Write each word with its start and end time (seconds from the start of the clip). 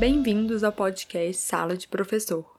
Bem-vindos 0.00 0.64
ao 0.64 0.72
podcast 0.72 1.42
Sala 1.42 1.76
de 1.76 1.86
Professor. 1.86 2.58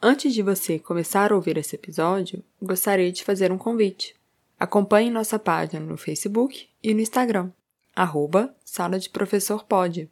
Antes 0.00 0.32
de 0.32 0.40
você 0.40 0.78
começar 0.78 1.30
a 1.30 1.34
ouvir 1.34 1.58
esse 1.58 1.76
episódio, 1.76 2.42
gostaria 2.62 3.12
de 3.12 3.22
fazer 3.22 3.52
um 3.52 3.58
convite. 3.58 4.16
Acompanhe 4.58 5.10
nossa 5.10 5.38
página 5.38 5.84
no 5.84 5.98
Facebook 5.98 6.66
e 6.82 6.94
no 6.94 7.02
Instagram, 7.02 7.52
arroba 7.94 8.56
Sala 8.64 8.98
de 8.98 9.10
Professor 9.10 9.62
Pode. 9.66 10.10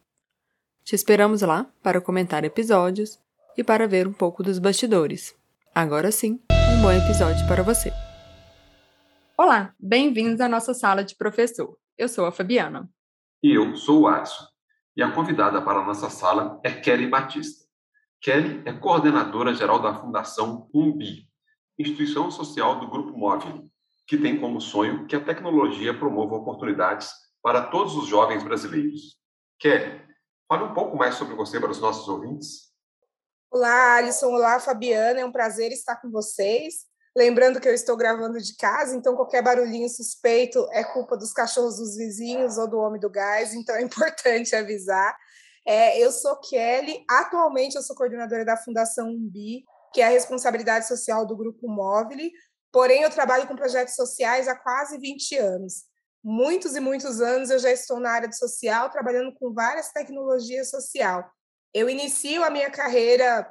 Te 0.85 0.95
esperamos 0.95 1.41
lá 1.41 1.71
para 1.83 2.03
comentar 2.03 2.45
episódios 2.45 3.19
e 3.57 3.65
para 3.65 3.89
ver 3.89 4.07
um 4.07 4.13
pouco 4.13 4.43
dos 4.43 4.59
bastidores. 4.59 5.35
Agora 5.75 6.13
sim, 6.13 6.39
um 6.77 6.83
bom 6.83 6.93
episódio 6.93 7.49
para 7.49 7.63
você. 7.63 7.91
Olá, 9.39 9.75
bem-vindos 9.81 10.43
à 10.43 10.51
nossa 10.51 10.75
sala 10.75 11.03
de 11.03 11.15
professor. 11.15 11.79
Eu 11.97 12.11
sou 12.11 12.27
a 12.27 12.31
Fabiana. 12.31 12.91
E 13.43 13.57
eu 13.57 13.75
sou 13.75 14.03
o 14.03 14.07
Alisson. 14.07 14.52
E 14.97 15.03
a 15.03 15.11
convidada 15.11 15.63
para 15.63 15.81
a 15.81 15.85
nossa 15.85 16.11
sala 16.11 16.61
é 16.63 16.71
Kelly 16.71 17.07
Batista. 17.07 17.65
Kelly 18.21 18.63
é 18.67 18.73
coordenadora 18.73 19.55
geral 19.55 19.81
da 19.81 19.95
Fundação 19.95 20.69
UMBI, 20.73 21.27
instituição 21.79 22.31
social 22.31 22.79
do 22.79 22.89
Grupo 22.89 23.17
Móvel, 23.17 23.65
que 24.07 24.19
tem 24.19 24.39
como 24.39 24.61
sonho 24.61 25.07
que 25.07 25.17
a 25.17 25.25
tecnologia 25.25 25.99
promova 25.99 26.35
oportunidades 26.35 27.11
para 27.43 27.67
todos 27.67 27.97
os 27.97 28.07
jovens 28.07 28.45
brasileiros. 28.45 29.17
Kelly, 29.59 30.03
fale 30.47 30.65
um 30.65 30.75
pouco 30.75 30.97
mais 30.97 31.15
sobre 31.15 31.35
você 31.35 31.59
para 31.59 31.71
os 31.71 31.81
nossos 31.81 32.07
ouvintes. 32.09 32.71
Olá, 33.51 33.97
Alisson. 33.97 34.27
Olá, 34.27 34.61
Fabiana. 34.61 35.21
É 35.21 35.25
um 35.25 35.33
prazer 35.33 35.73
estar 35.73 35.97
com 35.97 36.11
vocês. 36.11 36.87
Lembrando 37.15 37.61
que 37.61 37.69
eu 37.69 37.75
estou 37.75 37.95
gravando 37.95 38.41
de 38.41 38.57
casa, 38.57 38.97
então 38.97 39.15
qualquer 39.15 39.43
barulhinho 39.43 39.89
suspeito 39.89 40.67
é 40.73 40.83
culpa 40.83 41.15
dos 41.15 41.33
cachorros 41.33 41.77
dos 41.77 41.97
vizinhos 41.97 42.57
ou 42.57 42.67
do 42.67 42.79
homem 42.79 42.99
do 42.99 43.11
gás, 43.11 43.53
então 43.53 43.75
é 43.75 43.83
importante 43.83 44.57
avisar. 44.57 45.15
É, 45.67 45.99
eu 45.99 46.11
sou 46.11 46.41
Kelly, 46.41 47.05
atualmente 47.09 47.77
eu 47.77 47.83
sou 47.83 47.95
coordenadora 47.95 48.45
da 48.45 48.57
Fundação 48.57 49.11
Umbi, 49.11 49.63
que 49.93 50.01
é 50.01 50.07
a 50.07 50.11
responsabilidade 50.11 50.89
social 50.89 51.27
do 51.27 51.37
Grupo 51.37 51.69
Móvel, 51.69 52.31
porém 52.73 53.03
eu 53.03 53.11
trabalho 53.11 53.47
com 53.47 53.55
projetos 53.55 53.95
sociais 53.95 54.49
há 54.49 54.57
quase 54.57 54.99
20 54.99 55.37
anos. 55.37 55.85
Muitos 56.25 56.75
e 56.75 56.81
muitos 56.81 57.21
anos 57.21 57.51
eu 57.51 57.59
já 57.59 57.71
estou 57.71 58.01
na 58.01 58.11
área 58.11 58.29
de 58.29 58.39
social, 58.39 58.89
trabalhando 58.91 59.35
com 59.35 59.53
várias 59.53 59.93
tecnologias 59.93 60.71
social. 60.71 61.31
Eu 61.75 61.91
inicio 61.91 62.43
a 62.43 62.51
minha 62.51 62.71
carreira 62.71 63.47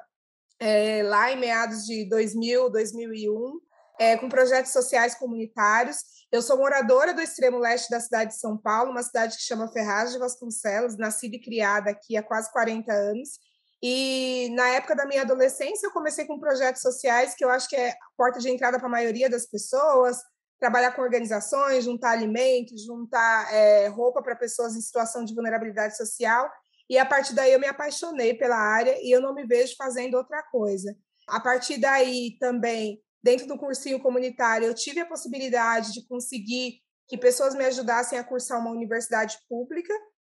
é, 0.61 1.01
lá 1.01 1.31
em 1.31 1.39
meados 1.39 1.85
de 1.85 2.07
2000, 2.07 2.69
2001, 2.69 3.59
é, 3.99 4.15
com 4.15 4.29
projetos 4.29 4.71
sociais 4.71 5.15
comunitários. 5.15 5.97
Eu 6.31 6.39
sou 6.39 6.55
moradora 6.55 7.15
do 7.15 7.21
extremo 7.21 7.57
leste 7.57 7.89
da 7.89 7.99
cidade 7.99 8.31
de 8.31 8.39
São 8.39 8.55
Paulo, 8.55 8.91
uma 8.91 9.01
cidade 9.01 9.35
que 9.35 9.43
chama 9.43 9.71
Ferraz 9.71 10.11
de 10.11 10.19
Vasconcelos, 10.19 10.97
nascida 10.97 11.35
e 11.35 11.41
criada 11.41 11.89
aqui 11.89 12.15
há 12.15 12.21
quase 12.21 12.51
40 12.51 12.93
anos. 12.93 13.39
E 13.81 14.49
na 14.55 14.67
época 14.69 14.95
da 14.95 15.07
minha 15.07 15.23
adolescência, 15.23 15.87
eu 15.87 15.91
comecei 15.91 16.25
com 16.25 16.39
projetos 16.39 16.83
sociais, 16.83 17.33
que 17.33 17.43
eu 17.43 17.49
acho 17.49 17.67
que 17.67 17.75
é 17.75 17.95
porta 18.15 18.39
de 18.39 18.47
entrada 18.47 18.77
para 18.77 18.87
a 18.87 18.91
maioria 18.91 19.27
das 19.27 19.47
pessoas, 19.47 20.17
trabalhar 20.59 20.91
com 20.91 21.01
organizações, 21.01 21.85
juntar 21.85 22.11
alimentos, 22.11 22.85
juntar 22.85 23.51
é, 23.51 23.87
roupa 23.87 24.21
para 24.21 24.35
pessoas 24.35 24.75
em 24.75 24.81
situação 24.81 25.25
de 25.25 25.33
vulnerabilidade 25.33 25.97
social. 25.97 26.47
E 26.91 26.97
a 26.97 27.05
partir 27.05 27.33
daí 27.33 27.53
eu 27.53 27.59
me 27.59 27.67
apaixonei 27.67 28.33
pela 28.33 28.57
área 28.57 28.97
e 29.01 29.09
eu 29.09 29.21
não 29.21 29.33
me 29.33 29.45
vejo 29.45 29.77
fazendo 29.77 30.15
outra 30.15 30.43
coisa. 30.43 30.93
A 31.25 31.39
partir 31.39 31.77
daí 31.77 32.37
também, 32.37 33.01
dentro 33.23 33.47
do 33.47 33.57
cursinho 33.57 33.97
comunitário, 34.01 34.67
eu 34.67 34.73
tive 34.73 34.99
a 34.99 35.05
possibilidade 35.05 35.93
de 35.93 36.05
conseguir 36.05 36.81
que 37.07 37.17
pessoas 37.17 37.55
me 37.55 37.63
ajudassem 37.63 38.19
a 38.19 38.23
cursar 38.25 38.59
uma 38.59 38.71
universidade 38.71 39.37
pública. 39.47 39.93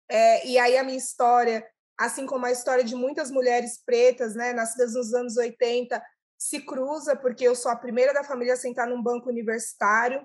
É, 0.09 0.47
e 0.47 0.57
aí 0.57 0.79
a 0.79 0.85
minha 0.85 0.97
história, 0.97 1.67
assim 1.99 2.25
como 2.25 2.47
a 2.47 2.53
história 2.53 2.85
de 2.85 2.95
muitas 2.95 3.33
mulheres 3.33 3.83
pretas, 3.85 4.37
né, 4.37 4.53
nascidas 4.53 4.95
nos 4.95 5.13
anos 5.13 5.37
80, 5.37 6.01
se 6.39 6.61
cruza, 6.61 7.17
porque 7.17 7.43
eu 7.43 7.57
sou 7.57 7.73
a 7.73 7.77
primeira 7.77 8.15
da 8.15 8.23
família 8.23 8.55
a 8.55 8.57
sentar 8.57 8.87
num 8.87 9.03
banco 9.03 9.29
universitário, 9.29 10.25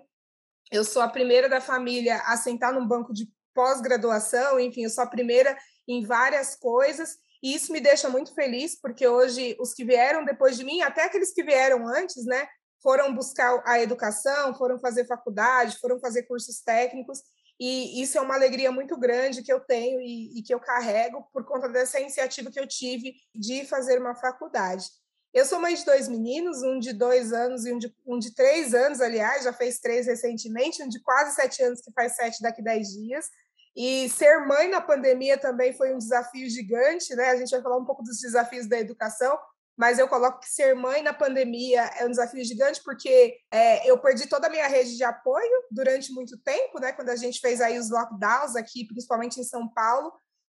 eu 0.72 0.84
sou 0.84 1.02
a 1.02 1.10
primeira 1.10 1.50
da 1.50 1.60
família 1.60 2.22
a 2.28 2.38
sentar 2.38 2.72
num 2.72 2.88
banco 2.88 3.12
de 3.12 3.28
pós-graduação, 3.56 4.60
enfim, 4.60 4.84
eu 4.84 4.90
sou 4.92 5.04
a 5.04 5.08
primeira 5.08 5.58
em 5.90 6.06
várias 6.06 6.56
coisas, 6.56 7.18
e 7.42 7.56
isso 7.56 7.74
me 7.74 7.82
deixa 7.82 8.10
muito 8.10 8.34
feliz, 8.36 8.80
porque 8.80 9.08
hoje 9.08 9.58
os 9.60 9.74
que 9.74 9.84
vieram 9.84 10.24
depois 10.24 10.56
de 10.58 10.64
mim, 10.64 10.82
até 10.82 11.06
aqueles 11.06 11.34
que 11.34 11.44
vieram 11.44 11.88
antes, 11.88 12.26
né, 12.26 12.48
foram 12.82 13.14
buscar 13.14 13.62
a 13.66 13.82
educação, 13.82 14.54
foram 14.56 14.80
fazer 14.80 15.06
faculdade, 15.06 15.80
foram 15.80 16.00
fazer 16.00 16.24
cursos 16.24 16.62
técnicos, 16.62 17.20
e 17.60 18.02
isso 18.02 18.18
é 18.18 18.22
uma 18.22 18.36
alegria 18.36 18.72
muito 18.72 18.98
grande 18.98 19.44
que 19.44 19.52
eu 19.52 19.60
tenho 19.60 20.00
e, 20.00 20.40
e 20.40 20.44
que 20.44 20.54
eu 20.54 20.60
carrego 20.62 21.28
por 21.34 21.44
conta 21.44 21.68
dessa 21.68 22.00
iniciativa 22.00 22.50
que 22.50 22.60
eu 22.60 22.68
tive 22.68 23.14
de 23.36 23.66
fazer 23.66 24.00
uma 24.00 24.16
faculdade. 24.16 24.86
Eu 25.34 25.46
sou 25.46 25.60
mãe 25.60 25.76
de 25.76 25.86
dois 25.86 26.08
meninos, 26.08 26.64
um 26.64 26.80
de 26.80 26.94
dois 26.94 27.34
anos 27.34 27.66
e 27.66 27.74
um 27.74 27.78
de, 27.78 27.94
um 28.06 28.18
de 28.18 28.34
três 28.34 28.74
anos, 28.74 29.02
aliás, 29.02 29.44
já 29.44 29.52
fez 29.52 29.80
três 29.80 30.08
recentemente, 30.08 30.82
um 30.82 30.88
de 30.88 31.02
quase 31.02 31.36
sete 31.36 31.62
anos, 31.62 31.82
que 31.82 31.92
faz 31.92 32.16
sete 32.16 32.42
daqui 32.42 32.64
dez 32.64 32.88
dias. 32.88 33.26
E 33.76 34.10
ser 34.10 34.46
mãe 34.46 34.70
na 34.70 34.82
pandemia 34.82 35.38
também 35.38 35.74
foi 35.74 35.94
um 35.94 35.98
desafio 35.98 36.50
gigante, 36.50 37.16
né? 37.16 37.30
A 37.30 37.38
gente 37.38 37.52
vai 37.52 37.62
falar 37.62 37.78
um 37.78 37.86
pouco 37.86 38.04
dos 38.04 38.20
desafios 38.20 38.68
da 38.68 38.80
educação, 38.80 39.38
mas 39.78 39.98
eu 39.98 40.10
coloco 40.10 40.42
que 40.42 40.50
ser 40.50 40.76
mãe 40.76 41.02
na 41.02 41.14
pandemia 41.14 41.84
é 41.98 42.06
um 42.06 42.10
desafio 42.10 42.44
gigante 42.44 42.82
porque 42.84 43.38
é, 43.50 43.90
eu 43.90 43.98
perdi 43.98 44.28
toda 44.28 44.48
a 44.48 44.50
minha 44.50 44.68
rede 44.68 44.98
de 44.98 45.04
apoio 45.06 45.64
durante 45.72 46.12
muito 46.12 46.38
tempo, 46.40 46.80
né? 46.80 46.92
Quando 46.92 47.10
a 47.10 47.16
gente 47.16 47.40
fez 47.40 47.62
aí 47.62 47.80
os 47.80 47.90
lockdowns 47.90 48.58
aqui, 48.58 48.86
principalmente 48.86 49.40
em 49.40 49.44
São 49.46 49.70
Paulo. 49.70 50.12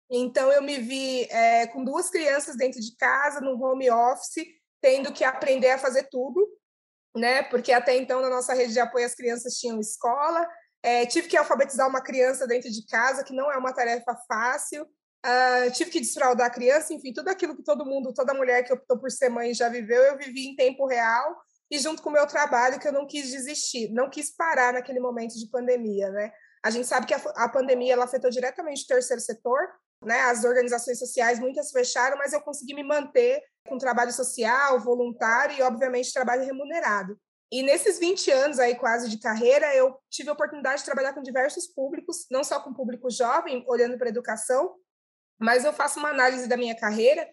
Então 0.08 0.52
eu 0.52 0.62
me 0.62 0.78
vi 0.78 1.24
é, 1.24 1.66
com 1.66 1.82
duas 1.82 2.08
crianças 2.08 2.56
dentro 2.56 2.80
de 2.80 2.94
casa, 2.96 3.40
no 3.40 3.60
home 3.60 3.90
office, 3.90 4.46
tendo 4.80 5.12
que 5.12 5.24
aprender 5.24 5.70
a 5.70 5.78
fazer 5.78 6.04
tudo, 6.04 6.46
né? 7.16 7.42
Porque 7.42 7.72
até 7.72 7.96
então 7.96 8.20
na 8.20 8.30
nossa 8.30 8.54
rede 8.54 8.74
de 8.74 8.78
apoio 8.78 9.06
as 9.06 9.14
crianças 9.16 9.54
tinham 9.54 9.80
escola, 9.80 10.46
é, 10.86 11.04
tive 11.04 11.26
que 11.26 11.36
alfabetizar 11.36 11.88
uma 11.88 12.00
criança 12.00 12.46
dentro 12.46 12.70
de 12.70 12.86
casa, 12.86 13.24
que 13.24 13.34
não 13.34 13.50
é 13.50 13.56
uma 13.56 13.72
tarefa 13.72 14.16
fácil. 14.28 14.84
Uh, 14.84 15.68
tive 15.72 15.90
que 15.90 15.98
desfraldar 15.98 16.46
a 16.46 16.50
criança, 16.50 16.94
enfim, 16.94 17.12
tudo 17.12 17.28
aquilo 17.28 17.56
que 17.56 17.64
todo 17.64 17.84
mundo, 17.84 18.14
toda 18.14 18.32
mulher 18.32 18.62
que 18.62 18.72
optou 18.72 18.96
por 18.96 19.10
ser 19.10 19.28
mãe 19.28 19.52
já 19.52 19.68
viveu, 19.68 20.00
eu 20.00 20.16
vivi 20.16 20.46
em 20.46 20.54
tempo 20.54 20.86
real 20.86 21.36
e 21.68 21.76
junto 21.80 22.00
com 22.00 22.10
o 22.10 22.12
meu 22.12 22.24
trabalho 22.28 22.78
que 22.78 22.86
eu 22.86 22.92
não 22.92 23.04
quis 23.04 23.32
desistir, 23.32 23.90
não 23.90 24.08
quis 24.08 24.30
parar 24.30 24.74
naquele 24.74 25.00
momento 25.00 25.36
de 25.36 25.50
pandemia, 25.50 26.08
né? 26.10 26.30
A 26.64 26.70
gente 26.70 26.86
sabe 26.86 27.04
que 27.04 27.14
a, 27.14 27.20
a 27.34 27.48
pandemia 27.48 27.94
ela 27.94 28.04
afetou 28.04 28.30
diretamente 28.30 28.84
o 28.84 28.86
terceiro 28.86 29.20
setor, 29.20 29.58
né? 30.04 30.20
As 30.20 30.44
organizações 30.44 31.00
sociais 31.00 31.40
muitas 31.40 31.72
fecharam, 31.72 32.16
mas 32.16 32.32
eu 32.32 32.40
consegui 32.40 32.74
me 32.74 32.84
manter 32.84 33.42
com 33.66 33.76
trabalho 33.76 34.12
social, 34.12 34.78
voluntário 34.78 35.56
e 35.58 35.62
obviamente 35.62 36.12
trabalho 36.12 36.44
remunerado. 36.44 37.18
E 37.50 37.62
nesses 37.62 37.98
20 37.98 38.30
anos 38.30 38.58
aí 38.58 38.74
quase 38.74 39.08
de 39.08 39.18
carreira, 39.18 39.74
eu 39.74 39.96
tive 40.10 40.30
a 40.30 40.32
oportunidade 40.32 40.80
de 40.80 40.84
trabalhar 40.84 41.12
com 41.12 41.22
diversos 41.22 41.68
públicos, 41.68 42.26
não 42.30 42.42
só 42.42 42.60
com 42.60 42.74
público 42.74 43.08
jovem, 43.10 43.64
olhando 43.68 43.96
para 43.96 44.08
a 44.08 44.10
educação, 44.10 44.74
mas 45.38 45.64
eu 45.64 45.72
faço 45.72 45.98
uma 45.98 46.10
análise 46.10 46.48
da 46.48 46.56
minha 46.56 46.76
carreira 46.76 47.28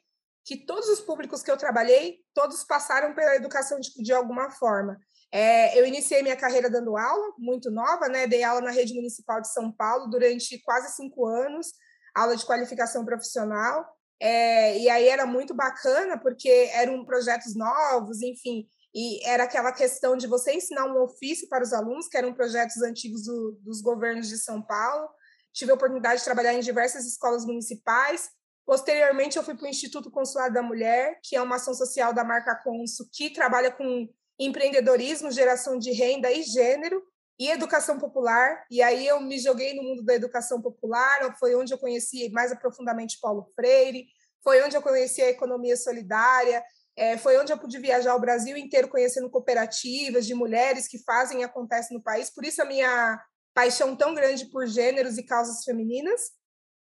que 0.46 0.58
todos 0.58 0.90
os 0.90 1.00
públicos 1.00 1.42
que 1.42 1.50
eu 1.50 1.58
trabalhei, 1.58 2.20
todos 2.34 2.64
passaram 2.64 3.16
pela 3.16 3.36
educação 3.36 3.80
de, 3.80 3.92
de 4.04 4.12
alguma 4.12 4.52
forma. 4.52 5.00
É, 5.32 5.80
eu 5.80 5.86
iniciei 5.86 6.22
minha 6.22 6.36
carreira 6.36 6.70
dando 6.70 6.98
aula, 6.98 7.34
muito 7.38 7.72
nova, 7.72 8.08
né? 8.08 8.28
Dei 8.28 8.44
aula 8.44 8.62
na 8.62 8.72
rede 8.72 8.94
municipal 8.94 9.42
de 9.42 9.52
São 9.52 9.72
Paulo 9.72 10.08
durante 10.08 10.62
quase 10.62 10.96
cinco 10.96 11.26
anos, 11.26 11.68
aula 12.14 12.36
de 12.36 12.46
qualificação 12.46 13.06
profissional. 13.06 13.86
É, 14.20 14.78
e 14.78 14.90
aí 14.90 15.08
era 15.08 15.26
muito 15.26 15.54
bacana, 15.54 16.20
porque 16.20 16.70
eram 16.74 17.04
projetos 17.06 17.56
novos, 17.56 18.22
enfim, 18.22 18.68
e 18.94 19.26
era 19.28 19.44
aquela 19.46 19.72
questão 19.72 20.16
de 20.16 20.28
você 20.28 20.54
ensinar 20.54 20.86
um 20.86 21.02
ofício 21.02 21.48
para 21.50 21.64
os 21.64 21.74
alunos, 21.74 22.08
que 22.08 22.18
eram 22.18 22.34
projetos 22.34 22.82
antigos 22.82 23.24
do, 23.24 23.58
dos 23.62 23.82
governos 23.82 24.30
de 24.30 24.38
São 24.38 24.62
Paulo. 24.62 25.10
Tive 25.52 25.72
a 25.72 25.76
oportunidade 25.76 26.20
de 26.20 26.26
trabalhar 26.26 26.54
em 26.54 26.60
diversas 26.60 27.06
escolas 27.06 27.46
municipais. 27.46 28.30
Posteriormente, 28.66 29.38
eu 29.38 29.44
fui 29.44 29.56
para 29.56 29.66
o 29.66 29.70
Instituto 29.70 30.12
Consulado 30.12 30.54
da 30.54 30.62
Mulher, 30.62 31.20
que 31.24 31.36
é 31.36 31.42
uma 31.42 31.56
ação 31.56 31.74
social 31.74 32.14
da 32.14 32.24
marca 32.24 32.56
Consul, 32.56 33.08
que 33.12 33.32
trabalha 33.32 33.72
com 33.72 34.08
empreendedorismo, 34.40 35.32
geração 35.32 35.78
de 35.78 35.92
renda 35.92 36.32
e 36.32 36.44
gênero 36.44 37.04
e 37.40 37.50
educação 37.50 37.98
popular. 37.98 38.64
E 38.70 38.82
aí 38.82 39.08
eu 39.08 39.20
me 39.20 39.40
joguei 39.40 39.74
no 39.74 39.84
mundo 39.84 40.04
da 40.04 40.14
educação 40.14 40.62
popular, 40.62 41.36
foi 41.40 41.56
onde 41.56 41.74
eu 41.74 41.78
conheci 41.78 42.30
mais 42.30 42.52
aprofundadamente 42.52 43.20
Paulo 43.20 43.48
Freire, 43.56 44.06
foi 44.44 44.62
onde 44.64 44.76
eu 44.76 44.82
conheci 44.82 45.22
a 45.22 45.30
economia 45.30 45.76
solidária, 45.76 46.64
é, 46.96 47.18
foi 47.18 47.40
onde 47.40 47.52
eu 47.52 47.58
pude 47.58 47.80
viajar 47.80 48.16
o 48.16 48.20
Brasil 48.20 48.56
inteiro 48.56 48.88
conhecendo 48.88 49.30
cooperativas 49.30 50.26
de 50.26 50.34
mulheres 50.34 50.88
que 50.88 51.04
fazem 51.04 51.42
e 51.42 51.44
acontecem 51.44 51.98
no 51.98 52.04
país. 52.04 52.30
Por 52.30 52.46
isso 52.46 52.62
a 52.62 52.66
minha 52.66 53.20
paixão 53.54 53.96
tão 53.96 54.14
grande 54.14 54.46
por 54.50 54.68
gêneros 54.68 55.18
e 55.18 55.24
causas 55.24 55.64
femininas. 55.64 56.22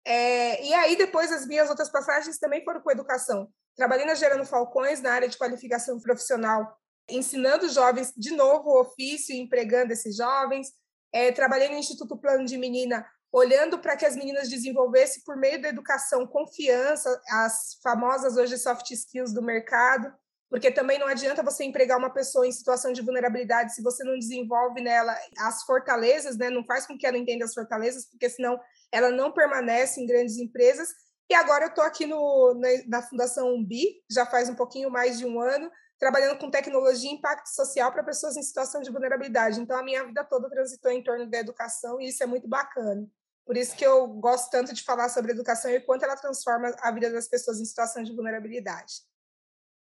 É, 0.05 0.63
e 0.63 0.73
aí 0.73 0.95
depois 0.95 1.31
as 1.31 1.47
minhas 1.47 1.69
outras 1.69 1.89
passagens 1.89 2.37
também 2.37 2.63
foram 2.63 2.81
com 2.81 2.91
educação. 2.91 3.49
Trabalhei 3.75 4.05
na 4.05 4.13
Gerando 4.13 4.45
Falcões 4.45 5.01
na 5.01 5.13
área 5.13 5.27
de 5.27 5.37
qualificação 5.37 5.99
profissional, 5.99 6.77
ensinando 7.09 7.69
jovens 7.69 8.13
de 8.15 8.31
novo 8.31 8.69
o 8.69 8.81
ofício 8.81 9.35
empregando 9.35 9.93
esses 9.93 10.15
jovens. 10.15 10.67
É, 11.11 11.31
trabalhei 11.31 11.69
no 11.69 11.77
Instituto 11.77 12.17
Plano 12.17 12.45
de 12.45 12.57
Menina, 12.57 13.05
olhando 13.33 13.79
para 13.79 13.97
que 13.97 14.05
as 14.05 14.15
meninas 14.15 14.47
desenvolvessem, 14.47 15.23
por 15.25 15.35
meio 15.35 15.59
da 15.59 15.67
educação, 15.67 16.27
confiança, 16.27 17.19
as 17.27 17.79
famosas 17.81 18.37
hoje 18.37 18.59
soft 18.59 18.91
skills 18.91 19.33
do 19.33 19.41
mercado, 19.41 20.13
porque 20.51 20.69
também 20.69 20.99
não 20.99 21.07
adianta 21.07 21.41
você 21.41 21.63
empregar 21.63 21.97
uma 21.97 22.13
pessoa 22.13 22.45
em 22.45 22.51
situação 22.51 22.93
de 22.93 23.01
vulnerabilidade 23.01 23.73
se 23.73 23.81
você 23.81 24.03
não 24.03 24.19
desenvolve 24.19 24.81
nela 24.81 25.17
as 25.39 25.63
fortalezas, 25.63 26.37
né? 26.37 26.51
não 26.51 26.63
faz 26.63 26.85
com 26.85 26.95
que 26.95 27.07
ela 27.07 27.17
entenda 27.17 27.43
as 27.43 27.55
fortalezas, 27.55 28.05
porque 28.05 28.29
senão 28.29 28.59
ela 28.91 29.09
não 29.09 29.31
permanece 29.31 29.99
em 29.99 30.05
grandes 30.05 30.37
empresas. 30.37 30.89
E 31.27 31.33
agora 31.33 31.65
eu 31.65 31.69
estou 31.69 31.83
aqui 31.83 32.05
no, 32.05 32.53
na, 32.53 32.67
na 32.99 33.01
Fundação 33.01 33.51
Umbi, 33.51 34.03
já 34.11 34.27
faz 34.27 34.47
um 34.47 34.53
pouquinho 34.53 34.91
mais 34.91 35.17
de 35.17 35.25
um 35.25 35.41
ano, 35.41 35.71
trabalhando 35.97 36.37
com 36.37 36.51
tecnologia 36.51 37.09
e 37.09 37.15
impacto 37.15 37.47
social 37.47 37.91
para 37.91 38.03
pessoas 38.03 38.37
em 38.37 38.43
situação 38.43 38.79
de 38.81 38.91
vulnerabilidade. 38.91 39.59
Então, 39.59 39.75
a 39.75 39.81
minha 39.81 40.05
vida 40.05 40.23
toda 40.23 40.47
transitou 40.51 40.91
em 40.91 41.03
torno 41.03 41.27
da 41.27 41.39
educação 41.39 41.99
e 41.99 42.09
isso 42.09 42.21
é 42.21 42.27
muito 42.27 42.47
bacana. 42.47 43.09
Por 43.45 43.57
isso 43.57 43.75
que 43.75 43.85
eu 43.85 44.07
gosto 44.07 44.49
tanto 44.49 44.73
de 44.73 44.83
falar 44.83 45.09
sobre 45.09 45.31
educação 45.31 45.69
e 45.69 45.79
quanto 45.79 46.03
ela 46.03 46.15
transforma 46.15 46.73
a 46.79 46.91
vida 46.91 47.11
das 47.11 47.27
pessoas 47.27 47.59
em 47.59 47.65
situação 47.65 48.01
de 48.01 48.13
vulnerabilidade. 48.13 49.01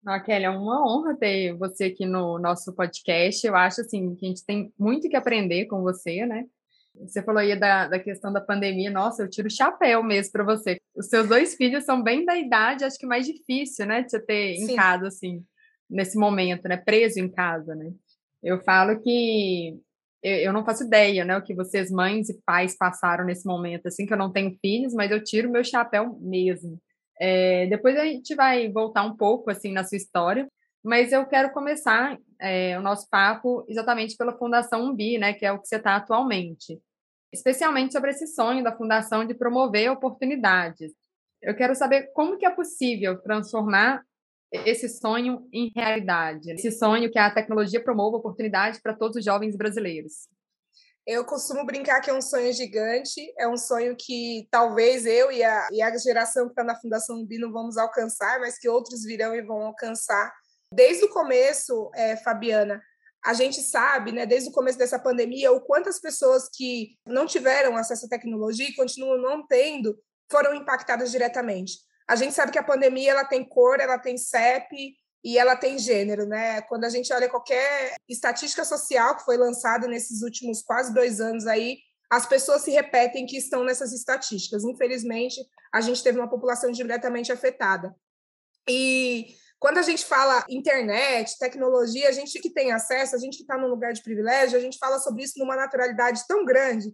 Ah, 0.07 0.19
Kelly, 0.19 0.45
é 0.45 0.51
uma 0.51 0.83
honra 0.83 1.15
ter 1.15 1.53
você 1.59 1.85
aqui 1.85 2.07
no 2.07 2.39
nosso 2.39 2.73
podcast. 2.73 3.47
Eu 3.47 3.55
acho 3.55 3.83
assim 3.83 4.15
que 4.15 4.25
a 4.25 4.29
gente 4.29 4.45
tem 4.45 4.73
muito 4.79 5.11
que 5.11 5.17
aprender 5.17 5.67
com 5.67 5.83
você, 5.83 6.25
né? 6.25 6.47
Você 6.95 7.23
falou 7.23 7.41
aí 7.41 7.59
da, 7.59 7.87
da 7.87 7.99
questão 7.99 8.33
da 8.33 8.41
pandemia. 8.41 8.91
Nossa, 8.91 9.23
eu 9.23 9.29
tiro 9.31 9.49
o 9.49 9.51
chapéu 9.51 10.03
mesmo 10.03 10.33
para 10.33 10.45
você. 10.45 10.81
Os 10.97 11.09
seus 11.09 11.29
dois 11.29 11.55
filhos 11.55 11.85
são 11.85 12.03
bem 12.03 12.25
da 12.25 12.37
idade, 12.37 12.85
acho 12.85 12.99
que 12.99 13.07
mais 13.07 13.27
difícil, 13.27 13.87
né? 13.87 14.03
De 14.03 14.11
você 14.11 14.21
ter 14.21 14.57
Sim. 14.57 14.73
em 14.73 14.77
casa, 14.77 15.09
assim, 15.09 15.45
nesse 15.89 16.17
momento, 16.19 16.67
né? 16.67 16.79
Preso 16.79 17.21
em 17.21 17.31
casa, 17.31 17.75
né? 17.75 17.93
Eu 18.43 18.59
falo 18.63 19.01
que 19.01 19.79
eu, 20.23 20.53
não 20.53 20.65
faço 20.65 20.85
ideia, 20.85 21.25
né, 21.25 21.37
o 21.37 21.43
que 21.43 21.55
vocês 21.55 21.91
mães 21.91 22.29
e 22.29 22.41
pais 22.45 22.77
passaram 22.77 23.25
nesse 23.25 23.47
momento, 23.47 23.87
assim, 23.87 24.07
que 24.07 24.13
eu 24.13 24.19
não 24.19 24.33
tenho 24.33 24.57
filhos, 24.61 24.93
mas 24.93 25.11
eu 25.11 25.23
tiro 25.23 25.51
meu 25.51 25.65
chapéu 25.65 26.19
mesmo. 26.21 26.79
É, 27.19 27.67
depois 27.67 27.97
a 27.97 28.05
gente 28.05 28.35
vai 28.35 28.71
voltar 28.71 29.03
um 29.03 29.17
pouco, 29.17 29.51
assim, 29.51 29.73
na 29.73 29.85
sua 29.85 29.97
história, 29.97 30.49
mas 30.83 31.13
eu 31.13 31.27
quero 31.27 31.53
começar 31.53 32.19
é, 32.41 32.79
o 32.79 32.83
nosso 32.83 33.09
papo 33.11 33.65
exatamente 33.69 34.17
pela 34.17 34.37
Fundação 34.37 34.85
Umbi, 34.85 35.19
né, 35.19 35.33
que 35.33 35.45
é 35.45 35.53
o 35.53 35.59
que 35.59 35.69
você 35.69 35.77
está 35.77 35.97
atualmente, 35.97 36.81
especialmente 37.33 37.93
sobre 37.93 38.11
esse 38.11 38.27
sonho 38.27 38.65
da 38.65 38.77
Fundação 38.77 39.25
de 39.25 39.35
promover 39.35 39.91
oportunidades. 39.91 40.93
Eu 41.43 41.55
quero 41.55 41.75
saber 41.75 42.11
como 42.13 42.37
que 42.37 42.45
é 42.45 42.51
possível 42.51 43.21
transformar 43.23 44.03
esse 44.53 44.89
sonho 44.89 45.49
em 45.53 45.71
realidade, 45.75 46.53
esse 46.53 46.73
sonho 46.73 47.11
que 47.11 47.19
a 47.19 47.33
tecnologia 47.33 47.83
promova 47.83 48.17
oportunidade 48.17 48.81
para 48.83 48.95
todos 48.95 49.17
os 49.17 49.25
jovens 49.25 49.57
brasileiros? 49.57 50.29
Eu 51.07 51.25
costumo 51.25 51.65
brincar 51.65 52.01
que 52.01 52.11
é 52.11 52.15
um 52.15 52.21
sonho 52.21 52.53
gigante, 52.53 53.33
é 53.39 53.49
um 53.49 53.57
sonho 53.57 53.97
que 53.99 54.47
talvez 54.51 55.07
eu 55.07 55.33
e 55.33 55.43
a, 55.43 55.69
e 55.73 55.83
a 55.83 55.97
geração 55.97 56.45
que 56.45 56.53
está 56.53 56.63
na 56.63 56.77
Fundação 56.77 57.25
BI 57.25 57.39
não 57.39 57.51
vamos 57.51 57.77
alcançar, 57.77 58.39
mas 58.39 58.59
que 58.59 58.69
outros 58.69 59.03
virão 59.03 59.35
e 59.35 59.43
vão 59.43 59.63
alcançar. 59.63 60.33
Desde 60.73 61.05
o 61.05 61.09
começo, 61.09 61.91
é, 61.95 62.17
Fabiana, 62.17 62.81
a 63.25 63.35
gente 63.35 63.61
sabe, 63.61 64.13
né, 64.13 64.25
desde 64.25 64.51
o 64.51 64.53
começo 64.53 64.79
dessa 64.79 64.99
pandemia, 64.99 65.53
o 65.53 65.61
quantas 65.61 66.01
pessoas 66.01 66.49
que 66.53 66.97
não 67.07 67.27
tiveram 67.27 67.77
acesso 67.77 68.07
à 68.07 68.09
tecnologia 68.09 68.69
e 68.69 68.75
continuam 68.75 69.21
não 69.21 69.47
tendo 69.47 69.99
foram 70.31 70.55
impactadas 70.55 71.11
diretamente. 71.11 71.73
A 72.11 72.17
gente 72.17 72.35
sabe 72.35 72.51
que 72.51 72.59
a 72.59 72.65
pandemia 72.65 73.13
ela 73.13 73.25
tem 73.25 73.45
cor, 73.45 73.79
ela 73.79 73.97
tem 73.97 74.19
CEP 74.19 74.97
e 75.23 75.39
ela 75.39 75.55
tem 75.55 75.79
gênero, 75.79 76.27
né? 76.27 76.61
Quando 76.63 76.83
a 76.83 76.89
gente 76.89 77.13
olha 77.13 77.29
qualquer 77.29 77.95
estatística 78.09 78.65
social 78.65 79.17
que 79.17 79.25
foi 79.25 79.37
lançada 79.37 79.87
nesses 79.87 80.21
últimos 80.21 80.61
quase 80.61 80.93
dois 80.93 81.21
anos 81.21 81.47
aí, 81.47 81.79
as 82.11 82.27
pessoas 82.27 82.63
se 82.63 82.73
repetem 82.73 83.27
que 83.27 83.37
estão 83.37 83.63
nessas 83.63 83.93
estatísticas. 83.93 84.65
Infelizmente, 84.65 85.41
a 85.73 85.81
gente 85.81 86.03
teve 86.03 86.19
uma 86.19 86.29
população 86.29 86.73
diretamente 86.73 87.31
afetada. 87.31 87.95
E 88.69 89.29
quando 89.61 89.79
a 89.79 89.83
gente 89.83 90.05
fala 90.05 90.45
internet, 90.49 91.39
tecnologia, 91.39 92.09
a 92.09 92.13
gente 92.13 92.41
que 92.41 92.51
tem 92.51 92.73
acesso, 92.73 93.15
a 93.15 93.21
gente 93.21 93.37
que 93.37 93.45
está 93.45 93.57
num 93.57 93.69
lugar 93.69 93.93
de 93.93 94.03
privilégio, 94.03 94.59
a 94.59 94.61
gente 94.61 94.79
fala 94.79 94.99
sobre 94.99 95.23
isso 95.23 95.39
numa 95.39 95.55
naturalidade 95.55 96.27
tão 96.27 96.45
grande 96.45 96.93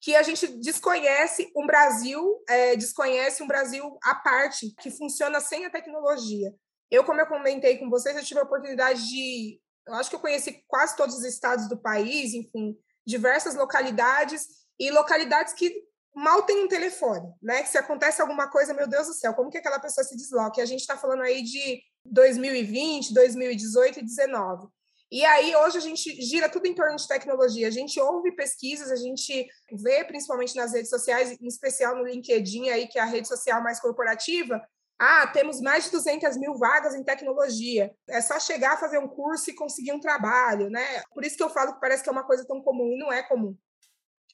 que 0.00 0.14
a 0.14 0.22
gente 0.22 0.46
desconhece 0.58 1.50
um 1.56 1.66
Brasil, 1.66 2.42
é, 2.48 2.76
desconhece 2.76 3.42
um 3.42 3.48
Brasil 3.48 3.98
à 4.02 4.14
parte, 4.14 4.72
que 4.80 4.90
funciona 4.90 5.40
sem 5.40 5.64
a 5.64 5.70
tecnologia. 5.70 6.54
Eu, 6.90 7.04
como 7.04 7.20
eu 7.20 7.26
comentei 7.26 7.78
com 7.78 7.90
vocês, 7.90 8.16
eu 8.16 8.24
tive 8.24 8.40
a 8.40 8.44
oportunidade 8.44 9.08
de. 9.08 9.60
Eu 9.86 9.94
acho 9.94 10.08
que 10.10 10.16
eu 10.16 10.20
conheci 10.20 10.64
quase 10.66 10.96
todos 10.96 11.16
os 11.16 11.24
estados 11.24 11.68
do 11.68 11.80
país, 11.80 12.34
enfim, 12.34 12.76
diversas 13.06 13.54
localidades, 13.54 14.46
e 14.78 14.90
localidades 14.90 15.52
que 15.54 15.82
mal 16.14 16.42
tem 16.42 16.64
um 16.64 16.68
telefone, 16.68 17.32
né? 17.42 17.62
Que 17.62 17.68
se 17.68 17.78
acontece 17.78 18.20
alguma 18.20 18.50
coisa, 18.50 18.74
meu 18.74 18.86
Deus 18.86 19.06
do 19.08 19.14
céu, 19.14 19.34
como 19.34 19.50
que 19.50 19.58
aquela 19.58 19.78
pessoa 19.78 20.04
se 20.04 20.16
desloca? 20.16 20.60
E 20.60 20.62
a 20.62 20.66
gente 20.66 20.80
está 20.80 20.96
falando 20.96 21.22
aí 21.22 21.42
de 21.42 21.82
2020, 22.04 23.12
2018 23.12 23.98
e 23.98 24.02
2019. 24.02 24.68
E 25.10 25.24
aí, 25.24 25.56
hoje, 25.56 25.78
a 25.78 25.80
gente 25.80 26.20
gira 26.20 26.50
tudo 26.50 26.66
em 26.66 26.74
torno 26.74 26.96
de 26.96 27.08
tecnologia. 27.08 27.66
A 27.66 27.70
gente 27.70 27.98
ouve 27.98 28.32
pesquisas, 28.32 28.90
a 28.90 28.96
gente 28.96 29.48
vê, 29.72 30.04
principalmente 30.04 30.54
nas 30.54 30.72
redes 30.72 30.90
sociais, 30.90 31.36
em 31.40 31.46
especial 31.46 31.96
no 31.96 32.04
LinkedIn, 32.04 32.68
aí, 32.68 32.86
que 32.86 32.98
é 32.98 33.02
a 33.02 33.06
rede 33.06 33.26
social 33.26 33.62
mais 33.62 33.80
corporativa. 33.80 34.62
Ah, 34.98 35.26
temos 35.28 35.60
mais 35.60 35.84
de 35.84 35.92
200 35.92 36.36
mil 36.36 36.58
vagas 36.58 36.94
em 36.94 37.02
tecnologia. 37.02 37.94
É 38.06 38.20
só 38.20 38.38
chegar, 38.38 38.78
fazer 38.78 38.98
um 38.98 39.08
curso 39.08 39.48
e 39.48 39.54
conseguir 39.54 39.92
um 39.92 40.00
trabalho, 40.00 40.68
né? 40.68 41.02
Por 41.14 41.24
isso 41.24 41.36
que 41.36 41.42
eu 41.42 41.48
falo 41.48 41.74
que 41.74 41.80
parece 41.80 42.02
que 42.02 42.08
é 42.08 42.12
uma 42.12 42.24
coisa 42.24 42.44
tão 42.46 42.60
comum, 42.60 42.92
e 42.92 42.98
não 42.98 43.10
é 43.10 43.22
comum. 43.22 43.56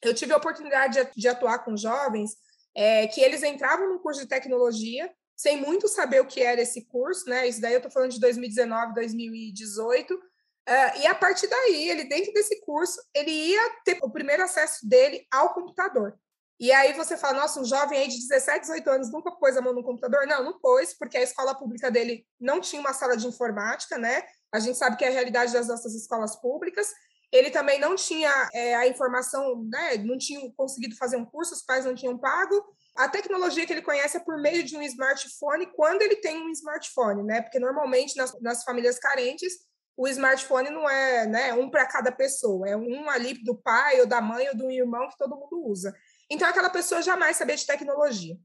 Eu 0.01 0.13
tive 0.13 0.33
a 0.33 0.37
oportunidade 0.37 1.07
de 1.15 1.27
atuar 1.27 1.59
com 1.59 1.77
jovens 1.77 2.35
é, 2.75 3.07
que 3.07 3.21
eles 3.21 3.43
entravam 3.43 3.89
no 3.89 3.99
curso 3.99 4.21
de 4.21 4.27
tecnologia, 4.27 5.09
sem 5.37 5.61
muito 5.61 5.87
saber 5.87 6.19
o 6.19 6.27
que 6.27 6.41
era 6.41 6.61
esse 6.61 6.85
curso, 6.85 7.29
né? 7.29 7.47
Isso 7.47 7.61
daí 7.61 7.73
eu 7.73 7.77
estou 7.77 7.91
falando 7.91 8.11
de 8.11 8.19
2019, 8.19 8.93
2018 8.93 10.19
Uh, 10.67 10.99
e 11.01 11.07
a 11.07 11.13
partir 11.13 11.47
daí, 11.47 11.89
ele 11.89 12.05
dentro 12.05 12.33
desse 12.33 12.59
curso, 12.61 12.99
ele 13.13 13.31
ia 13.31 13.69
ter 13.83 13.99
o 14.01 14.09
primeiro 14.09 14.43
acesso 14.43 14.87
dele 14.87 15.25
ao 15.31 15.53
computador. 15.53 16.17
E 16.59 16.71
aí 16.71 16.93
você 16.93 17.17
fala, 17.17 17.41
nossa, 17.41 17.59
um 17.59 17.65
jovem 17.65 17.99
aí 17.99 18.07
de 18.07 18.17
17, 18.27 18.61
18 18.61 18.89
anos 18.89 19.11
nunca 19.11 19.29
pôs 19.31 19.57
a 19.57 19.61
mão 19.61 19.73
no 19.73 19.83
computador? 19.83 20.25
Não, 20.25 20.43
não 20.43 20.59
pôs, 20.59 20.93
porque 20.93 21.17
a 21.17 21.21
escola 21.21 21.53
pública 21.53 21.91
dele 21.91 22.25
não 22.39 22.61
tinha 22.61 22.79
uma 22.79 22.93
sala 22.93 23.17
de 23.17 23.27
informática, 23.27 23.97
né? 23.97 24.23
A 24.53 24.59
gente 24.59 24.77
sabe 24.77 24.95
que 24.95 25.03
é 25.03 25.09
a 25.09 25.11
realidade 25.11 25.51
das 25.51 25.67
nossas 25.67 25.93
escolas 25.93 26.35
públicas. 26.37 26.87
Ele 27.31 27.51
também 27.51 27.77
não 27.77 27.95
tinha 27.95 28.31
é, 28.53 28.73
a 28.75 28.87
informação, 28.87 29.65
né? 29.65 29.97
Não 29.97 30.17
tinha 30.17 30.39
conseguido 30.55 30.95
fazer 30.95 31.17
um 31.17 31.25
curso, 31.25 31.53
os 31.53 31.61
pais 31.61 31.83
não 31.83 31.93
tinham 31.93 32.17
pago. 32.17 32.55
A 32.95 33.09
tecnologia 33.09 33.65
que 33.65 33.73
ele 33.73 33.81
conhece 33.81 34.15
é 34.15 34.21
por 34.21 34.39
meio 34.39 34.63
de 34.63 34.77
um 34.77 34.81
smartphone, 34.81 35.65
quando 35.75 36.01
ele 36.01 36.15
tem 36.15 36.41
um 36.41 36.49
smartphone, 36.51 37.23
né? 37.23 37.41
Porque 37.41 37.59
normalmente 37.59 38.15
nas, 38.15 38.33
nas 38.41 38.63
famílias 38.63 38.97
carentes, 38.97 39.53
o 39.97 40.07
smartphone 40.07 40.69
não 40.69 40.89
é 40.89 41.25
né, 41.25 41.53
um 41.53 41.69
para 41.69 41.85
cada 41.85 42.11
pessoa, 42.11 42.67
é 42.67 42.75
um 42.75 43.09
ali 43.09 43.33
do 43.43 43.55
pai 43.55 44.01
ou 44.01 44.05
da 44.05 44.19
mãe 44.19 44.47
ou 44.49 44.55
do 44.55 44.69
irmão 44.69 45.07
que 45.09 45.17
todo 45.17 45.35
mundo 45.35 45.65
usa. 45.67 45.95
Então, 46.29 46.47
aquela 46.47 46.69
pessoa 46.69 47.01
jamais 47.01 47.37
sabia 47.37 47.55
de 47.55 47.65
tecnologia. 47.65 48.37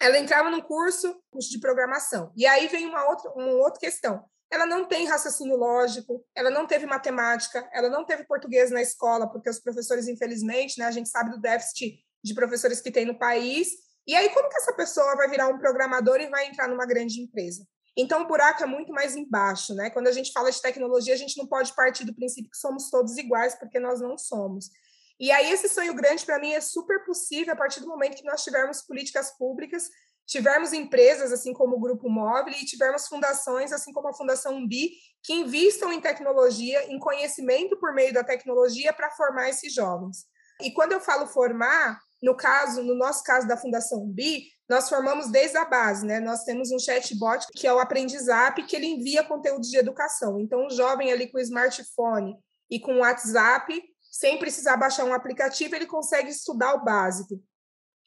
Ela 0.00 0.18
entrava 0.18 0.50
no 0.50 0.62
curso, 0.62 1.18
curso 1.30 1.50
de 1.50 1.58
programação. 1.58 2.32
E 2.36 2.46
aí 2.46 2.66
vem 2.68 2.86
uma 2.86 3.08
outra, 3.08 3.30
uma 3.32 3.52
outra 3.52 3.80
questão. 3.80 4.24
Ela 4.50 4.66
não 4.66 4.84
tem 4.84 5.06
raciocínio 5.06 5.56
lógico, 5.56 6.24
ela 6.34 6.50
não 6.50 6.66
teve 6.66 6.86
matemática, 6.86 7.68
ela 7.72 7.88
não 7.88 8.04
teve 8.04 8.24
português 8.24 8.70
na 8.70 8.82
escola, 8.82 9.30
porque 9.30 9.48
os 9.48 9.58
professores, 9.58 10.06
infelizmente, 10.06 10.78
né, 10.78 10.84
a 10.84 10.90
gente 10.90 11.08
sabe 11.08 11.30
do 11.30 11.40
déficit 11.40 11.98
de 12.22 12.34
professores 12.34 12.80
que 12.80 12.90
tem 12.90 13.04
no 13.04 13.18
país. 13.18 13.68
E 14.06 14.14
aí, 14.14 14.28
como 14.30 14.48
que 14.48 14.56
essa 14.56 14.74
pessoa 14.74 15.16
vai 15.16 15.28
virar 15.28 15.48
um 15.48 15.58
programador 15.58 16.20
e 16.20 16.28
vai 16.28 16.46
entrar 16.46 16.68
numa 16.68 16.86
grande 16.86 17.20
empresa? 17.20 17.66
Então, 17.96 18.22
o 18.22 18.26
buraco 18.26 18.62
é 18.62 18.66
muito 18.66 18.92
mais 18.92 19.14
embaixo, 19.14 19.74
né? 19.74 19.88
Quando 19.90 20.08
a 20.08 20.12
gente 20.12 20.32
fala 20.32 20.50
de 20.50 20.60
tecnologia, 20.60 21.14
a 21.14 21.16
gente 21.16 21.38
não 21.38 21.46
pode 21.46 21.72
partir 21.74 22.04
do 22.04 22.14
princípio 22.14 22.50
que 22.50 22.56
somos 22.56 22.90
todos 22.90 23.16
iguais, 23.16 23.54
porque 23.54 23.78
nós 23.78 24.00
não 24.00 24.18
somos. 24.18 24.70
E 25.18 25.30
aí, 25.30 25.50
esse 25.50 25.68
sonho 25.68 25.94
grande, 25.94 26.24
para 26.24 26.40
mim, 26.40 26.52
é 26.52 26.60
super 26.60 27.04
possível 27.04 27.52
a 27.52 27.56
partir 27.56 27.80
do 27.80 27.86
momento 27.86 28.16
que 28.16 28.24
nós 28.24 28.42
tivermos 28.42 28.82
políticas 28.82 29.30
públicas, 29.38 29.88
tivermos 30.26 30.72
empresas, 30.72 31.32
assim 31.32 31.52
como 31.52 31.76
o 31.76 31.80
Grupo 31.80 32.08
Móvel, 32.08 32.52
e 32.52 32.64
tivermos 32.64 33.06
fundações, 33.06 33.72
assim 33.72 33.92
como 33.92 34.08
a 34.08 34.14
Fundação 34.14 34.66
BI, 34.66 34.90
que 35.22 35.32
investam 35.32 35.92
em 35.92 36.00
tecnologia, 36.00 36.90
em 36.92 36.98
conhecimento 36.98 37.78
por 37.78 37.94
meio 37.94 38.12
da 38.12 38.24
tecnologia 38.24 38.92
para 38.92 39.10
formar 39.12 39.50
esses 39.50 39.72
jovens. 39.72 40.26
E 40.60 40.72
quando 40.72 40.92
eu 40.92 41.00
falo 41.00 41.26
formar, 41.26 42.00
no 42.22 42.36
caso, 42.36 42.82
no 42.82 42.94
nosso 42.94 43.22
caso 43.22 43.46
da 43.46 43.56
Fundação 43.56 44.06
BI, 44.06 44.48
nós 44.68 44.88
formamos 44.88 45.30
desde 45.30 45.56
a 45.56 45.64
base, 45.64 46.06
né? 46.06 46.20
Nós 46.20 46.44
temos 46.44 46.70
um 46.70 46.78
chatbot 46.78 47.46
que 47.54 47.66
é 47.66 47.72
o 47.72 47.78
Aprendizap, 47.78 48.62
que 48.66 48.74
ele 48.74 48.86
envia 48.86 49.22
conteúdo 49.22 49.62
de 49.62 49.76
educação. 49.76 50.40
Então, 50.40 50.66
o 50.66 50.70
jovem 50.70 51.12
ali 51.12 51.30
com 51.30 51.38
smartphone 51.38 52.36
e 52.70 52.80
com 52.80 53.00
WhatsApp, 53.00 53.82
sem 54.10 54.38
precisar 54.38 54.76
baixar 54.76 55.04
um 55.04 55.12
aplicativo, 55.12 55.74
ele 55.74 55.86
consegue 55.86 56.30
estudar 56.30 56.74
o 56.74 56.84
básico. 56.84 57.42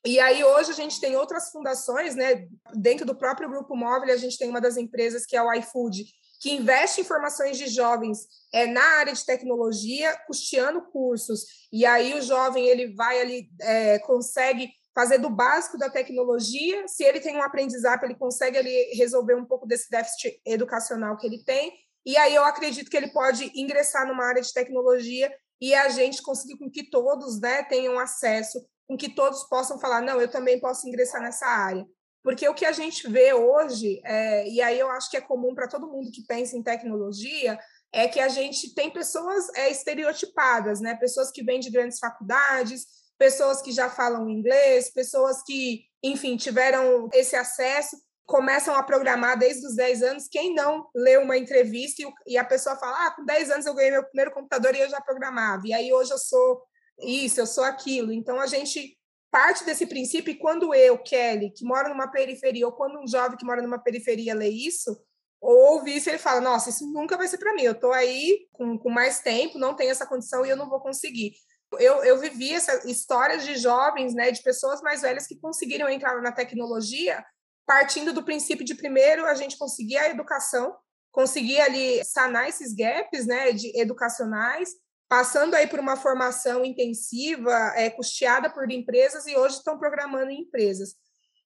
E 0.05 0.19
aí, 0.19 0.43
hoje, 0.43 0.71
a 0.71 0.75
gente 0.75 0.99
tem 0.99 1.15
outras 1.15 1.51
fundações, 1.51 2.15
né? 2.15 2.47
Dentro 2.73 3.05
do 3.05 3.15
próprio 3.15 3.49
Grupo 3.49 3.75
Móvel, 3.75 4.13
a 4.13 4.17
gente 4.17 4.37
tem 4.37 4.49
uma 4.49 4.61
das 4.61 4.77
empresas 4.77 5.25
que 5.25 5.35
é 5.35 5.43
o 5.43 5.53
iFood, 5.53 6.05
que 6.39 6.51
investe 6.51 7.01
em 7.01 7.03
formações 7.03 7.57
de 7.57 7.67
jovens 7.67 8.19
é, 8.53 8.65
na 8.65 8.83
área 8.99 9.13
de 9.13 9.25
tecnologia, 9.25 10.17
custeando 10.25 10.81
cursos. 10.81 11.67
E 11.71 11.85
aí 11.85 12.13
o 12.17 12.21
jovem 12.21 12.65
ele 12.65 12.93
vai 12.95 13.19
ali, 13.19 13.49
é, 13.59 13.99
consegue 13.99 14.69
fazer 14.97 15.19
do 15.19 15.29
básico 15.29 15.77
da 15.77 15.91
tecnologia. 15.91 16.87
Se 16.87 17.03
ele 17.03 17.19
tem 17.19 17.37
um 17.37 17.43
aprendizado, 17.43 18.03
ele 18.03 18.15
consegue 18.15 18.57
ali 18.57 18.95
resolver 18.95 19.35
um 19.35 19.45
pouco 19.45 19.67
desse 19.67 19.91
déficit 19.91 20.41
educacional 20.43 21.15
que 21.17 21.27
ele 21.27 21.43
tem. 21.43 21.71
E 22.03 22.17
aí 22.17 22.33
eu 22.33 22.43
acredito 22.43 22.89
que 22.89 22.97
ele 22.97 23.11
pode 23.11 23.51
ingressar 23.53 24.07
numa 24.07 24.25
área 24.25 24.41
de 24.41 24.51
tecnologia 24.51 25.31
e 25.61 25.75
a 25.75 25.87
gente 25.89 26.23
conseguir 26.23 26.57
com 26.57 26.67
que 26.67 26.89
todos 26.89 27.39
né, 27.39 27.61
tenham 27.61 27.99
acesso, 27.99 28.59
com 28.87 28.97
que 28.97 29.13
todos 29.13 29.43
possam 29.43 29.79
falar, 29.79 30.01
não, 30.01 30.19
eu 30.19 30.31
também 30.31 30.59
posso 30.59 30.87
ingressar 30.87 31.21
nessa 31.21 31.45
área. 31.45 31.85
Porque 32.23 32.49
o 32.49 32.55
que 32.55 32.65
a 32.65 32.71
gente 32.71 33.07
vê 33.07 33.35
hoje, 33.35 34.01
é, 34.03 34.49
e 34.49 34.63
aí 34.63 34.79
eu 34.79 34.89
acho 34.89 35.11
que 35.11 35.17
é 35.17 35.21
comum 35.21 35.53
para 35.53 35.67
todo 35.67 35.91
mundo 35.91 36.09
que 36.11 36.25
pensa 36.25 36.57
em 36.57 36.63
tecnologia, 36.63 37.59
é 37.93 38.07
que 38.07 38.19
a 38.19 38.29
gente 38.29 38.73
tem 38.73 38.89
pessoas 38.89 39.47
é, 39.55 39.69
estereotipadas, 39.69 40.81
né? 40.81 40.95
Pessoas 40.95 41.29
que 41.29 41.43
vêm 41.43 41.59
de 41.59 41.69
grandes 41.69 41.99
faculdades, 41.99 42.96
pessoas 43.17 43.61
que 43.61 43.71
já 43.71 43.89
falam 43.89 44.29
inglês, 44.29 44.91
pessoas 44.91 45.41
que, 45.43 45.83
enfim, 46.03 46.37
tiveram 46.37 47.09
esse 47.13 47.35
acesso, 47.35 47.97
começam 48.25 48.75
a 48.75 48.83
programar 48.83 49.39
desde 49.39 49.65
os 49.65 49.75
10 49.75 50.03
anos. 50.03 50.27
Quem 50.27 50.53
não 50.53 50.87
lê 50.93 51.17
uma 51.17 51.37
entrevista 51.37 52.03
e, 52.03 52.33
e 52.33 52.37
a 52.37 52.43
pessoa 52.43 52.75
fala: 52.75 53.07
Ah, 53.07 53.11
com 53.11 53.25
10 53.25 53.51
anos 53.51 53.65
eu 53.65 53.73
ganhei 53.73 53.91
meu 53.91 54.03
primeiro 54.03 54.31
computador 54.31 54.75
e 54.75 54.81
eu 54.81 54.89
já 54.89 55.01
programava, 55.01 55.63
e 55.65 55.73
aí 55.73 55.91
hoje 55.91 56.11
eu 56.11 56.17
sou 56.17 56.61
isso, 56.99 57.39
eu 57.39 57.47
sou 57.47 57.63
aquilo. 57.63 58.11
Então 58.11 58.39
a 58.39 58.47
gente 58.47 58.97
parte 59.31 59.63
desse 59.63 59.85
princípio, 59.85 60.31
e 60.31 60.37
quando 60.37 60.73
eu, 60.73 60.97
Kelly, 60.97 61.51
que 61.51 61.65
moro 61.65 61.89
numa 61.89 62.07
periferia, 62.07 62.65
ou 62.65 62.71
quando 62.71 62.99
um 62.99 63.07
jovem 63.07 63.37
que 63.37 63.45
mora 63.45 63.61
numa 63.61 63.79
periferia 63.79 64.33
lê 64.33 64.49
isso, 64.49 64.97
ou 65.39 65.73
ouve 65.73 65.95
isso, 65.95 66.09
ele 66.09 66.17
fala: 66.17 66.41
Nossa, 66.41 66.69
isso 66.69 66.91
nunca 66.91 67.17
vai 67.17 67.27
ser 67.27 67.37
para 67.37 67.53
mim. 67.53 67.63
Eu 67.63 67.73
estou 67.73 67.93
aí 67.93 68.47
com, 68.51 68.77
com 68.77 68.89
mais 68.89 69.19
tempo, 69.19 69.57
não 69.57 69.75
tenho 69.75 69.91
essa 69.91 70.05
condição 70.05 70.45
e 70.45 70.49
eu 70.49 70.57
não 70.57 70.69
vou 70.69 70.79
conseguir. 70.79 71.33
Eu, 71.73 72.03
eu 72.03 72.17
vivi 72.19 72.53
essas 72.53 72.85
histórias 72.85 73.43
de 73.43 73.55
jovens, 73.57 74.13
né, 74.13 74.31
de 74.31 74.41
pessoas 74.41 74.81
mais 74.81 75.01
velhas 75.01 75.27
que 75.27 75.39
conseguiram 75.39 75.89
entrar 75.89 76.21
na 76.21 76.31
tecnologia, 76.31 77.25
partindo 77.65 78.13
do 78.13 78.23
princípio 78.23 78.65
de 78.65 78.75
primeiro 78.75 79.25
a 79.25 79.33
gente 79.33 79.57
conseguir 79.57 79.97
a 79.97 80.09
educação, 80.09 80.75
conseguir 81.11 81.59
ali 81.59 82.03
sanar 82.05 82.47
esses 82.47 82.73
gaps, 82.73 83.25
né, 83.25 83.51
de 83.51 83.77
educacionais, 83.79 84.69
passando 85.09 85.55
aí 85.55 85.67
por 85.67 85.79
uma 85.79 85.97
formação 85.97 86.63
intensiva, 86.63 87.73
é, 87.75 87.89
custeada 87.89 88.49
por 88.49 88.69
empresas 88.71 89.25
e 89.25 89.35
hoje 89.35 89.57
estão 89.57 89.77
programando 89.77 90.31
em 90.31 90.41
empresas. 90.41 90.95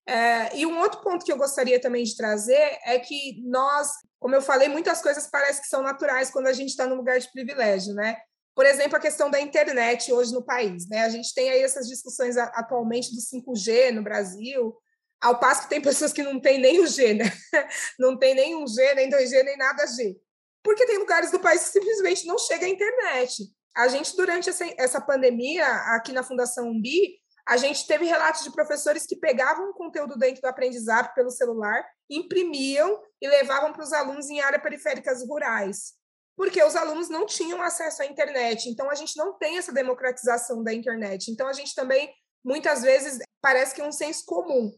É, 0.08 0.58
e 0.58 0.66
um 0.66 0.80
outro 0.80 1.02
ponto 1.02 1.24
que 1.24 1.32
eu 1.32 1.38
gostaria 1.38 1.80
também 1.80 2.04
de 2.04 2.16
trazer 2.18 2.80
é 2.84 3.00
que 3.00 3.42
nós, 3.44 3.92
como 4.20 4.36
eu 4.36 4.42
falei, 4.42 4.68
muitas 4.68 5.02
coisas 5.02 5.28
parecem 5.28 5.62
que 5.62 5.68
são 5.68 5.84
naturais 5.84 6.32
quando 6.32 6.48
a 6.48 6.54
gente 6.54 6.70
está 6.70 6.88
num 6.88 6.96
lugar 6.96 7.20
de 7.20 7.32
privilégio, 7.32 7.94
né? 7.94 8.18
Por 8.56 8.66
exemplo, 8.66 8.98
a 8.98 9.02
questão 9.02 9.30
da 9.30 9.40
internet 9.40 10.12
hoje 10.12 10.34
no 10.34 10.44
país, 10.44 10.88
né? 10.88 11.02
A 11.06 11.10
gente 11.10 11.34
tem 11.34 11.50
aí 11.50 11.62
essas 11.62 11.88
discussões 11.88 12.38
atualmente 12.38 13.10
do 13.16 13.22
5G 13.22 13.92
no 13.92 14.04
Brasil, 14.04 14.76
ao 15.22 15.40
passo 15.40 15.64
que 15.64 15.70
tem 15.70 15.82
pessoas 15.82 16.12
que 16.12 16.24
não 16.24 16.40
têm 16.40 16.60
nem 16.60 16.82
o 16.82 16.88
G, 16.88 17.14
né? 17.14 17.26
Não 18.00 18.18
tem 18.18 18.34
nem 18.34 18.56
1G, 18.56 18.96
nem 18.96 19.10
2G, 19.10 19.44
nem 19.44 19.58
nada 19.58 19.86
G 19.86 20.20
porque 20.64 20.86
tem 20.86 20.98
lugares 20.98 21.32
do 21.32 21.40
país 21.40 21.64
que 21.64 21.70
simplesmente 21.72 22.26
não 22.26 22.38
chega 22.38 22.66
a 22.66 22.70
internet. 22.70 23.44
A 23.76 23.88
gente, 23.88 24.16
durante 24.16 24.50
essa, 24.50 24.66
essa 24.78 25.02
pandemia, 25.02 25.66
aqui 25.96 26.12
na 26.12 26.24
Fundação 26.24 26.70
Umbi, 26.70 27.20
a 27.48 27.58
gente 27.58 27.88
teve 27.88 28.06
relatos 28.06 28.44
de 28.44 28.52
professores 28.52 29.06
que 29.06 29.16
pegavam 29.16 29.70
o 29.70 29.74
conteúdo 29.74 30.18
dentro 30.18 30.42
do 30.42 30.48
aprendizado 30.48 31.14
pelo 31.14 31.32
celular, 31.32 31.84
imprimiam 32.10 33.02
e 33.20 33.28
levavam 33.28 33.74
para 33.74 33.84
os 33.84 33.92
alunos 33.94 34.30
em 34.30 34.40
áreas 34.42 34.62
periféricas 34.62 35.26
rurais, 35.28 35.94
porque 36.42 36.64
os 36.64 36.76
alunos 36.76 37.08
não 37.08 37.28
tinham 37.28 37.62
acesso 37.62 38.02
à 38.02 38.06
internet. 38.08 38.68
Então, 38.68 38.90
a 38.90 38.96
gente 38.96 39.16
não 39.16 39.38
tem 39.38 39.60
essa 39.60 39.72
democratização 39.72 40.64
da 40.64 40.74
internet. 40.74 41.30
Então, 41.30 41.48
a 41.48 41.54
gente 41.54 41.76
também, 41.76 42.12
muitas 42.44 42.82
vezes, 42.82 43.20
parece 43.40 43.76
que 43.76 43.82
é 43.82 43.88
um 43.88 43.92
senso 43.92 44.24
comum. 44.26 44.76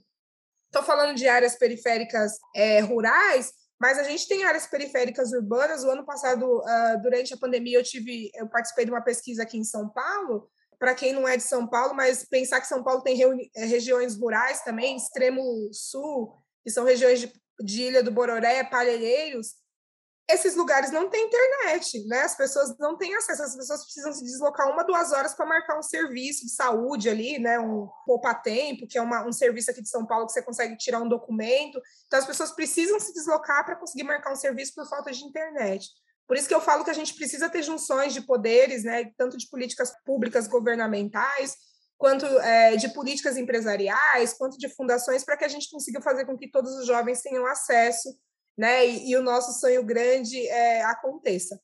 Estou 0.66 0.84
falando 0.84 1.16
de 1.16 1.26
áreas 1.26 1.56
periféricas 1.56 2.34
é, 2.54 2.82
rurais, 2.82 3.54
mas 3.80 3.98
a 3.98 4.04
gente 4.04 4.28
tem 4.28 4.44
áreas 4.44 4.68
periféricas 4.68 5.32
urbanas. 5.32 5.86
O 5.86 5.90
ano 5.90 6.06
passado, 6.06 6.44
uh, 6.44 7.02
durante 7.02 7.34
a 7.34 7.38
pandemia, 7.38 7.78
eu 7.78 7.84
tive, 7.84 8.30
eu 8.36 8.50
participei 8.50 8.84
de 8.84 8.92
uma 8.92 9.02
pesquisa 9.02 9.44
aqui 9.44 9.58
em 9.58 9.64
São 9.64 9.88
Paulo. 9.88 10.50
Para 10.78 10.94
quem 10.94 11.14
não 11.14 11.26
é 11.26 11.38
de 11.38 11.44
São 11.44 11.66
Paulo, 11.66 11.94
mas 11.94 12.26
pensar 12.26 12.60
que 12.60 12.68
São 12.68 12.84
Paulo 12.84 13.04
tem 13.04 13.18
eh, 13.56 13.66
regiões 13.68 14.18
rurais 14.18 14.62
também, 14.66 14.98
extremo 14.98 15.70
sul, 15.72 16.36
que 16.62 16.70
são 16.70 16.84
regiões 16.84 17.22
de, 17.22 17.32
de 17.62 17.84
Ilha 17.84 18.04
do 18.04 18.12
Bororé, 18.12 18.66
Palheiros, 18.66 19.63
esses 20.30 20.56
lugares 20.56 20.90
não 20.90 21.10
têm 21.10 21.26
internet, 21.26 22.06
né? 22.08 22.22
As 22.22 22.36
pessoas 22.36 22.78
não 22.80 22.98
têm 22.98 23.14
acesso, 23.16 23.44
as 23.44 23.56
pessoas 23.56 23.84
precisam 23.84 24.14
se 24.14 24.24
deslocar 24.24 24.72
uma, 24.72 24.84
duas 24.84 25.12
horas 25.12 25.34
para 25.34 25.46
marcar 25.46 25.78
um 25.78 25.84
serviço 25.84 26.46
de 26.46 26.52
saúde 26.52 27.10
ali, 27.10 27.40
né? 27.40 27.60
Um 27.60 27.90
poupa-tempo, 28.06 28.88
que 28.88 28.98
é 28.98 29.02
uma, 29.02 29.28
um 29.28 29.34
serviço 29.34 29.70
aqui 29.70 29.82
de 29.82 29.90
São 29.90 30.06
Paulo 30.06 30.26
que 30.26 30.32
você 30.32 30.42
consegue 30.42 30.78
tirar 30.78 31.02
um 31.02 31.10
documento. 31.10 31.82
Então, 32.08 32.20
as 32.20 32.26
pessoas 32.26 32.52
precisam 32.52 33.00
se 33.00 33.14
deslocar 33.14 33.66
para 33.66 33.76
conseguir 33.76 34.04
marcar 34.04 34.32
um 34.32 34.36
serviço 34.36 34.74
por 34.74 34.88
falta 34.88 35.12
de 35.12 35.24
internet. 35.24 35.90
Por 36.26 36.38
isso 36.38 36.48
que 36.48 36.56
eu 36.56 36.62
falo 36.62 36.86
que 36.86 36.90
a 36.90 36.96
gente 36.96 37.14
precisa 37.16 37.50
ter 37.50 37.62
junções 37.62 38.14
de 38.14 38.22
poderes, 38.22 38.86
né? 38.86 39.12
Tanto 39.18 39.38
de 39.38 39.50
políticas 39.50 39.92
públicas 40.06 40.48
governamentais, 40.48 41.58
quanto 41.98 42.26
é, 42.26 42.78
de 42.78 42.88
políticas 42.94 43.36
empresariais, 43.36 44.34
quanto 44.34 44.58
de 44.58 44.70
fundações, 44.70 45.26
para 45.26 45.36
que 45.36 45.44
a 45.44 45.50
gente 45.50 45.70
consiga 45.70 46.02
fazer 46.02 46.26
com 46.26 46.38
que 46.38 46.50
todos 46.50 46.72
os 46.78 46.88
jovens 46.88 47.22
tenham 47.22 47.46
acesso 47.46 48.10
né? 48.58 48.88
E, 48.88 49.12
e 49.12 49.18
o 49.18 49.24
nosso 49.24 49.60
sonho 49.60 49.84
grande 49.84 50.38
é, 50.48 50.84
aconteça. 50.84 51.60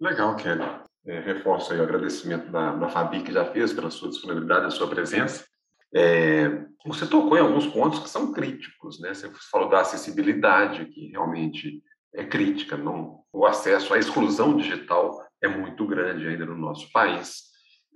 Legal, 0.00 0.36
Kelly. 0.36 0.62
É, 1.06 1.20
reforço 1.20 1.72
aí 1.72 1.78
o 1.78 1.84
agradecimento 1.84 2.50
da, 2.50 2.74
da 2.74 2.88
Fabi, 2.88 3.22
que 3.22 3.32
já 3.32 3.44
fez 3.52 3.72
pela 3.72 3.90
sua 3.90 4.08
disponibilidade 4.08 4.68
e 4.68 4.76
sua 4.76 4.88
presença. 4.88 5.46
É, 5.94 6.48
você 6.84 7.06
tocou 7.06 7.36
em 7.38 7.40
alguns 7.40 7.66
pontos 7.66 8.00
que 8.00 8.08
são 8.08 8.32
críticos, 8.32 9.00
né? 9.00 9.14
Você 9.14 9.30
falou 9.50 9.68
da 9.68 9.80
acessibilidade, 9.80 10.84
que 10.86 11.08
realmente 11.08 11.82
é 12.14 12.24
crítica. 12.24 12.76
Não, 12.76 13.22
o 13.32 13.46
acesso 13.46 13.94
à 13.94 13.98
exclusão 13.98 14.56
digital 14.56 15.24
é 15.40 15.48
muito 15.48 15.86
grande 15.86 16.26
ainda 16.26 16.44
no 16.44 16.56
nosso 16.56 16.90
país. 16.90 17.44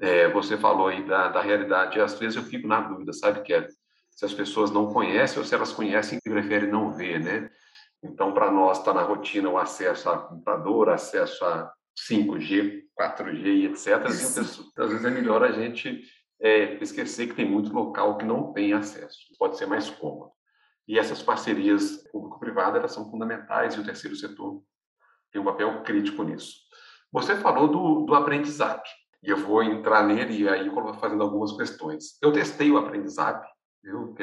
É, 0.01 0.29
você 0.29 0.57
falou 0.57 0.87
aí 0.87 1.05
da, 1.07 1.29
da 1.29 1.43
realidade, 1.43 1.99
e 1.99 2.01
às 2.01 2.19
vezes 2.19 2.37
eu 2.37 2.43
fico 2.45 2.67
na 2.67 2.81
dúvida, 2.81 3.13
sabe, 3.13 3.43
Kelly? 3.43 3.69
Se 4.11 4.25
as 4.25 4.33
pessoas 4.33 4.71
não 4.71 4.93
conhecem 4.93 5.39
ou 5.39 5.45
se 5.45 5.55
elas 5.55 5.73
conhecem 5.73 6.19
e 6.25 6.31
preferem 6.31 6.71
não 6.71 6.93
ver, 6.93 7.21
né? 7.21 7.51
Então, 8.03 8.33
para 8.33 8.51
nós, 8.51 8.79
está 8.79 8.95
na 8.95 9.03
rotina 9.03 9.49
o 9.49 9.59
acesso 9.59 10.09
a 10.09 10.19
computador, 10.19 10.89
acesso 10.89 11.45
a 11.45 11.73
5G, 12.09 12.83
4G 12.99 13.45
e 13.45 13.67
etc. 13.67 13.87
E, 13.87 14.81
às 14.83 14.91
vezes 14.91 15.05
é 15.05 15.11
melhor 15.11 15.43
a 15.43 15.53
gente 15.53 16.03
é, 16.41 16.75
esquecer 16.83 17.29
que 17.29 17.35
tem 17.35 17.49
muito 17.49 17.73
local 17.73 18.17
que 18.17 18.25
não 18.25 18.53
tem 18.53 18.73
acesso. 18.73 19.19
Pode 19.39 19.59
ser 19.59 19.67
mais 19.67 19.91
cômodo. 19.91 20.33
E 20.89 20.99
essas 20.99 21.23
parcerias 21.23 22.09
público-privadas 22.11 22.93
são 22.93 23.11
fundamentais 23.11 23.75
e 23.75 23.81
o 23.81 23.85
terceiro 23.85 24.17
setor 24.17 24.63
tem 25.31 25.41
um 25.41 25.45
papel 25.45 25.83
crítico 25.83 26.25
nisso. 26.25 26.55
Você 27.13 27.37
falou 27.37 27.69
do, 27.69 28.07
do 28.07 28.15
aprendizado, 28.15 28.83
e 29.23 29.31
eu 29.31 29.37
vou 29.37 29.63
entrar 29.63 30.03
nele 30.03 30.43
e 30.43 30.49
aí 30.49 30.71
fazendo 30.99 31.23
algumas 31.23 31.53
questões. 31.57 32.19
Eu 32.23 32.33
testei 32.33 32.71
o 32.71 32.79
aprendizado 32.79 33.45
viu, 33.83 34.15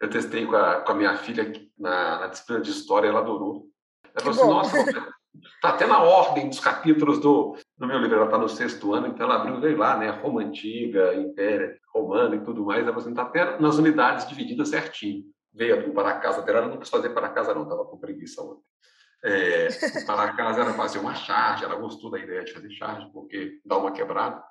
Eu 0.00 0.10
testei 0.10 0.46
com 0.46 0.56
a, 0.56 0.80
com 0.80 0.92
a 0.92 0.94
minha 0.94 1.16
filha 1.16 1.52
na, 1.78 2.20
na, 2.20 2.26
disciplina 2.28 2.60
de 2.60 2.70
História, 2.70 3.08
ela 3.08 3.20
adorou. 3.20 3.66
Ela 4.14 4.34
falou 4.34 4.62
assim, 4.62 4.74
nossa, 4.74 4.92
tá 5.62 5.68
até 5.70 5.86
na 5.86 6.02
ordem 6.02 6.48
dos 6.48 6.60
capítulos 6.60 7.18
do, 7.20 7.56
do 7.78 7.86
meu 7.86 7.98
livro, 7.98 8.16
ela 8.16 8.26
está 8.26 8.38
no 8.38 8.48
sexto 8.48 8.92
ano, 8.94 9.08
então 9.08 9.26
ela 9.26 9.36
abriu, 9.36 9.60
veio 9.60 9.76
lá, 9.76 9.96
né, 9.96 10.10
Roma 10.10 10.42
Antiga, 10.42 11.14
Império 11.14 11.76
Romano 11.94 12.34
e 12.34 12.44
tudo 12.44 12.64
mais, 12.64 12.82
ela 12.82 12.92
falou 12.92 13.04
assim, 13.04 13.14
tá 13.14 13.22
até 13.22 13.58
nas 13.58 13.76
unidades 13.76 14.26
divididas 14.28 14.68
certinho. 14.68 15.24
Veio 15.54 15.92
para 15.92 16.18
casa 16.18 16.40
dela, 16.42 16.58
ela 16.58 16.68
não 16.68 16.78
quis 16.78 16.88
fazer 16.88 17.10
para 17.10 17.28
casa 17.28 17.54
não, 17.54 17.64
estava 17.64 17.84
com 17.84 17.98
preguiça 17.98 18.42
ontem. 18.42 18.62
É, 19.24 19.68
para 20.04 20.32
casa 20.32 20.62
ela 20.62 20.72
fazia 20.72 21.00
uma 21.00 21.14
charge, 21.14 21.64
ela 21.64 21.76
gostou 21.76 22.10
da 22.10 22.18
ideia 22.18 22.42
de 22.42 22.52
fazer 22.52 22.70
charge, 22.70 23.08
porque 23.12 23.60
dá 23.64 23.76
uma 23.76 23.92
quebrada. 23.92 24.42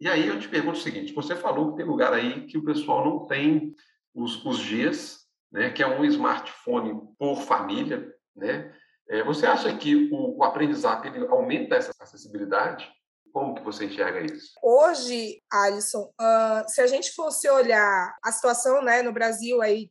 E 0.00 0.08
aí 0.08 0.26
eu 0.26 0.38
te 0.38 0.48
pergunto 0.48 0.78
o 0.78 0.82
seguinte: 0.82 1.12
você 1.12 1.34
falou 1.34 1.70
que 1.70 1.76
tem 1.78 1.86
lugar 1.86 2.12
aí 2.12 2.46
que 2.46 2.58
o 2.58 2.64
pessoal 2.64 3.04
não 3.04 3.26
tem 3.26 3.74
os, 4.14 4.44
os 4.44 4.60
Gs, 4.60 5.20
né, 5.52 5.70
que 5.70 5.82
é 5.82 5.86
um 5.86 6.04
smartphone 6.04 7.00
por 7.18 7.42
família, 7.42 8.12
né? 8.34 8.74
É, 9.08 9.22
você 9.22 9.46
acha 9.46 9.74
que 9.76 10.10
o, 10.10 10.38
o 10.38 10.44
aprendizado 10.44 11.06
ele 11.06 11.26
aumenta 11.26 11.76
essa 11.76 11.92
acessibilidade? 12.00 12.90
Como 13.32 13.54
que 13.54 13.62
você 13.62 13.86
enxerga 13.86 14.20
isso? 14.20 14.52
Hoje, 14.62 15.42
Alisson, 15.52 16.04
uh, 16.20 16.68
se 16.68 16.80
a 16.80 16.86
gente 16.86 17.12
fosse 17.12 17.50
olhar 17.50 18.16
a 18.22 18.32
situação 18.32 18.80
né, 18.80 19.02
no 19.02 19.12
Brasil, 19.12 19.60
aí, 19.60 19.90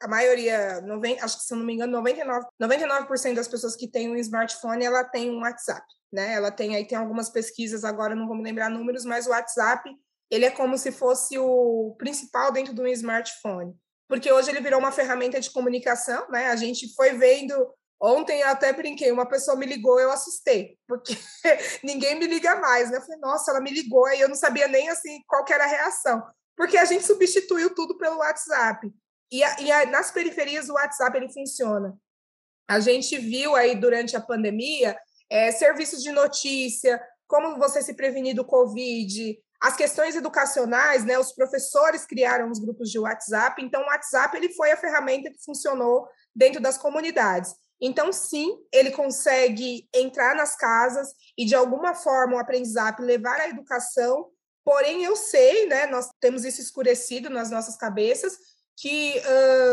a 0.00 0.08
maioria, 0.08 0.80
90, 0.82 1.24
acho 1.24 1.38
que 1.38 1.44
se 1.44 1.54
não 1.54 1.64
me 1.64 1.74
engano, 1.74 2.00
99%, 2.00 2.44
99 2.60 3.34
das 3.34 3.48
pessoas 3.48 3.76
que 3.76 3.88
têm 3.88 4.08
um 4.08 4.16
smartphone, 4.16 4.84
ela 4.84 5.04
tem 5.04 5.30
um 5.30 5.40
WhatsApp 5.40 5.84
né? 6.12 6.34
Ela 6.34 6.50
tem 6.50 6.74
aí 6.74 6.86
tem 6.86 6.96
algumas 6.96 7.28
pesquisas 7.28 7.84
agora, 7.84 8.14
não 8.14 8.26
vou 8.26 8.36
me 8.36 8.42
lembrar 8.42 8.70
números, 8.70 9.04
mas 9.04 9.26
o 9.26 9.30
WhatsApp 9.30 9.88
ele 10.30 10.44
é 10.44 10.50
como 10.50 10.76
se 10.76 10.92
fosse 10.92 11.38
o 11.38 11.94
principal 11.98 12.52
dentro 12.52 12.74
de 12.74 12.80
um 12.80 12.86
smartphone, 12.88 13.74
porque 14.06 14.30
hoje 14.30 14.50
ele 14.50 14.60
virou 14.60 14.78
uma 14.78 14.92
ferramenta 14.92 15.40
de 15.40 15.50
comunicação, 15.50 16.28
né? 16.30 16.48
A 16.48 16.56
gente 16.56 16.94
foi 16.94 17.12
vendo 17.12 17.54
Ontem 18.00 18.42
eu 18.42 18.48
até 18.48 18.72
brinquei, 18.72 19.10
uma 19.10 19.28
pessoa 19.28 19.56
me 19.56 19.66
ligou, 19.66 19.98
eu 19.98 20.12
assustei, 20.12 20.78
porque 20.86 21.18
ninguém 21.82 22.16
me 22.16 22.28
liga 22.28 22.54
mais, 22.54 22.92
né? 22.92 22.98
Eu 22.98 23.00
falei, 23.00 23.18
nossa, 23.18 23.50
ela 23.50 23.60
me 23.60 23.72
ligou, 23.72 24.06
aí 24.06 24.20
eu 24.20 24.28
não 24.28 24.36
sabia 24.36 24.68
nem 24.68 24.88
assim 24.88 25.20
qual 25.26 25.44
era 25.50 25.64
a 25.64 25.66
reação, 25.66 26.22
porque 26.56 26.78
a 26.78 26.84
gente 26.84 27.04
substituiu 27.04 27.74
tudo 27.74 27.98
pelo 27.98 28.18
WhatsApp. 28.18 28.88
E, 29.30 29.42
a, 29.42 29.60
e 29.60 29.70
a, 29.70 29.86
nas 29.86 30.10
periferias 30.10 30.68
o 30.68 30.74
WhatsApp 30.74 31.16
ele 31.16 31.32
funciona. 31.32 31.96
A 32.68 32.80
gente 32.80 33.18
viu 33.18 33.56
aí 33.56 33.74
durante 33.74 34.16
a 34.16 34.20
pandemia 34.20 34.98
é, 35.30 35.50
serviços 35.52 36.02
de 36.02 36.12
notícia, 36.12 37.00
como 37.26 37.58
você 37.58 37.82
se 37.82 37.94
prevenir 37.94 38.34
do 38.34 38.44
Covid, 38.44 39.38
as 39.60 39.76
questões 39.76 40.14
educacionais, 40.14 41.04
né? 41.04 41.18
Os 41.18 41.32
professores 41.32 42.06
criaram 42.06 42.50
os 42.50 42.58
grupos 42.58 42.90
de 42.90 42.98
WhatsApp, 42.98 43.62
então 43.62 43.82
o 43.82 43.86
WhatsApp 43.86 44.36
ele 44.36 44.52
foi 44.54 44.70
a 44.70 44.76
ferramenta 44.76 45.30
que 45.30 45.44
funcionou 45.44 46.08
dentro 46.34 46.60
das 46.60 46.78
comunidades. 46.78 47.54
Então, 47.80 48.12
sim, 48.12 48.56
ele 48.72 48.90
consegue 48.90 49.88
entrar 49.94 50.34
nas 50.34 50.56
casas 50.56 51.12
e, 51.36 51.44
de 51.44 51.54
alguma 51.54 51.94
forma, 51.94 52.36
o 52.36 52.38
aprendizado 52.38 53.02
levar 53.02 53.40
à 53.40 53.48
educação. 53.48 54.30
Porém, 54.64 55.04
eu 55.04 55.14
sei, 55.14 55.66
né, 55.66 55.86
nós 55.86 56.08
temos 56.20 56.44
isso 56.44 56.60
escurecido 56.60 57.30
nas 57.30 57.50
nossas 57.50 57.76
cabeças, 57.76 58.36
que 58.80 59.20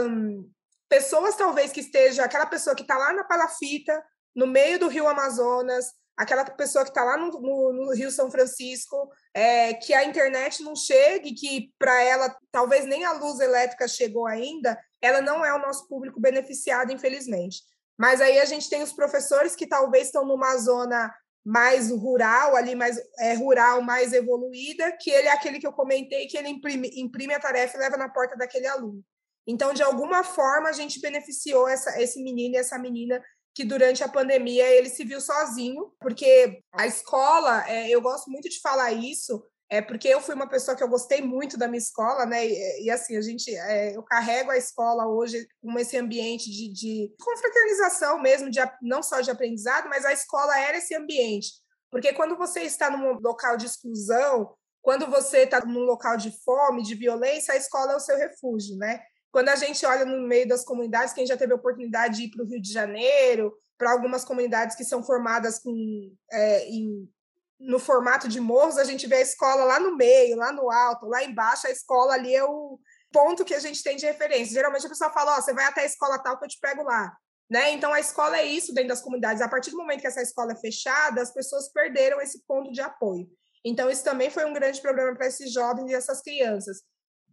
hum, 0.07 0.49
pessoas 0.89 1.35
talvez 1.35 1.71
que 1.71 1.79
esteja, 1.79 2.23
aquela 2.23 2.45
pessoa 2.45 2.75
que 2.75 2.81
está 2.81 2.97
lá 2.97 3.13
na 3.13 3.23
palafita, 3.23 4.03
no 4.35 4.47
meio 4.47 4.79
do 4.79 4.87
rio 4.87 5.07
Amazonas, 5.07 5.93
aquela 6.17 6.45
pessoa 6.45 6.83
que 6.83 6.91
está 6.91 7.03
lá 7.03 7.17
no, 7.17 7.29
no, 7.31 7.73
no, 7.73 7.93
Rio 7.93 8.09
São 8.09 8.31
Francisco, 8.31 9.09
é, 9.33 9.73
que 9.73 9.93
a 9.93 10.05
internet 10.05 10.63
não 10.63 10.75
chegue, 10.75 11.33
que 11.33 11.73
para 11.77 12.01
ela 12.01 12.35
talvez 12.51 12.85
nem 12.85 13.05
a 13.05 13.13
luz 13.13 13.39
elétrica 13.39 13.87
chegou 13.87 14.25
ainda, 14.25 14.77
ela 15.01 15.21
não 15.21 15.45
é 15.45 15.53
o 15.53 15.61
nosso 15.61 15.87
público 15.87 16.19
beneficiado, 16.19 16.91
infelizmente. 16.91 17.61
Mas 17.97 18.21
aí 18.21 18.39
a 18.39 18.45
gente 18.45 18.69
tem 18.69 18.81
os 18.81 18.93
professores 18.93 19.55
que 19.55 19.67
talvez 19.67 20.07
estão 20.07 20.25
numa 20.25 20.57
zona 20.57 21.13
mais 21.45 21.91
rural, 21.91 22.55
ali 22.55 22.73
mais 22.73 22.99
é, 23.19 23.35
rural, 23.35 23.81
mais 23.81 24.11
evoluída, 24.13 24.91
que 24.99 25.11
ele 25.11 25.27
é 25.27 25.31
aquele 25.31 25.59
que 25.59 25.67
eu 25.67 25.71
comentei, 25.71 26.25
que 26.25 26.35
ele 26.35 26.49
imprime, 26.49 26.89
imprime 26.95 27.35
a 27.35 27.39
tarefa 27.39 27.77
e 27.77 27.79
leva 27.79 27.97
na 27.97 28.09
porta 28.09 28.35
daquele 28.35 28.65
aluno. 28.65 29.03
Então, 29.47 29.71
de 29.71 29.83
alguma 29.83 30.23
forma, 30.23 30.69
a 30.69 30.73
gente 30.73 30.99
beneficiou 30.99 31.67
essa, 31.67 32.01
esse 32.01 32.23
menino 32.23 32.55
e 32.55 32.57
essa 32.57 32.79
menina 32.79 33.23
que 33.53 33.63
durante 33.63 34.03
a 34.03 34.09
pandemia 34.09 34.67
ele 34.67 34.89
se 34.89 35.05
viu 35.05 35.21
sozinho, 35.21 35.93
porque 35.99 36.61
a 36.73 36.87
escola, 36.87 37.63
é, 37.69 37.89
eu 37.89 38.01
gosto 38.01 38.29
muito 38.29 38.49
de 38.49 38.59
falar 38.59 38.91
isso, 38.91 39.41
é 39.69 39.81
porque 39.81 40.07
eu 40.07 40.21
fui 40.21 40.35
uma 40.35 40.47
pessoa 40.47 40.77
que 40.77 40.83
eu 40.83 40.87
gostei 40.87 41.21
muito 41.21 41.57
da 41.57 41.67
minha 41.67 41.79
escola, 41.79 42.25
né? 42.25 42.45
E, 42.45 42.85
e 42.85 42.91
assim, 42.91 43.17
a 43.17 43.21
gente, 43.21 43.53
é, 43.55 43.95
eu 43.95 44.03
carrego 44.03 44.51
a 44.51 44.57
escola 44.57 45.07
hoje 45.07 45.47
com 45.61 45.77
esse 45.79 45.97
ambiente 45.97 46.51
de, 46.51 46.71
de 46.71 47.15
confraternização 47.19 48.21
mesmo, 48.21 48.49
de, 48.49 48.59
não 48.81 49.01
só 49.01 49.21
de 49.21 49.31
aprendizado, 49.31 49.89
mas 49.89 50.05
a 50.05 50.13
escola 50.13 50.57
era 50.59 50.77
esse 50.77 50.93
ambiente. 50.95 51.49
Porque 51.89 52.13
quando 52.13 52.37
você 52.37 52.61
está 52.61 52.89
num 52.89 53.19
local 53.19 53.57
de 53.57 53.65
exclusão, 53.65 54.53
quando 54.81 55.07
você 55.07 55.39
está 55.39 55.65
num 55.65 55.83
local 55.83 56.15
de 56.15 56.31
fome, 56.43 56.83
de 56.83 56.93
violência, 56.93 57.53
a 57.53 57.57
escola 57.57 57.93
é 57.93 57.95
o 57.95 57.99
seu 57.99 58.17
refúgio, 58.17 58.77
né? 58.77 59.01
Quando 59.31 59.49
a 59.49 59.55
gente 59.55 59.85
olha 59.85 60.05
no 60.05 60.25
meio 60.27 60.47
das 60.47 60.63
comunidades, 60.63 61.13
quem 61.13 61.25
já 61.25 61.35
teve 61.35 61.53
a 61.53 61.57
oportunidade 61.57 62.17
de 62.17 62.23
ir 62.25 62.31
para 62.31 62.43
o 62.43 62.47
Rio 62.47 62.61
de 62.61 62.71
Janeiro, 62.71 63.53
para 63.77 63.91
algumas 63.91 64.23
comunidades 64.23 64.75
que 64.75 64.85
são 64.85 65.03
formadas 65.03 65.59
com, 65.59 66.15
é, 66.31 66.69
em 66.69 67.09
no 67.59 67.79
formato 67.79 68.27
de 68.27 68.39
morros, 68.39 68.77
a 68.77 68.83
gente 68.83 69.07
vê 69.07 69.15
a 69.15 69.21
escola 69.21 69.63
lá 69.63 69.79
no 69.79 69.95
meio, 69.95 70.35
lá 70.35 70.51
no 70.51 70.69
alto, 70.69 71.07
lá 71.07 71.23
embaixo, 71.23 71.67
a 71.67 71.71
escola 71.71 72.13
ali 72.13 72.35
é 72.35 72.43
o 72.43 72.79
ponto 73.11 73.45
que 73.45 73.53
a 73.53 73.59
gente 73.59 73.81
tem 73.81 73.95
de 73.95 74.05
referência. 74.05 74.53
Geralmente 74.53 74.85
a 74.85 74.89
pessoa 74.89 75.09
fala, 75.09 75.35
ó, 75.35 75.37
oh, 75.37 75.41
você 75.41 75.53
vai 75.53 75.65
até 75.65 75.81
a 75.81 75.85
escola 75.85 76.21
tal 76.21 76.37
que 76.37 76.45
eu 76.45 76.49
te 76.49 76.59
pego 76.59 76.83
lá. 76.83 77.15
Né? 77.49 77.71
Então 77.71 77.93
a 77.93 77.99
escola 77.99 78.37
é 78.37 78.43
isso 78.43 78.73
dentro 78.73 78.89
das 78.89 79.01
comunidades. 79.01 79.41
A 79.41 79.47
partir 79.47 79.71
do 79.71 79.77
momento 79.77 80.01
que 80.01 80.07
essa 80.07 80.21
escola 80.21 80.51
é 80.51 80.55
fechada, 80.55 81.21
as 81.21 81.31
pessoas 81.31 81.71
perderam 81.71 82.19
esse 82.19 82.43
ponto 82.45 82.71
de 82.71 82.81
apoio. 82.81 83.29
Então 83.63 83.89
isso 83.89 84.03
também 84.03 84.29
foi 84.29 84.45
um 84.45 84.53
grande 84.53 84.81
problema 84.81 85.15
para 85.15 85.27
esses 85.27 85.53
jovens 85.53 85.89
e 85.89 85.93
essas 85.93 86.21
crianças. 86.21 86.81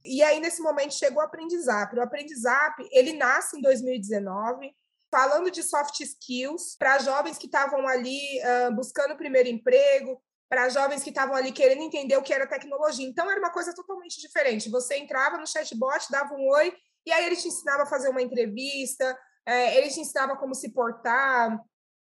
E 0.05 0.23
aí 0.23 0.38
nesse 0.38 0.62
momento 0.62 0.95
chegou 0.95 1.23
o 1.23 1.26
aprendizap. 1.26 1.97
O 1.97 2.02
aprendizap, 2.02 2.75
ele 2.93 3.14
nasce 3.14 3.59
em 3.59 3.62
2019, 3.62 4.73
falando 5.12 5.50
de 5.50 5.63
soft 5.63 6.00
skills 6.00 6.75
para 6.78 6.99
jovens 6.99 7.37
que 7.37 7.45
estavam 7.45 7.87
ali 7.87 8.19
uh, 8.41 8.75
buscando 8.75 9.13
o 9.13 9.17
primeiro 9.17 9.49
emprego, 9.49 10.19
para 10.49 10.71
jovens 10.71 11.02
que 11.02 11.10
estavam 11.10 11.37
ali 11.37 11.52
querendo 11.52 11.82
entender 11.82 12.17
o 12.17 12.23
que 12.23 12.32
era 12.32 12.47
tecnologia. 12.47 13.06
Então, 13.06 13.30
era 13.30 13.39
uma 13.39 13.52
coisa 13.52 13.75
totalmente 13.75 14.21
diferente. 14.21 14.71
Você 14.71 14.97
entrava 14.97 15.39
no 15.39 15.47
chatbot, 15.47 16.06
dava 16.10 16.34
um 16.34 16.49
oi, 16.50 16.75
e 17.06 17.13
aí 17.13 17.26
ele 17.26 17.37
te 17.37 17.49
ensinava 17.49 17.84
a 17.84 17.87
fazer 17.87 18.08
uma 18.08 18.21
entrevista, 18.23 19.19
é, 19.47 19.76
ele 19.78 19.89
te 19.89 20.00
ensinava 20.00 20.37
como 20.37 20.54
se 20.54 20.71
portar, 20.73 21.58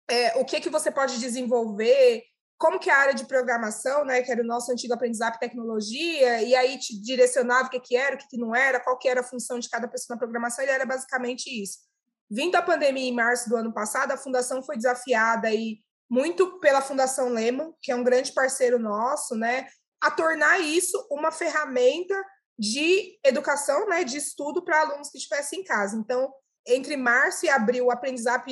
é, 0.09 0.37
o 0.37 0.45
que, 0.45 0.59
que 0.59 0.69
você 0.69 0.91
pode 0.91 1.17
desenvolver, 1.17 2.23
como 2.57 2.79
que 2.79 2.89
é 2.89 2.93
a 2.93 2.99
área 2.99 3.13
de 3.13 3.25
programação, 3.25 4.05
né, 4.05 4.21
que 4.21 4.31
era 4.31 4.41
o 4.41 4.45
nosso 4.45 4.71
antigo 4.71 4.93
aprendizado 4.93 5.39
tecnologia, 5.39 6.41
e 6.41 6.55
aí 6.55 6.77
te 6.77 7.01
direcionava 7.01 7.67
o 7.67 7.69
que, 7.69 7.79
que 7.79 7.95
era, 7.95 8.15
o 8.15 8.17
que, 8.17 8.27
que 8.27 8.37
não 8.37 8.55
era, 8.55 8.79
qual 8.79 8.97
que 8.97 9.07
era 9.07 9.21
a 9.21 9.23
função 9.23 9.59
de 9.59 9.69
cada 9.69 9.87
pessoa 9.87 10.15
na 10.15 10.19
programação, 10.19 10.63
ele 10.63 10.73
era 10.73 10.85
basicamente 10.85 11.49
isso. 11.49 11.79
Vindo 12.29 12.55
a 12.55 12.61
pandemia 12.61 13.09
em 13.09 13.15
março 13.15 13.49
do 13.49 13.55
ano 13.55 13.73
passado, 13.73 14.11
a 14.11 14.17
fundação 14.17 14.63
foi 14.63 14.75
desafiada 14.77 15.47
aí 15.47 15.79
muito 16.09 16.59
pela 16.59 16.81
Fundação 16.81 17.29
Lehman, 17.29 17.73
que 17.81 17.91
é 17.91 17.95
um 17.95 18.03
grande 18.03 18.31
parceiro 18.33 18.77
nosso, 18.77 19.35
né, 19.35 19.67
a 20.01 20.11
tornar 20.11 20.59
isso 20.59 21.07
uma 21.09 21.31
ferramenta 21.31 22.15
de 22.57 23.17
educação, 23.23 23.87
né, 23.87 24.03
de 24.03 24.17
estudo 24.17 24.63
para 24.63 24.81
alunos 24.81 25.09
que 25.09 25.17
estivessem 25.17 25.59
em 25.61 25.63
casa. 25.63 25.97
Então, 25.97 26.31
entre 26.67 26.95
março 26.95 27.45
e 27.45 27.49
abril, 27.49 27.85
o 27.85 27.91
Aprendizap 27.91 28.47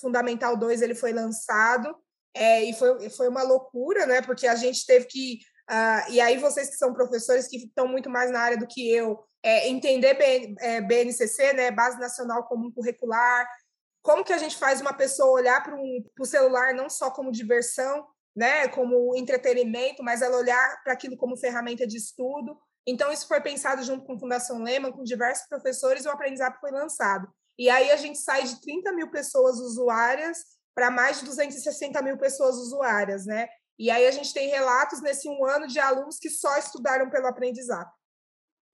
Fundamental 0.00 0.56
2 0.56 0.82
ele 0.82 0.94
foi 0.94 1.12
lançado, 1.12 1.94
é, 2.34 2.64
e 2.64 2.74
foi, 2.74 3.10
foi 3.10 3.28
uma 3.28 3.42
loucura, 3.42 4.06
né, 4.06 4.22
porque 4.22 4.46
a 4.46 4.54
gente 4.54 4.86
teve 4.86 5.06
que 5.06 5.40
Uh, 5.70 6.10
e 6.10 6.20
aí, 6.20 6.36
vocês 6.36 6.68
que 6.68 6.76
são 6.76 6.92
professores 6.92 7.46
que 7.46 7.56
estão 7.58 7.86
muito 7.86 8.10
mais 8.10 8.28
na 8.32 8.40
área 8.40 8.58
do 8.58 8.66
que 8.66 8.92
eu, 8.92 9.24
é, 9.42 9.68
entender 9.68 10.14
BN, 10.14 10.54
é, 10.60 10.80
BNCC, 10.80 11.52
né, 11.52 11.70
Base 11.70 11.98
Nacional 11.98 12.44
Comum 12.44 12.70
Curricular, 12.70 13.48
como 14.02 14.24
que 14.24 14.32
a 14.32 14.38
gente 14.38 14.56
faz 14.56 14.80
uma 14.80 14.92
pessoa 14.92 15.30
olhar 15.30 15.62
para 15.62 15.74
um, 15.74 16.04
o 16.18 16.24
celular 16.24 16.74
não 16.74 16.88
só 16.88 17.10
como 17.10 17.32
diversão, 17.32 18.06
né, 18.34 18.68
como 18.68 19.14
entretenimento, 19.16 20.02
mas 20.02 20.22
ela 20.22 20.38
olhar 20.38 20.82
para 20.82 20.92
aquilo 20.92 21.16
como 21.16 21.36
ferramenta 21.36 21.86
de 21.86 21.96
estudo. 21.96 22.58
Então, 22.86 23.12
isso 23.12 23.28
foi 23.28 23.40
pensado 23.40 23.82
junto 23.82 24.04
com 24.04 24.14
a 24.14 24.18
Fundação 24.18 24.62
Lehman, 24.62 24.92
com 24.92 25.02
diversos 25.02 25.46
professores, 25.46 26.04
e 26.04 26.08
o 26.08 26.10
aprendizado 26.10 26.58
foi 26.60 26.70
lançado. 26.70 27.28
E 27.58 27.68
aí 27.68 27.90
a 27.90 27.96
gente 27.96 28.18
sai 28.18 28.44
de 28.44 28.60
30 28.60 28.92
mil 28.92 29.10
pessoas 29.10 29.58
usuárias 29.58 30.38
para 30.74 30.90
mais 30.90 31.18
de 31.18 31.26
260 31.26 32.00
mil 32.00 32.16
pessoas 32.16 32.56
usuárias, 32.56 33.26
né? 33.26 33.48
E 33.78 33.90
aí 33.90 34.06
a 34.06 34.10
gente 34.10 34.32
tem 34.32 34.48
relatos 34.48 35.02
nesse 35.02 35.28
um 35.28 35.44
ano 35.44 35.66
de 35.66 35.78
alunos 35.78 36.18
que 36.18 36.30
só 36.30 36.56
estudaram 36.56 37.10
pelo 37.10 37.26
aprendizado. 37.26 37.90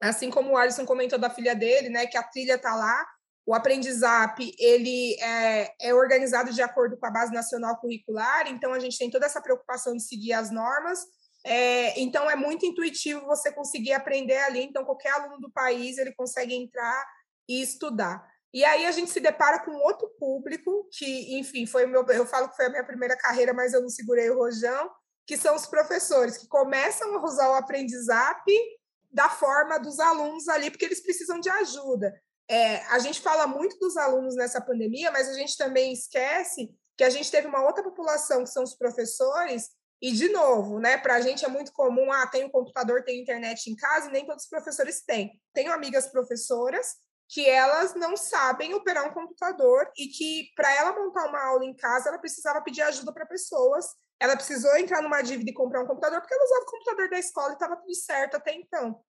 Assim 0.01 0.31
como 0.31 0.53
o 0.53 0.57
Alisson 0.57 0.85
comentou 0.85 1.19
da 1.19 1.31
filha 1.31 1.55
dele, 1.55 1.89
né, 1.89 2.07
que 2.07 2.17
a 2.17 2.23
trilha 2.23 2.55
está 2.55 2.75
lá, 2.75 3.07
o 3.47 3.55
aprendizap 3.55 4.39
ele 4.59 5.15
é, 5.21 5.73
é, 5.81 5.95
organizado 5.95 6.53
de 6.53 6.61
acordo 6.61 6.97
com 6.97 7.07
a 7.07 7.11
base 7.11 7.33
nacional 7.33 7.77
curricular, 7.77 8.49
então 8.49 8.73
a 8.73 8.79
gente 8.81 8.99
tem 8.99 9.09
toda 9.09 9.25
essa 9.25 9.41
preocupação 9.41 9.97
de 9.97 10.03
seguir 10.03 10.33
as 10.33 10.51
normas. 10.51 10.99
É, 11.45 11.99
então 12.01 12.29
é 12.29 12.35
muito 12.35 12.67
intuitivo 12.67 13.25
você 13.25 13.53
conseguir 13.53 13.93
aprender 13.93 14.39
ali. 14.39 14.65
Então 14.65 14.85
qualquer 14.85 15.13
aluno 15.13 15.39
do 15.39 15.51
país 15.53 15.97
ele 15.97 16.13
consegue 16.13 16.55
entrar 16.55 17.07
e 17.49 17.63
estudar. 17.63 18.27
E 18.53 18.65
aí 18.65 18.85
a 18.85 18.91
gente 18.91 19.11
se 19.13 19.21
depara 19.21 19.61
com 19.61 19.71
outro 19.71 20.09
público 20.19 20.89
que, 20.91 21.39
enfim, 21.39 21.67
foi 21.67 21.87
meu, 21.87 22.05
eu 22.09 22.27
falo 22.27 22.49
que 22.49 22.57
foi 22.57 22.67
a 22.67 22.71
minha 22.71 22.85
primeira 22.85 23.17
carreira, 23.17 23.53
mas 23.55 23.73
eu 23.73 23.81
não 23.81 23.89
segurei 23.89 24.29
o 24.29 24.39
rojão, 24.39 24.91
que 25.25 25.37
são 25.37 25.55
os 25.55 25.67
professores 25.67 26.37
que 26.37 26.49
começam 26.49 27.15
a 27.15 27.25
usar 27.25 27.51
o 27.51 27.55
aprendizap 27.55 28.43
da 29.17 29.31
forma 29.31 29.79
dos 29.79 29.99
alunos 29.99 30.47
ali, 30.47 30.71
porque 30.71 30.85
eles 30.85 31.03
precisam 31.03 31.41
de 31.41 31.49
ajuda. 31.49 32.15
É, 32.47 32.85
a 32.89 32.99
gente 32.99 33.19
fala 33.19 33.47
muito 33.47 33.79
dos 33.79 33.97
alunos 33.97 34.37
nessa 34.37 34.61
pandemia, 34.61 35.11
mas 35.11 35.27
a 35.27 35.33
gente 35.33 35.57
também 35.57 35.91
esquece 35.91 36.71
que 36.99 37.03
a 37.03 37.09
gente 37.09 37.31
teve 37.31 37.47
uma 37.47 37.65
outra 37.65 37.83
população, 37.83 38.45
que 38.45 38.51
são 38.51 38.63
os 38.63 38.75
professores, 38.75 39.71
e, 40.03 40.13
de 40.13 40.29
novo, 40.29 40.79
né, 40.79 40.99
para 40.99 41.15
a 41.15 41.21
gente 41.23 41.47
é 41.47 41.49
muito 41.49 41.73
comum, 41.73 42.13
ah, 42.13 42.27
tem 42.27 42.45
um 42.45 42.51
computador, 42.51 43.03
tem 43.03 43.23
internet 43.23 43.71
em 43.71 43.75
casa, 43.75 44.09
e 44.09 44.13
nem 44.13 44.27
todos 44.27 44.45
os 44.45 44.51
professores 44.51 45.03
têm. 45.03 45.41
Tenho 45.55 45.73
amigas 45.73 46.09
professoras 46.09 46.97
que 47.27 47.49
elas 47.49 47.95
não 47.95 48.19
sabem 48.19 48.75
operar 48.75 49.09
um 49.09 49.15
computador 49.15 49.91
e 49.97 50.09
que 50.09 50.51
para 50.55 50.73
ela 50.77 50.93
montar 50.93 51.27
uma 51.27 51.43
aula 51.43 51.65
em 51.65 51.75
casa, 51.75 52.11
ela 52.11 52.19
precisava 52.19 52.63
pedir 52.63 52.83
ajuda 52.83 53.13
para 53.13 53.25
pessoas. 53.25 53.87
Ela 54.21 54.37
precisou 54.37 54.77
entrar 54.77 55.03
numa 55.03 55.23
dívida 55.23 55.51
e 55.51 55.55
comprar 55.55 55.83
um 55.83 55.87
computador 55.87 56.21
porque 56.21 56.35
ela 56.35 56.45
usava 56.45 56.63
o 56.63 56.71
computador 56.71 57.11
da 57.11 57.19
escola 57.19 57.51
e 57.51 57.53
estava 57.53 57.77
tudo 57.77 57.95
certo 57.95 58.37
até 58.37 58.55
então. 58.55 59.01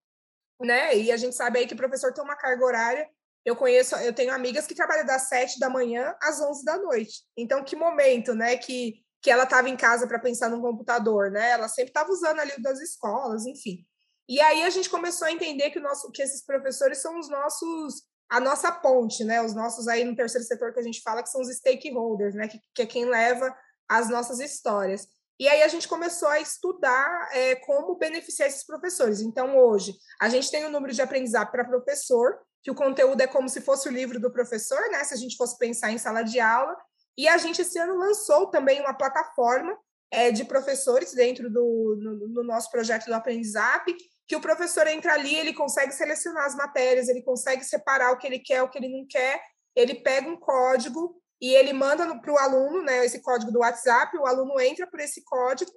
Né? 0.62 0.98
E 0.98 1.12
a 1.12 1.18
gente 1.18 1.36
sabe 1.36 1.60
aí 1.60 1.68
que 1.68 1.74
o 1.74 1.78
professor 1.78 2.14
tem 2.14 2.24
uma 2.24 2.36
carga 2.36 2.66
horária. 2.66 3.10
Eu 3.46 3.56
conheço, 3.56 3.96
eu 3.96 4.14
tenho 4.14 4.34
amigas 4.34 4.68
que 4.68 4.76
trabalham 4.76 5.06
das 5.06 5.30
7 5.30 5.60
da 5.60 5.70
manhã 5.70 6.16
às 6.22 6.42
11 6.42 6.66
da 6.66 6.78
noite. 6.78 7.24
Então, 7.38 7.64
que 7.64 7.76
momento, 7.76 8.34
né, 8.34 8.58
que, 8.58 8.96
que 9.22 9.32
ela 9.32 9.44
estava 9.44 9.70
em 9.70 9.78
casa 9.78 10.08
para 10.08 10.20
pensar 10.20 10.50
no 10.50 10.62
computador, 10.62 11.32
né? 11.32 11.52
Ela 11.52 11.70
sempre 11.70 11.92
estava 11.92 12.12
usando 12.12 12.40
ali 12.40 12.52
o 12.58 12.62
das 12.62 12.80
escolas, 12.82 13.46
enfim. 13.46 13.86
E 14.28 14.42
aí 14.42 14.64
a 14.64 14.70
gente 14.70 14.90
começou 14.90 15.28
a 15.28 15.32
entender 15.32 15.70
que, 15.70 15.80
o 15.80 15.82
nosso, 15.82 16.12
que 16.12 16.22
esses 16.22 16.44
professores 16.44 16.98
são 16.98 17.18
os 17.18 17.30
nossos 17.30 18.04
a 18.30 18.40
nossa 18.40 18.72
ponte, 18.72 19.24
né? 19.24 19.42
Os 19.42 19.56
nossos 19.56 19.88
aí 19.88 20.04
no 20.04 20.16
terceiro 20.16 20.46
setor 20.46 20.74
que 20.74 20.80
a 20.80 20.84
gente 20.84 21.02
fala 21.02 21.24
que 21.24 21.30
são 21.30 21.42
os 21.42 21.48
stakeholders, 21.56 22.36
né? 22.36 22.48
Que, 22.48 22.60
que 22.76 22.82
é 22.82 22.86
quem 22.86 23.06
leva 23.06 23.56
as 23.88 24.10
nossas 24.10 24.40
histórias. 24.40 25.08
E 25.40 25.48
aí 25.48 25.62
a 25.62 25.68
gente 25.68 25.88
começou 25.88 26.28
a 26.30 26.40
estudar 26.40 27.30
é, 27.32 27.56
como 27.56 27.96
beneficiar 27.96 28.50
esses 28.50 28.66
professores. 28.66 29.22
Então, 29.22 29.58
hoje, 29.58 29.96
a 30.20 30.30
gente 30.30 30.50
tem 30.50 30.66
o 30.66 30.68
um 30.68 30.72
número 30.72 30.94
de 30.94 31.02
aprendizado 31.02 31.52
para 31.52 31.64
professor, 31.64 32.40
que 32.64 32.72
o 32.72 32.76
conteúdo 32.76 33.22
é 33.22 33.28
como 33.28 33.48
se 33.48 33.62
fosse 33.62 33.88
o 33.88 33.92
livro 33.92 34.20
do 34.20 34.32
professor, 34.32 34.82
né? 34.90 35.04
Se 35.04 35.14
a 35.14 35.18
gente 35.18 35.38
fosse 35.38 35.58
pensar 35.58 35.92
em 35.92 35.98
sala 35.98 36.24
de 36.24 36.40
aula. 36.40 36.76
E 37.16 37.28
a 37.28 37.38
gente, 37.38 37.62
esse 37.62 37.78
ano, 37.78 37.96
lançou 37.96 38.48
também 38.48 38.82
uma 38.82 38.96
plataforma 38.96 39.78
é, 40.12 40.32
de 40.32 40.44
professores 40.44 41.14
dentro 41.14 41.52
do 41.52 41.98
no, 42.02 42.28
no 42.28 42.44
nosso 42.44 42.72
projeto 42.72 43.06
do 43.06 43.14
Aprendizap, 43.14 43.86
que 44.28 44.36
o 44.36 44.42
professor 44.42 44.88
entra 44.88 45.14
ali, 45.14 45.36
ele 45.36 45.54
consegue 45.54 45.92
selecionar 45.94 46.46
as 46.46 46.56
matérias, 46.56 47.08
ele 47.08 47.22
consegue 47.22 47.64
separar 47.64 48.12
o 48.12 48.18
que 48.18 48.28
ele 48.28 48.40
quer, 48.40 48.62
o 48.62 48.70
que 48.70 48.78
ele 48.78 48.90
não 48.90 49.06
quer, 49.08 49.42
ele 49.76 49.96
pega 49.96 50.30
um 50.30 50.38
código 50.38 51.22
e 51.40 51.54
ele 51.54 51.74
manda 51.74 52.18
para 52.20 52.32
o 52.32 52.38
aluno, 52.38 52.82
né, 52.82 53.06
esse 53.06 53.22
código 53.22 53.52
do 53.52 53.60
WhatsApp, 53.60 54.18
o 54.18 54.26
aluno 54.26 54.60
entra 54.60 54.88
por 54.88 55.00
esse 55.00 55.24
código 55.24 55.72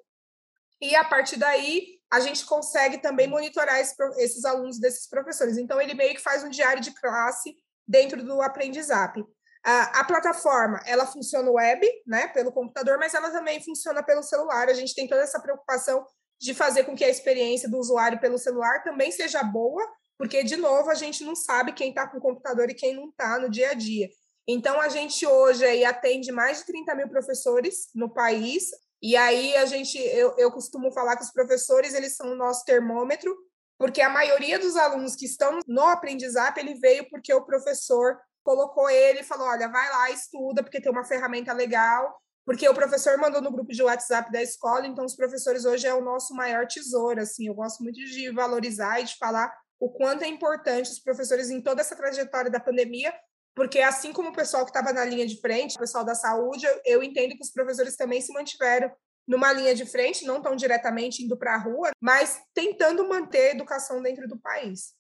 e 0.81 0.95
a 0.95 1.05
partir 1.05 1.39
daí 1.39 2.01
a 2.11 2.19
gente 2.21 2.45
consegue 2.47 2.99
também 2.99 3.29
monitorar 3.29 3.79
esse, 3.79 3.95
esses 4.19 4.45
alunos 4.45 4.81
desses 4.81 5.07
professores. 5.09 5.59
Então 5.59 5.81
ele 5.81 5.95
meio 5.95 6.15
que 6.15 6.21
faz 6.21 6.43
um 6.43 6.49
diário 6.49 6.83
de 6.83 6.93
classe 6.93 7.55
dentro 7.87 8.25
do 8.25 8.41
aprendizap. 8.41 9.23
A, 9.65 10.01
a 10.01 10.05
plataforma 10.05 10.81
ela 10.87 11.07
funciona 11.07 11.51
web, 11.51 11.87
né, 12.07 12.29
pelo 12.29 12.51
computador, 12.51 12.99
mas 12.99 13.13
ela 13.13 13.31
também 13.31 13.63
funciona 13.63 14.03
pelo 14.03 14.23
celular. 14.23 14.69
A 14.69 14.75
gente 14.75 14.95
tem 14.95 15.07
toda 15.07 15.23
essa 15.23 15.41
preocupação 15.41 16.05
de 16.41 16.55
fazer 16.55 16.85
com 16.85 16.97
que 16.97 17.05
a 17.05 17.11
experiência 17.11 17.69
do 17.69 17.79
usuário 17.79 18.19
pelo 18.19 18.39
celular 18.39 18.83
também 18.83 19.13
seja 19.13 19.43
boa, 19.43 19.87
porque 20.17 20.43
de 20.43 20.57
novo 20.57 20.91
a 20.91 20.95
gente 20.95 21.23
não 21.23 21.37
sabe 21.37 21.75
quem 21.75 21.91
está 21.91 22.09
com 22.09 22.17
o 22.17 22.21
computador 22.21 22.71
e 22.71 22.75
quem 22.75 22.95
não 22.95 23.11
está 23.11 23.39
no 23.39 23.51
dia 23.51 23.71
a 23.71 23.75
dia. 23.75 24.09
Então, 24.53 24.81
a 24.81 24.89
gente 24.89 25.25
hoje 25.25 25.65
aí 25.65 25.85
atende 25.85 26.33
mais 26.33 26.59
de 26.59 26.67
30 26.67 26.95
mil 26.97 27.09
professores 27.09 27.89
no 27.95 28.13
país, 28.13 28.65
e 29.01 29.17
aí 29.17 29.57
a 29.57 29.65
gente, 29.65 29.97
eu, 29.99 30.35
eu 30.37 30.51
costumo 30.51 30.91
falar 30.91 31.17
que 31.17 31.23
os 31.23 31.31
professores, 31.31 31.95
eles 31.95 32.17
são 32.17 32.33
o 32.33 32.35
nosso 32.35 32.65
termômetro, 32.65 33.33
porque 33.79 34.03
a 34.03 34.11
maioria 34.11 34.59
dos 34.59 34.75
alunos 34.77 35.15
que 35.15 35.25
estão 35.25 35.61
no 35.69 35.83
aprendizado, 35.83 36.59
ele 36.59 36.75
veio 36.75 37.09
porque 37.09 37.33
o 37.33 37.45
professor 37.45 38.19
colocou 38.43 38.91
ele 38.91 39.21
e 39.21 39.25
falou, 39.25 39.47
olha, 39.47 39.69
vai 39.69 39.89
lá, 39.89 40.11
estuda, 40.11 40.65
porque 40.65 40.81
tem 40.81 40.91
uma 40.91 41.05
ferramenta 41.05 41.53
legal, 41.53 42.21
porque 42.45 42.69
o 42.69 42.75
professor 42.75 43.17
mandou 43.19 43.41
no 43.41 43.53
grupo 43.53 43.73
de 43.73 43.85
WhatsApp 43.85 44.33
da 44.33 44.43
escola, 44.43 44.85
então 44.85 45.05
os 45.05 45.15
professores 45.15 45.65
hoje 45.65 45.87
é 45.87 45.95
o 45.95 46.03
nosso 46.03 46.35
maior 46.35 46.67
tesouro, 46.67 47.21
assim, 47.21 47.47
eu 47.47 47.55
gosto 47.55 47.85
muito 47.85 48.01
de 48.05 48.31
valorizar 48.33 49.01
e 49.01 49.05
de 49.05 49.17
falar 49.17 49.55
o 49.79 49.89
quanto 49.89 50.25
é 50.25 50.27
importante 50.27 50.91
os 50.91 50.99
professores 50.99 51.51
em 51.51 51.63
toda 51.63 51.81
essa 51.81 51.95
trajetória 51.95 52.51
da 52.51 52.59
pandemia 52.59 53.15
porque 53.61 53.81
assim 53.81 54.11
como 54.11 54.31
o 54.31 54.33
pessoal 54.33 54.65
que 54.65 54.71
estava 54.71 54.91
na 54.91 55.05
linha 55.05 55.27
de 55.27 55.39
frente, 55.39 55.77
o 55.77 55.81
pessoal 55.81 56.03
da 56.03 56.15
saúde, 56.15 56.65
eu, 56.65 56.81
eu 56.83 57.03
entendo 57.03 57.37
que 57.37 57.43
os 57.43 57.53
professores 57.53 57.95
também 57.95 58.19
se 58.19 58.33
mantiveram 58.33 58.91
numa 59.29 59.53
linha 59.53 59.75
de 59.75 59.85
frente, 59.85 60.25
não 60.25 60.41
tão 60.41 60.57
diretamente 60.57 61.23
indo 61.23 61.37
para 61.37 61.57
a 61.57 61.59
rua, 61.59 61.91
mas 62.01 62.41
tentando 62.55 63.07
manter 63.07 63.51
a 63.51 63.51
educação 63.51 64.01
dentro 64.01 64.27
do 64.27 64.41
país. 64.41 64.95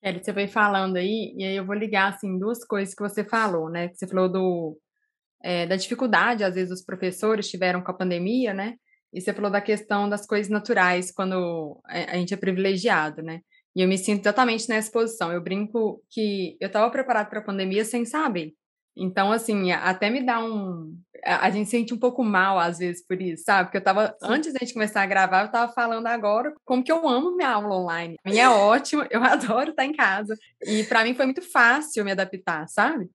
Kelly, 0.00 0.22
você 0.22 0.32
foi 0.32 0.46
falando 0.46 0.96
aí, 0.96 1.34
e 1.36 1.44
aí 1.44 1.56
eu 1.56 1.66
vou 1.66 1.74
ligar 1.74 2.12
assim 2.12 2.38
duas 2.38 2.64
coisas 2.64 2.94
que 2.94 3.02
você 3.02 3.24
falou, 3.24 3.68
né? 3.68 3.90
Você 3.92 4.06
falou 4.06 4.30
do 4.30 4.78
é, 5.42 5.66
da 5.66 5.74
dificuldade, 5.74 6.44
às 6.44 6.54
vezes 6.54 6.72
os 6.72 6.84
professores 6.84 7.50
tiveram 7.50 7.82
com 7.82 7.90
a 7.90 7.98
pandemia, 7.98 8.54
né? 8.54 8.76
E 9.12 9.20
você 9.20 9.34
falou 9.34 9.50
da 9.50 9.60
questão 9.60 10.08
das 10.08 10.24
coisas 10.24 10.48
naturais 10.48 11.10
quando 11.10 11.82
a 11.84 12.16
gente 12.16 12.32
é 12.32 12.36
privilegiado, 12.36 13.22
né? 13.22 13.40
E 13.74 13.80
eu 13.80 13.88
me 13.88 13.96
sinto 13.96 14.22
totalmente 14.22 14.68
nessa 14.68 14.90
posição. 14.90 15.32
Eu 15.32 15.40
brinco 15.40 16.02
que 16.10 16.56
eu 16.60 16.66
estava 16.66 16.90
preparado 16.90 17.28
para 17.28 17.40
a 17.40 17.44
pandemia 17.44 17.84
sem 17.84 18.04
saber. 18.04 18.54
Então, 18.96 19.32
assim, 19.32 19.72
até 19.72 20.10
me 20.10 20.24
dá 20.24 20.38
um. 20.44 20.94
A 21.24 21.50
gente 21.50 21.70
sente 21.70 21.94
um 21.94 21.98
pouco 21.98 22.22
mal, 22.22 22.58
às 22.58 22.78
vezes, 22.78 23.04
por 23.06 23.20
isso, 23.22 23.44
sabe? 23.44 23.68
Porque 23.68 23.78
eu 23.78 23.82
tava, 23.82 24.14
antes 24.22 24.52
da 24.52 24.58
gente 24.58 24.74
começar 24.74 25.02
a 25.02 25.06
gravar, 25.06 25.44
eu 25.44 25.50
tava 25.50 25.72
falando 25.72 26.06
agora 26.06 26.52
como 26.64 26.82
que 26.82 26.90
eu 26.92 27.08
amo 27.08 27.34
minha 27.36 27.48
aula 27.48 27.76
online. 27.76 28.16
A 28.24 28.28
minha 28.30 28.44
é 28.44 28.48
ótima, 28.48 29.06
eu 29.10 29.22
adoro 29.22 29.70
estar 29.70 29.84
em 29.84 29.92
casa. 29.92 30.36
E 30.62 30.84
para 30.84 31.04
mim 31.04 31.14
foi 31.14 31.24
muito 31.24 31.40
fácil 31.40 32.04
me 32.04 32.12
adaptar, 32.12 32.68
sabe? 32.68 33.08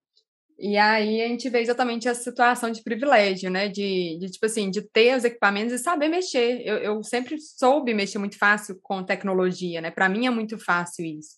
E 0.59 0.75
aí 0.75 1.21
a 1.21 1.27
gente 1.27 1.49
vê 1.49 1.61
exatamente 1.61 2.07
essa 2.07 2.23
situação 2.23 2.71
de 2.71 2.81
privilégio, 2.81 3.49
né? 3.49 3.67
De, 3.67 4.17
de 4.19 4.31
tipo 4.31 4.45
assim, 4.45 4.71
de 4.71 4.81
ter 4.81 5.15
os 5.15 5.23
equipamentos 5.23 5.73
e 5.73 5.77
saber 5.77 6.09
mexer. 6.09 6.61
Eu, 6.65 6.77
eu 6.77 7.03
sempre 7.03 7.39
soube 7.39 7.93
mexer 7.93 8.17
muito 8.17 8.37
fácil 8.37 8.79
com 8.81 9.03
tecnologia, 9.03 9.81
né? 9.81 9.91
Para 9.91 10.09
mim 10.09 10.25
é 10.25 10.31
muito 10.31 10.57
fácil 10.57 11.05
isso. 11.05 11.37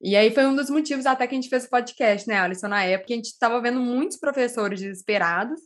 E 0.00 0.16
aí 0.16 0.30
foi 0.30 0.46
um 0.46 0.54
dos 0.54 0.70
motivos 0.70 1.06
até 1.06 1.26
que 1.26 1.34
a 1.34 1.40
gente 1.40 1.48
fez 1.48 1.64
o 1.64 1.70
podcast, 1.70 2.28
né, 2.28 2.38
Alisson? 2.38 2.68
Na 2.68 2.84
época, 2.84 3.12
a 3.12 3.16
gente 3.16 3.26
estava 3.26 3.60
vendo 3.60 3.80
muitos 3.80 4.18
professores 4.18 4.80
desesperados, 4.80 5.58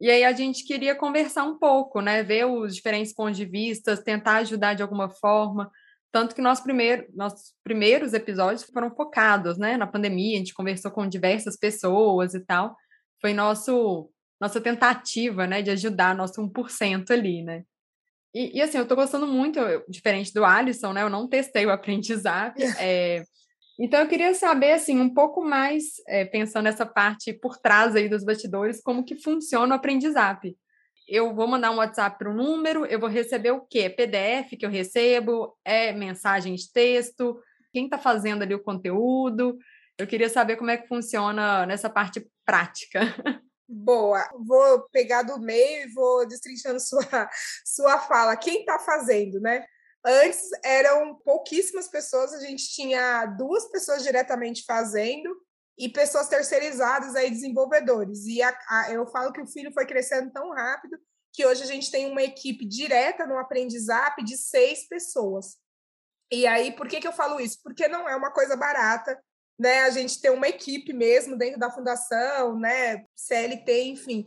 e 0.00 0.10
aí 0.10 0.24
a 0.24 0.32
gente 0.32 0.66
queria 0.66 0.94
conversar 0.94 1.44
um 1.44 1.58
pouco, 1.58 2.00
né? 2.00 2.22
Ver 2.22 2.44
os 2.44 2.74
diferentes 2.74 3.14
pontos 3.14 3.36
de 3.36 3.44
vista, 3.44 3.96
tentar 3.96 4.38
ajudar 4.38 4.74
de 4.74 4.82
alguma 4.82 5.08
forma. 5.08 5.70
Tanto 6.14 6.32
que 6.32 6.40
nosso 6.40 6.62
primeiro, 6.62 7.08
nossos 7.12 7.56
primeiros 7.64 8.14
episódios 8.14 8.62
foram 8.62 8.94
focados 8.94 9.58
né, 9.58 9.76
na 9.76 9.84
pandemia, 9.84 10.36
a 10.36 10.38
gente 10.38 10.54
conversou 10.54 10.92
com 10.92 11.08
diversas 11.08 11.58
pessoas 11.58 12.34
e 12.34 12.40
tal. 12.40 12.76
Foi 13.20 13.34
nosso 13.34 14.08
nossa 14.40 14.60
tentativa 14.60 15.44
né, 15.44 15.60
de 15.60 15.72
ajudar 15.72 16.14
nosso 16.14 16.40
1% 16.40 17.10
ali, 17.10 17.42
né? 17.42 17.64
E, 18.32 18.58
e 18.58 18.62
assim, 18.62 18.78
eu 18.78 18.84
estou 18.84 18.96
gostando 18.96 19.26
muito, 19.26 19.58
diferente 19.88 20.32
do 20.32 20.44
Alisson, 20.44 20.92
né? 20.92 21.02
Eu 21.02 21.10
não 21.10 21.28
testei 21.28 21.66
o 21.66 21.70
aprendizado. 21.74 22.62
É, 22.78 23.24
então, 23.76 23.98
eu 23.98 24.06
queria 24.06 24.32
saber, 24.34 24.70
assim, 24.70 25.00
um 25.00 25.12
pouco 25.12 25.42
mais, 25.42 25.94
é, 26.06 26.24
pensando 26.24 26.64
nessa 26.64 26.86
parte 26.86 27.32
por 27.32 27.58
trás 27.58 27.96
aí 27.96 28.08
dos 28.08 28.22
bastidores, 28.22 28.80
como 28.80 29.04
que 29.04 29.16
funciona 29.16 29.74
o 29.74 29.76
aprendizado 29.76 30.54
eu 31.06 31.34
vou 31.34 31.46
mandar 31.46 31.70
um 31.70 31.76
WhatsApp 31.76 32.18
para 32.18 32.30
o 32.30 32.34
número, 32.34 32.86
eu 32.86 32.98
vou 32.98 33.08
receber 33.08 33.50
o 33.50 33.60
quê? 33.60 33.90
PDF 33.90 34.56
que 34.58 34.64
eu 34.64 34.70
recebo? 34.70 35.56
É 35.64 35.92
mensagem 35.92 36.54
de 36.54 36.72
texto? 36.72 37.40
Quem 37.72 37.84
está 37.84 37.98
fazendo 37.98 38.42
ali 38.42 38.54
o 38.54 38.62
conteúdo? 38.62 39.58
Eu 39.98 40.06
queria 40.06 40.28
saber 40.28 40.56
como 40.56 40.70
é 40.70 40.76
que 40.76 40.88
funciona 40.88 41.66
nessa 41.66 41.90
parte 41.90 42.26
prática. 42.44 43.00
Boa, 43.66 44.28
vou 44.46 44.86
pegar 44.90 45.22
do 45.22 45.40
meio 45.40 45.88
e 45.88 45.92
vou 45.92 46.26
destrinchando 46.26 46.78
sua, 46.80 47.30
sua 47.64 47.98
fala. 47.98 48.36
Quem 48.36 48.60
está 48.60 48.78
fazendo, 48.78 49.40
né? 49.40 49.64
Antes 50.04 50.50
eram 50.62 51.14
pouquíssimas 51.24 51.88
pessoas, 51.88 52.34
a 52.34 52.40
gente 52.40 52.68
tinha 52.74 53.24
duas 53.24 53.70
pessoas 53.70 54.02
diretamente 54.02 54.62
fazendo, 54.66 55.34
e 55.78 55.88
pessoas 55.88 56.28
terceirizadas 56.28 57.14
aí, 57.16 57.30
desenvolvedores. 57.30 58.26
E 58.26 58.40
a, 58.42 58.56
a, 58.68 58.92
eu 58.92 59.06
falo 59.08 59.32
que 59.32 59.40
o 59.40 59.46
filho 59.46 59.72
foi 59.72 59.86
crescendo 59.86 60.30
tão 60.32 60.50
rápido 60.52 60.96
que 61.32 61.44
hoje 61.44 61.64
a 61.64 61.66
gente 61.66 61.90
tem 61.90 62.10
uma 62.10 62.22
equipe 62.22 62.64
direta 62.64 63.26
no 63.26 63.38
aprendizap 63.38 64.22
de 64.22 64.36
seis 64.36 64.86
pessoas. 64.86 65.56
E 66.30 66.46
aí, 66.46 66.72
por 66.72 66.86
que, 66.86 67.00
que 67.00 67.08
eu 67.08 67.12
falo 67.12 67.40
isso? 67.40 67.58
Porque 67.62 67.88
não 67.88 68.08
é 68.08 68.14
uma 68.14 68.30
coisa 68.30 68.56
barata, 68.56 69.20
né? 69.58 69.80
A 69.80 69.90
gente 69.90 70.20
tem 70.20 70.30
uma 70.30 70.48
equipe 70.48 70.92
mesmo 70.92 71.36
dentro 71.36 71.58
da 71.58 71.70
fundação, 71.70 72.58
né? 72.58 73.04
CLT, 73.16 73.82
enfim. 73.82 74.26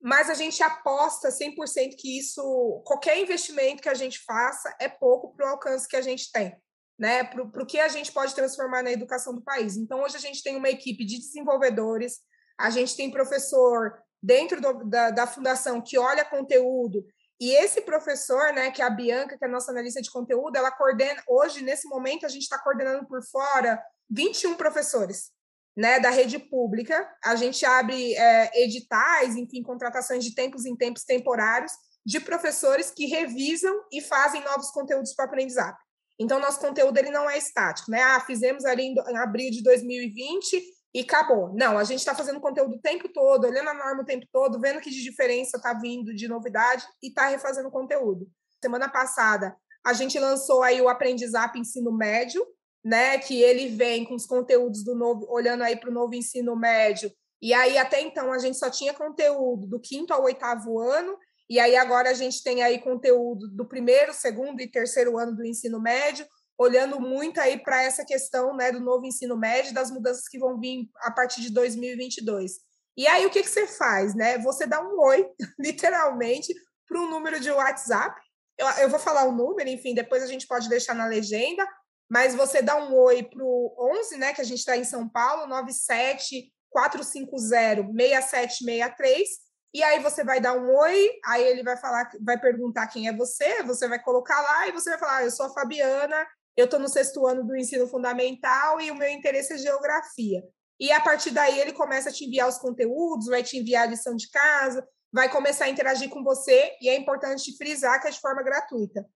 Mas 0.00 0.28
a 0.28 0.34
gente 0.34 0.62
aposta 0.62 1.30
100% 1.30 1.96
que 1.96 2.18
isso, 2.18 2.82
qualquer 2.84 3.18
investimento 3.18 3.82
que 3.82 3.88
a 3.88 3.94
gente 3.94 4.22
faça 4.24 4.74
é 4.78 4.88
pouco 4.88 5.34
para 5.34 5.46
o 5.46 5.50
alcance 5.50 5.88
que 5.88 5.96
a 5.96 6.02
gente 6.02 6.30
tem 6.30 6.54
né, 6.98 7.24
para 7.24 7.42
o 7.42 7.66
que 7.66 7.78
a 7.78 7.88
gente 7.88 8.12
pode 8.12 8.34
transformar 8.34 8.82
na 8.82 8.92
educação 8.92 9.34
do 9.34 9.42
país. 9.42 9.76
Então, 9.76 10.02
hoje 10.02 10.16
a 10.16 10.20
gente 10.20 10.42
tem 10.42 10.56
uma 10.56 10.68
equipe 10.68 11.04
de 11.04 11.18
desenvolvedores, 11.18 12.20
a 12.58 12.70
gente 12.70 12.96
tem 12.96 13.10
professor 13.10 13.98
dentro 14.22 14.60
do, 14.60 14.84
da, 14.84 15.10
da 15.10 15.26
fundação 15.26 15.80
que 15.80 15.98
olha 15.98 16.24
conteúdo, 16.24 17.04
e 17.38 17.52
esse 17.52 17.82
professor, 17.82 18.52
né, 18.52 18.70
que 18.70 18.80
é 18.80 18.84
a 18.84 18.90
Bianca, 18.90 19.36
que 19.36 19.44
é 19.44 19.48
a 19.48 19.50
nossa 19.50 19.70
analista 19.70 20.00
de 20.00 20.10
conteúdo, 20.10 20.56
ela 20.56 20.70
coordena, 20.70 21.22
hoje, 21.28 21.62
nesse 21.62 21.86
momento, 21.86 22.24
a 22.24 22.28
gente 22.28 22.42
está 22.42 22.58
coordenando 22.58 23.06
por 23.06 23.22
fora 23.22 23.78
21 24.08 24.54
professores, 24.54 25.30
né, 25.76 26.00
da 26.00 26.08
rede 26.08 26.38
pública. 26.38 27.06
A 27.22 27.36
gente 27.36 27.66
abre 27.66 28.14
é, 28.14 28.64
editais, 28.64 29.36
enfim, 29.36 29.62
contratações 29.62 30.24
de 30.24 30.34
tempos 30.34 30.64
em 30.64 30.74
tempos 30.74 31.04
temporários 31.04 31.72
de 32.06 32.20
professores 32.20 32.90
que 32.90 33.06
revisam 33.06 33.84
e 33.92 34.00
fazem 34.00 34.42
novos 34.42 34.70
conteúdos 34.70 35.12
para 35.12 35.26
o 35.26 35.28
aprendizado. 35.28 35.76
Então, 36.18 36.40
nosso 36.40 36.60
conteúdo 36.60 36.96
ele 36.96 37.10
não 37.10 37.28
é 37.28 37.36
estático, 37.36 37.90
né? 37.90 38.02
Ah, 38.02 38.20
fizemos 38.20 38.64
ali 38.64 38.86
em 38.86 39.16
abril 39.16 39.50
de 39.50 39.62
2020 39.62 40.62
e 40.94 41.00
acabou. 41.00 41.52
Não, 41.54 41.76
a 41.76 41.84
gente 41.84 41.98
está 41.98 42.14
fazendo 42.14 42.40
conteúdo 42.40 42.76
o 42.76 42.80
tempo 42.80 43.08
todo, 43.08 43.46
olhando 43.46 43.68
a 43.68 43.74
norma 43.74 44.02
o 44.02 44.06
tempo 44.06 44.26
todo, 44.32 44.58
vendo 44.58 44.80
que 44.80 44.90
de 44.90 45.02
diferença 45.02 45.58
está 45.58 45.74
vindo 45.74 46.14
de 46.14 46.26
novidade 46.26 46.86
e 47.02 47.08
está 47.08 47.26
refazendo 47.26 47.70
conteúdo. 47.70 48.26
Semana 48.62 48.88
passada, 48.88 49.54
a 49.84 49.92
gente 49.92 50.18
lançou 50.18 50.62
aí 50.62 50.80
o 50.80 50.88
Aprendizap 50.88 51.58
Ensino 51.58 51.92
Médio, 51.92 52.44
né? 52.82 53.18
Que 53.18 53.42
ele 53.42 53.68
vem 53.68 54.04
com 54.04 54.14
os 54.14 54.24
conteúdos 54.24 54.82
do 54.82 54.94
novo, 54.94 55.26
olhando 55.28 55.64
aí 55.64 55.76
para 55.76 55.90
o 55.90 55.92
novo 55.92 56.14
ensino 56.14 56.56
médio. 56.56 57.12
E 57.42 57.52
aí, 57.52 57.76
até 57.76 58.00
então, 58.00 58.32
a 58.32 58.38
gente 58.38 58.56
só 58.56 58.70
tinha 58.70 58.94
conteúdo 58.94 59.66
do 59.66 59.78
quinto 59.78 60.14
ao 60.14 60.22
oitavo 60.22 60.80
ano, 60.80 61.18
e 61.48 61.60
aí 61.60 61.76
agora 61.76 62.10
a 62.10 62.14
gente 62.14 62.42
tem 62.42 62.62
aí 62.62 62.80
conteúdo 62.80 63.48
do 63.48 63.66
primeiro, 63.66 64.12
segundo 64.12 64.60
e 64.60 64.70
terceiro 64.70 65.16
ano 65.18 65.34
do 65.34 65.44
ensino 65.44 65.80
médio, 65.80 66.26
olhando 66.58 67.00
muito 67.00 67.40
aí 67.40 67.58
para 67.58 67.82
essa 67.82 68.04
questão 68.04 68.56
né, 68.56 68.72
do 68.72 68.80
novo 68.80 69.06
ensino 69.06 69.36
médio, 69.36 69.74
das 69.74 69.90
mudanças 69.90 70.26
que 70.28 70.38
vão 70.38 70.58
vir 70.58 70.88
a 71.02 71.10
partir 71.10 71.40
de 71.40 71.50
2022. 71.50 72.52
E 72.96 73.06
aí, 73.06 73.26
o 73.26 73.30
que, 73.30 73.42
que 73.42 73.48
você 73.48 73.66
faz? 73.66 74.14
Né? 74.14 74.38
Você 74.38 74.66
dá 74.66 74.80
um 74.80 74.98
oi, 74.98 75.28
literalmente, 75.60 76.54
para 76.88 77.00
um 77.00 77.10
número 77.10 77.38
de 77.38 77.50
WhatsApp. 77.50 78.18
Eu, 78.58 78.66
eu 78.66 78.88
vou 78.88 78.98
falar 78.98 79.24
o 79.24 79.32
número, 79.32 79.68
enfim, 79.68 79.94
depois 79.94 80.22
a 80.22 80.26
gente 80.26 80.46
pode 80.46 80.68
deixar 80.68 80.94
na 80.94 81.06
legenda, 81.06 81.66
mas 82.08 82.34
você 82.34 82.62
dá 82.62 82.76
um 82.76 82.94
oi 82.94 83.22
para 83.22 83.44
o 83.44 83.92
11, 84.00 84.16
né, 84.16 84.32
que 84.32 84.40
a 84.40 84.44
gente 84.44 84.60
está 84.60 84.76
em 84.76 84.84
São 84.84 85.08
Paulo, 85.08 85.46
97 85.46 86.50
450 86.70 87.92
6763, 87.92 89.28
e 89.74 89.82
aí 89.82 90.00
você 90.00 90.24
vai 90.24 90.40
dar 90.40 90.54
um 90.54 90.74
oi, 90.74 91.10
aí 91.24 91.42
ele 91.44 91.62
vai 91.62 91.76
falar, 91.76 92.10
vai 92.20 92.38
perguntar 92.38 92.86
quem 92.86 93.08
é 93.08 93.12
você, 93.12 93.62
você 93.62 93.86
vai 93.88 94.02
colocar 94.02 94.40
lá 94.40 94.68
e 94.68 94.72
você 94.72 94.90
vai 94.90 94.98
falar, 94.98 95.16
ah, 95.18 95.24
eu 95.24 95.30
sou 95.30 95.46
a 95.46 95.52
Fabiana, 95.52 96.26
eu 96.56 96.64
estou 96.64 96.80
no 96.80 96.88
sexto 96.88 97.26
ano 97.26 97.44
do 97.44 97.56
ensino 97.56 97.86
fundamental 97.86 98.80
e 98.80 98.90
o 98.90 98.94
meu 98.94 99.08
interesse 99.08 99.52
é 99.52 99.58
geografia. 99.58 100.42
E 100.78 100.92
a 100.92 101.00
partir 101.00 101.30
daí 101.30 101.58
ele 101.58 101.72
começa 101.72 102.08
a 102.08 102.12
te 102.12 102.24
enviar 102.24 102.48
os 102.48 102.58
conteúdos, 102.58 103.26
vai 103.26 103.42
te 103.42 103.58
enviar 103.58 103.84
a 103.84 103.90
lição 103.90 104.14
de 104.14 104.30
casa, 104.30 104.86
vai 105.12 105.30
começar 105.30 105.66
a 105.66 105.68
interagir 105.68 106.10
com 106.10 106.22
você, 106.22 106.72
e 106.80 106.88
é 106.88 106.96
importante 106.96 107.56
frisar 107.56 108.00
que 108.00 108.08
é 108.08 108.10
de 108.10 108.20
forma 108.20 108.42
gratuita. 108.42 109.06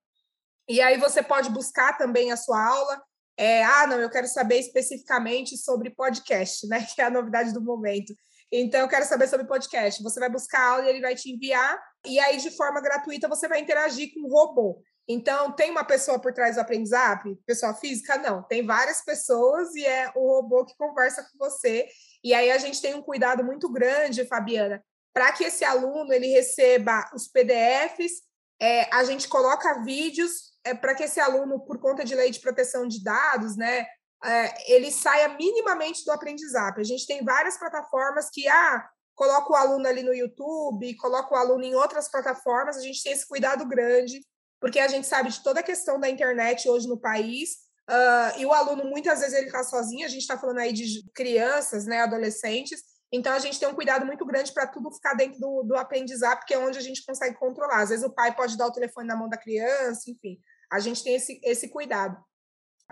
E 0.68 0.80
aí 0.80 0.96
você 0.98 1.22
pode 1.22 1.50
buscar 1.50 1.98
também 1.98 2.30
a 2.30 2.36
sua 2.36 2.64
aula. 2.64 3.02
É, 3.36 3.64
ah, 3.64 3.86
não, 3.86 3.98
eu 3.98 4.08
quero 4.08 4.28
saber 4.28 4.58
especificamente 4.58 5.56
sobre 5.56 5.90
podcast, 5.90 6.66
né? 6.68 6.86
Que 6.94 7.02
é 7.02 7.06
a 7.06 7.10
novidade 7.10 7.52
do 7.52 7.60
momento. 7.60 8.14
Então, 8.52 8.80
eu 8.80 8.88
quero 8.88 9.04
saber 9.04 9.28
sobre 9.28 9.46
podcast. 9.46 10.02
Você 10.02 10.18
vai 10.18 10.28
buscar 10.28 10.60
a 10.60 10.70
aula 10.72 10.86
e 10.86 10.88
ele 10.88 11.00
vai 11.00 11.14
te 11.14 11.30
enviar, 11.30 11.80
e 12.06 12.18
aí, 12.18 12.38
de 12.38 12.50
forma 12.50 12.80
gratuita, 12.80 13.28
você 13.28 13.46
vai 13.46 13.60
interagir 13.60 14.12
com 14.12 14.26
o 14.26 14.30
robô. 14.30 14.82
Então, 15.08 15.52
tem 15.52 15.70
uma 15.70 15.84
pessoa 15.84 16.20
por 16.20 16.32
trás 16.32 16.56
do 16.56 16.60
aprendizado? 16.60 17.38
Pessoa 17.46 17.74
física? 17.74 18.16
Não. 18.18 18.42
Tem 18.44 18.64
várias 18.64 19.04
pessoas 19.04 19.74
e 19.74 19.84
é 19.84 20.10
o 20.14 20.34
robô 20.34 20.64
que 20.64 20.76
conversa 20.76 21.22
com 21.22 21.38
você. 21.38 21.86
E 22.22 22.32
aí, 22.34 22.50
a 22.50 22.58
gente 22.58 22.80
tem 22.80 22.94
um 22.94 23.02
cuidado 23.02 23.44
muito 23.44 23.70
grande, 23.70 24.26
Fabiana, 24.26 24.82
para 25.12 25.32
que 25.32 25.44
esse 25.44 25.64
aluno 25.64 26.12
ele 26.12 26.28
receba 26.28 27.08
os 27.14 27.28
PDFs, 27.28 28.22
é, 28.60 28.94
a 28.94 29.02
gente 29.04 29.26
coloca 29.26 29.82
vídeos 29.82 30.50
é, 30.64 30.74
para 30.74 30.94
que 30.94 31.04
esse 31.04 31.18
aluno, 31.18 31.60
por 31.60 31.78
conta 31.80 32.04
de 32.04 32.14
lei 32.14 32.30
de 32.30 32.40
proteção 32.40 32.86
de 32.86 33.02
dados, 33.02 33.56
né, 33.56 33.86
é, 34.24 34.72
ele 34.72 34.90
saia 34.90 35.28
minimamente 35.28 36.04
do 36.04 36.12
aprendizado. 36.12 36.78
A 36.78 36.84
gente 36.84 37.06
tem 37.06 37.24
várias 37.24 37.58
plataformas 37.58 38.28
que 38.30 38.46
ah, 38.48 38.88
coloca 39.14 39.52
o 39.52 39.56
aluno 39.56 39.86
ali 39.86 40.02
no 40.02 40.14
YouTube, 40.14 40.96
coloca 40.96 41.34
o 41.34 41.36
aluno 41.36 41.64
em 41.64 41.74
outras 41.74 42.10
plataformas, 42.10 42.76
a 42.76 42.82
gente 42.82 43.02
tem 43.02 43.12
esse 43.12 43.26
cuidado 43.26 43.66
grande 43.66 44.20
porque 44.60 44.78
a 44.78 44.86
gente 44.86 45.06
sabe 45.06 45.30
de 45.30 45.42
toda 45.42 45.60
a 45.60 45.64
questão 45.64 45.98
da 45.98 46.08
internet 46.08 46.68
hoje 46.68 46.86
no 46.86 47.00
país, 47.00 47.52
uh, 47.88 48.38
e 48.38 48.44
o 48.44 48.52
aluno 48.52 48.84
muitas 48.84 49.20
vezes 49.20 49.34
ele 49.34 49.46
está 49.46 49.64
sozinho, 49.64 50.04
a 50.04 50.08
gente 50.08 50.20
está 50.20 50.38
falando 50.38 50.58
aí 50.58 50.72
de 50.72 51.02
crianças, 51.14 51.86
né, 51.86 52.02
adolescentes, 52.02 52.82
então 53.10 53.32
a 53.32 53.38
gente 53.38 53.58
tem 53.58 53.68
um 53.68 53.74
cuidado 53.74 54.06
muito 54.06 54.24
grande 54.24 54.52
para 54.52 54.66
tudo 54.66 54.92
ficar 54.92 55.14
dentro 55.14 55.40
do, 55.40 55.62
do 55.64 55.76
aprendizado, 55.76 56.38
porque 56.38 56.54
é 56.54 56.58
onde 56.58 56.78
a 56.78 56.82
gente 56.82 57.04
consegue 57.04 57.36
controlar. 57.36 57.80
Às 57.80 57.88
vezes 57.88 58.04
o 58.04 58.14
pai 58.14 58.32
pode 58.36 58.56
dar 58.56 58.68
o 58.68 58.72
telefone 58.72 59.08
na 59.08 59.16
mão 59.16 59.28
da 59.28 59.36
criança, 59.36 60.08
enfim, 60.08 60.38
a 60.70 60.78
gente 60.78 61.02
tem 61.02 61.16
esse, 61.16 61.40
esse 61.42 61.68
cuidado. 61.68 62.16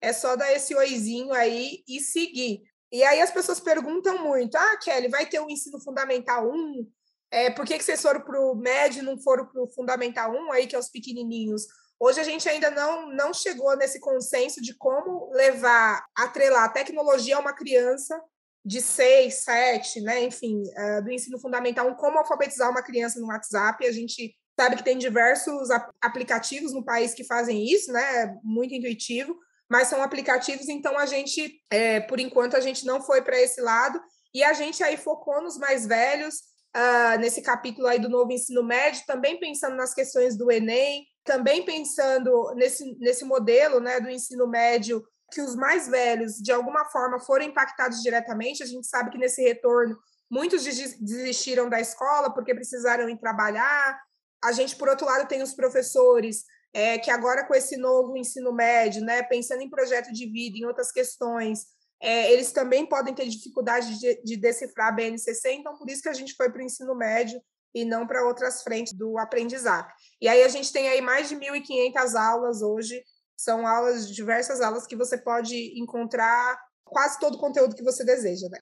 é 0.00 0.12
só 0.12 0.34
dar 0.34 0.52
esse 0.52 0.74
oizinho 0.74 1.32
aí 1.32 1.82
e 1.86 2.00
seguir. 2.00 2.62
E 2.90 3.02
aí 3.02 3.20
as 3.20 3.30
pessoas 3.30 3.60
perguntam 3.60 4.24
muito: 4.24 4.56
ah, 4.56 4.76
Kelly, 4.78 5.08
vai 5.08 5.26
ter 5.26 5.40
o 5.40 5.50
ensino 5.50 5.78
fundamental 5.80 6.50
1? 6.50 6.90
É, 7.30 7.50
por 7.50 7.66
que, 7.66 7.76
que 7.76 7.84
vocês 7.84 8.00
foram 8.00 8.22
para 8.22 8.40
o 8.40 8.54
médio 8.54 9.02
e 9.02 9.04
não 9.04 9.20
foram 9.20 9.44
para 9.46 9.62
o 9.62 9.68
fundamental 9.68 10.32
1, 10.32 10.52
aí, 10.52 10.66
que 10.66 10.74
é 10.74 10.78
os 10.78 10.88
pequenininhos? 10.88 11.66
Hoje 12.00 12.20
a 12.20 12.24
gente 12.24 12.48
ainda 12.48 12.70
não, 12.70 13.10
não 13.10 13.34
chegou 13.34 13.76
nesse 13.76 14.00
consenso 14.00 14.62
de 14.62 14.72
como 14.74 15.30
levar, 15.32 16.06
atrelar 16.16 16.64
a 16.64 16.68
tecnologia 16.68 17.36
a 17.36 17.40
uma 17.40 17.52
criança 17.52 18.18
de 18.68 18.82
6, 18.82 19.44
7, 19.44 20.02
né, 20.02 20.22
enfim, 20.24 20.62
uh, 20.62 21.02
do 21.02 21.10
ensino 21.10 21.40
fundamental 21.40 21.88
1, 21.88 21.94
como 21.94 22.18
alfabetizar 22.18 22.70
uma 22.70 22.82
criança 22.82 23.18
no 23.18 23.28
WhatsApp. 23.28 23.86
A 23.86 23.92
gente 23.92 24.36
sabe 24.60 24.76
que 24.76 24.84
tem 24.84 24.98
diversos 24.98 25.70
aplicativos 26.02 26.74
no 26.74 26.84
país 26.84 27.14
que 27.14 27.24
fazem 27.24 27.64
isso, 27.64 27.90
né, 27.90 28.36
muito 28.44 28.74
intuitivo, 28.74 29.34
mas 29.70 29.88
são 29.88 30.02
aplicativos, 30.02 30.68
então 30.68 30.98
a 30.98 31.06
gente, 31.06 31.62
é, 31.70 32.00
por 32.00 32.20
enquanto, 32.20 32.56
a 32.56 32.60
gente 32.60 32.84
não 32.84 33.00
foi 33.00 33.22
para 33.22 33.40
esse 33.40 33.60
lado, 33.60 33.98
e 34.34 34.44
a 34.44 34.52
gente 34.52 34.82
aí 34.84 34.98
focou 34.98 35.42
nos 35.42 35.56
mais 35.56 35.86
velhos, 35.86 36.34
uh, 36.76 37.18
nesse 37.18 37.40
capítulo 37.40 37.86
aí 37.86 37.98
do 37.98 38.10
novo 38.10 38.32
ensino 38.32 38.62
médio, 38.62 39.02
também 39.06 39.40
pensando 39.40 39.76
nas 39.76 39.94
questões 39.94 40.36
do 40.36 40.52
Enem, 40.52 41.06
também 41.24 41.64
pensando 41.64 42.52
nesse, 42.54 42.98
nesse 42.98 43.24
modelo 43.24 43.80
né, 43.80 43.98
do 43.98 44.10
ensino 44.10 44.46
médio, 44.46 45.02
que 45.30 45.40
os 45.40 45.54
mais 45.54 45.88
velhos, 45.88 46.36
de 46.36 46.50
alguma 46.52 46.84
forma, 46.86 47.20
foram 47.20 47.44
impactados 47.44 48.02
diretamente. 48.02 48.62
A 48.62 48.66
gente 48.66 48.86
sabe 48.86 49.10
que 49.10 49.18
nesse 49.18 49.42
retorno, 49.42 49.98
muitos 50.30 50.64
desistiram 50.64 51.68
da 51.68 51.80
escola 51.80 52.32
porque 52.32 52.54
precisaram 52.54 53.08
ir 53.08 53.18
trabalhar. 53.18 54.00
A 54.42 54.52
gente, 54.52 54.76
por 54.76 54.88
outro 54.88 55.06
lado, 55.06 55.28
tem 55.28 55.42
os 55.42 55.54
professores 55.54 56.44
é, 56.72 56.98
que 56.98 57.10
agora 57.10 57.44
com 57.44 57.54
esse 57.54 57.76
novo 57.76 58.16
ensino 58.16 58.52
médio, 58.52 59.02
né, 59.02 59.22
pensando 59.22 59.62
em 59.62 59.70
projeto 59.70 60.12
de 60.12 60.26
vida, 60.26 60.58
em 60.58 60.64
outras 60.64 60.92
questões, 60.92 61.66
é, 62.00 62.32
eles 62.32 62.52
também 62.52 62.86
podem 62.86 63.14
ter 63.14 63.26
dificuldade 63.26 63.98
de, 63.98 64.22
de, 64.22 64.36
decifrar 64.36 64.88
a 64.88 64.92
BNCC, 64.92 65.52
então 65.52 65.76
por 65.76 65.90
isso 65.90 66.02
que 66.02 66.08
a 66.08 66.14
gente 66.14 66.34
foi 66.34 66.50
para 66.50 66.60
o 66.60 66.64
ensino 66.64 66.94
médio 66.94 67.40
e 67.74 67.84
não 67.84 68.06
para 68.06 68.24
outras 68.24 68.62
frentes 68.62 68.92
do 68.92 69.18
aprendizado. 69.18 69.88
E 70.20 70.28
aí 70.28 70.42
a 70.44 70.48
gente 70.48 70.72
tem 70.72 70.88
aí 70.88 71.00
mais 71.00 71.28
de 71.28 71.36
1.500 71.36 72.14
aulas 72.14 72.62
hoje, 72.62 73.02
são 73.38 73.64
aulas, 73.64 74.12
diversas 74.12 74.60
aulas 74.60 74.84
que 74.84 74.96
você 74.96 75.16
pode 75.16 75.80
encontrar 75.80 76.58
quase 76.84 77.20
todo 77.20 77.36
o 77.36 77.38
conteúdo 77.38 77.76
que 77.76 77.84
você 77.84 78.04
deseja, 78.04 78.48
né? 78.50 78.58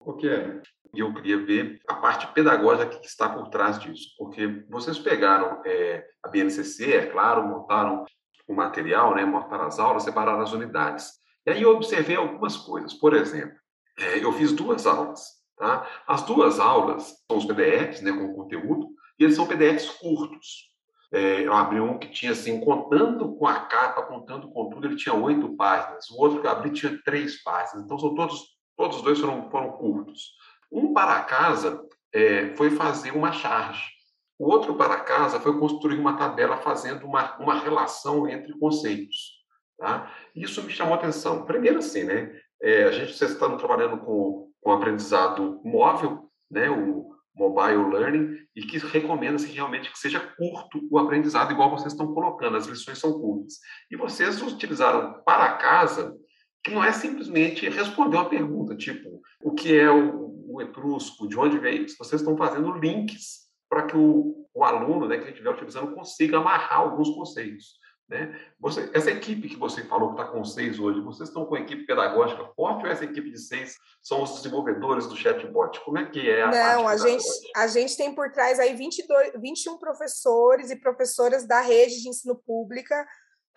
Ok, 0.00 0.30
e 0.94 1.00
eu 1.00 1.12
queria 1.12 1.44
ver 1.44 1.80
a 1.88 1.96
parte 1.96 2.32
pedagógica 2.32 2.98
que 2.98 3.06
está 3.06 3.28
por 3.28 3.48
trás 3.48 3.78
disso, 3.80 4.14
porque 4.16 4.64
vocês 4.70 4.98
pegaram 4.98 5.60
é, 5.66 6.06
a 6.22 6.28
BNCC, 6.28 6.92
é 6.92 7.06
claro, 7.06 7.46
montaram 7.46 8.04
o 8.46 8.54
material, 8.54 9.14
né, 9.16 9.24
montaram 9.24 9.66
as 9.66 9.80
aulas, 9.80 10.04
separaram 10.04 10.40
as 10.40 10.52
unidades. 10.52 11.10
E 11.44 11.50
aí 11.50 11.62
eu 11.62 11.70
observei 11.70 12.16
algumas 12.16 12.56
coisas. 12.56 12.94
Por 12.94 13.14
exemplo, 13.14 13.58
é, 13.98 14.24
eu 14.24 14.32
fiz 14.32 14.52
duas 14.52 14.86
aulas. 14.86 15.20
Tá? 15.56 15.86
As 16.06 16.22
duas 16.22 16.60
aulas 16.60 17.16
são 17.26 17.36
os 17.36 17.44
PDFs, 17.44 18.00
né, 18.00 18.12
com 18.12 18.32
conteúdo, 18.32 18.88
e 19.18 19.24
eles 19.24 19.34
são 19.34 19.46
PDFs 19.46 19.90
curtos. 19.90 20.67
É, 21.10 21.46
eu 21.46 21.52
abri 21.54 21.80
um 21.80 21.98
que 21.98 22.08
tinha 22.08 22.32
assim, 22.32 22.60
contando 22.60 23.34
com 23.36 23.46
a 23.46 23.60
capa, 23.60 24.02
contando 24.02 24.50
com 24.50 24.68
tudo, 24.68 24.86
ele 24.86 24.96
tinha 24.96 25.14
oito 25.14 25.56
páginas. 25.56 26.10
O 26.10 26.20
outro 26.20 26.40
que 26.40 26.46
eu 26.46 26.50
abri 26.50 26.70
tinha 26.70 27.00
três 27.02 27.42
páginas. 27.42 27.84
Então, 27.84 27.98
são 27.98 28.14
todos, 28.14 28.56
todos 28.76 28.98
os 28.98 29.02
dois 29.02 29.18
foram, 29.18 29.50
foram 29.50 29.72
curtos. 29.72 30.32
Um 30.70 30.92
para 30.92 31.24
casa 31.24 31.82
é, 32.12 32.54
foi 32.56 32.70
fazer 32.70 33.12
uma 33.12 33.32
charge. 33.32 33.82
O 34.38 34.50
outro 34.50 34.74
para 34.76 35.00
casa 35.00 35.40
foi 35.40 35.58
construir 35.58 35.98
uma 35.98 36.16
tabela 36.16 36.58
fazendo 36.58 37.04
uma, 37.06 37.36
uma 37.38 37.58
relação 37.58 38.28
entre 38.28 38.56
conceitos. 38.58 39.38
Tá? 39.78 40.12
Isso 40.34 40.62
me 40.62 40.70
chamou 40.70 40.94
a 40.94 40.96
atenção. 40.96 41.44
Primeiro, 41.44 41.78
assim, 41.78 42.04
né? 42.04 42.38
É, 42.60 42.84
a 42.84 42.90
gente, 42.92 43.16
vocês 43.16 43.32
estão 43.32 43.56
trabalhando 43.56 43.98
com, 43.98 44.50
com 44.60 44.72
aprendizado 44.72 45.60
móvel, 45.64 46.30
né? 46.50 46.68
O 46.68 47.14
mobile 47.38 47.90
learning 47.90 48.36
e 48.54 48.62
que 48.62 48.78
recomenda-se 48.78 49.46
realmente 49.52 49.90
que 49.90 49.98
seja 49.98 50.20
curto 50.20 50.80
o 50.90 50.98
aprendizado, 50.98 51.52
igual 51.52 51.70
vocês 51.70 51.92
estão 51.92 52.12
colocando, 52.12 52.56
as 52.56 52.66
lições 52.66 52.98
são 52.98 53.12
curtas. 53.20 53.54
E 53.90 53.96
vocês 53.96 54.42
utilizaram 54.42 55.22
para 55.24 55.56
casa, 55.56 56.14
que 56.64 56.72
não 56.72 56.82
é 56.82 56.92
simplesmente 56.92 57.68
responder 57.68 58.16
uma 58.16 58.28
pergunta, 58.28 58.76
tipo, 58.76 59.20
o 59.42 59.52
que 59.52 59.78
é 59.78 59.90
o, 59.90 60.34
o 60.48 60.60
etrusco, 60.60 61.28
de 61.28 61.38
onde 61.38 61.58
veio? 61.58 61.86
Vocês 61.96 62.20
estão 62.20 62.36
fazendo 62.36 62.72
links 62.72 63.48
para 63.68 63.86
que 63.86 63.96
o, 63.96 64.46
o 64.52 64.64
aluno 64.64 65.06
né, 65.06 65.18
que 65.18 65.30
estiver 65.30 65.50
utilizando 65.50 65.94
consiga 65.94 66.38
amarrar 66.38 66.80
alguns 66.80 67.10
conceitos. 67.10 67.78
Né? 68.08 68.34
Você, 68.58 68.90
essa 68.94 69.10
equipe 69.10 69.50
que 69.50 69.56
você 69.56 69.84
falou 69.84 70.14
que 70.14 70.20
está 70.20 70.32
com 70.32 70.42
seis 70.42 70.78
hoje, 70.78 71.00
vocês 71.02 71.28
estão 71.28 71.44
com 71.44 71.54
a 71.54 71.60
equipe 71.60 71.84
pedagógica 71.84 72.42
forte 72.56 72.86
ou 72.86 72.90
essa 72.90 73.04
equipe 73.04 73.30
de 73.30 73.38
seis 73.38 73.76
são 74.02 74.22
os 74.22 74.34
desenvolvedores 74.36 75.06
do 75.06 75.16
chatbot? 75.16 75.78
Como 75.84 75.98
é 75.98 76.06
que 76.06 76.28
é 76.28 76.42
a 76.42 76.50
Não, 76.50 76.88
a 76.88 76.96
gente, 76.96 77.26
a 77.54 77.66
gente 77.66 77.98
tem 77.98 78.14
por 78.14 78.32
trás 78.32 78.58
aí 78.58 78.74
22, 78.74 79.32
21 79.38 79.76
professores 79.76 80.70
e 80.70 80.76
professoras 80.76 81.46
da 81.46 81.60
rede 81.60 82.00
de 82.00 82.08
ensino 82.08 82.34
pública. 82.34 83.06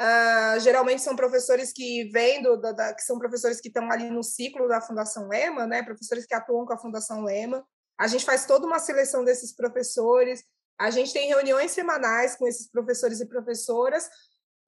Uh, 0.01 0.59
geralmente 0.59 1.01
são 1.01 1.15
professores 1.15 1.71
que 1.71 2.09
vêm 2.11 2.41
do, 2.41 2.57
da, 2.57 2.73
da, 2.73 2.93
que 2.93 3.03
são 3.03 3.17
professores 3.19 3.61
que 3.61 3.69
estão 3.69 3.89
ali 3.89 4.09
no 4.09 4.23
ciclo 4.23 4.67
da 4.67 4.81
Fundação 4.81 5.29
Lema, 5.29 5.65
né? 5.65 5.81
Professores 5.81 6.25
que 6.25 6.33
atuam 6.33 6.65
com 6.65 6.73
a 6.73 6.77
Fundação 6.77 7.23
Lema. 7.23 7.63
A 7.97 8.07
gente 8.07 8.25
faz 8.25 8.45
toda 8.45 8.65
uma 8.65 8.79
seleção 8.79 9.23
desses 9.23 9.55
professores. 9.55 10.43
A 10.77 10.89
gente 10.89 11.13
tem 11.13 11.29
reuniões 11.29 11.71
semanais 11.71 12.35
com 12.35 12.47
esses 12.47 12.69
professores 12.69 13.21
e 13.21 13.27
professoras 13.27 14.09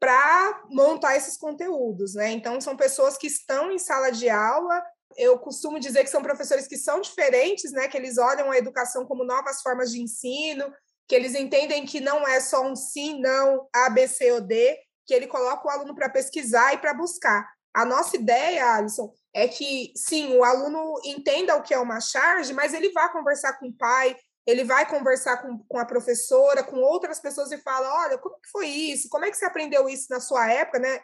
para 0.03 0.65
montar 0.69 1.15
esses 1.15 1.37
conteúdos, 1.37 2.13
né? 2.13 2.29
Então, 2.29 2.59
são 2.59 2.75
pessoas 2.75 3.15
que 3.17 3.25
estão 3.25 3.71
em 3.71 3.79
sala 3.79 4.11
de 4.11 4.29
aula. 4.29 4.83
Eu 5.15 5.39
costumo 5.39 5.79
dizer 5.79 6.03
que 6.03 6.09
são 6.09 6.21
professores 6.21 6.67
que 6.67 6.75
são 6.75 6.99
diferentes, 6.99 7.71
né? 7.71 7.87
Que 7.87 7.95
eles 7.95 8.17
olham 8.17 8.51
a 8.51 8.57
educação 8.57 9.05
como 9.05 9.23
novas 9.23 9.61
formas 9.61 9.93
de 9.93 10.01
ensino, 10.01 10.69
que 11.07 11.15
eles 11.15 11.33
entendem 11.35 11.85
que 11.85 12.01
não 12.01 12.27
é 12.27 12.41
só 12.41 12.67
um 12.67 12.75
sim, 12.75 13.21
não, 13.21 13.65
A, 13.73 13.89
B, 13.89 14.05
C 14.05 14.29
ou 14.33 14.41
D, 14.41 14.77
que 15.07 15.13
ele 15.13 15.25
coloca 15.25 15.65
o 15.65 15.71
aluno 15.71 15.95
para 15.95 16.09
pesquisar 16.09 16.73
e 16.73 16.79
para 16.79 16.93
buscar. 16.93 17.49
A 17.73 17.85
nossa 17.85 18.17
ideia, 18.17 18.75
Alisson, 18.75 19.09
é 19.33 19.47
que, 19.47 19.93
sim, 19.95 20.35
o 20.35 20.43
aluno 20.43 20.99
entenda 21.05 21.55
o 21.55 21.63
que 21.63 21.73
é 21.73 21.79
uma 21.79 22.01
charge, 22.01 22.51
mas 22.51 22.73
ele 22.73 22.91
vá 22.91 23.07
conversar 23.07 23.53
com 23.53 23.67
o 23.67 23.77
pai, 23.77 24.17
ele 24.45 24.63
vai 24.63 24.87
conversar 24.87 25.37
com, 25.37 25.59
com 25.67 25.77
a 25.77 25.85
professora, 25.85 26.63
com 26.63 26.77
outras 26.77 27.19
pessoas 27.19 27.51
e 27.51 27.57
fala, 27.59 28.05
olha, 28.05 28.17
como 28.17 28.39
que 28.39 28.49
foi 28.49 28.67
isso? 28.67 29.07
Como 29.09 29.23
é 29.25 29.31
que 29.31 29.37
você 29.37 29.45
aprendeu 29.45 29.87
isso 29.87 30.07
na 30.09 30.19
sua 30.19 30.49
época, 30.51 30.79
né? 30.79 30.99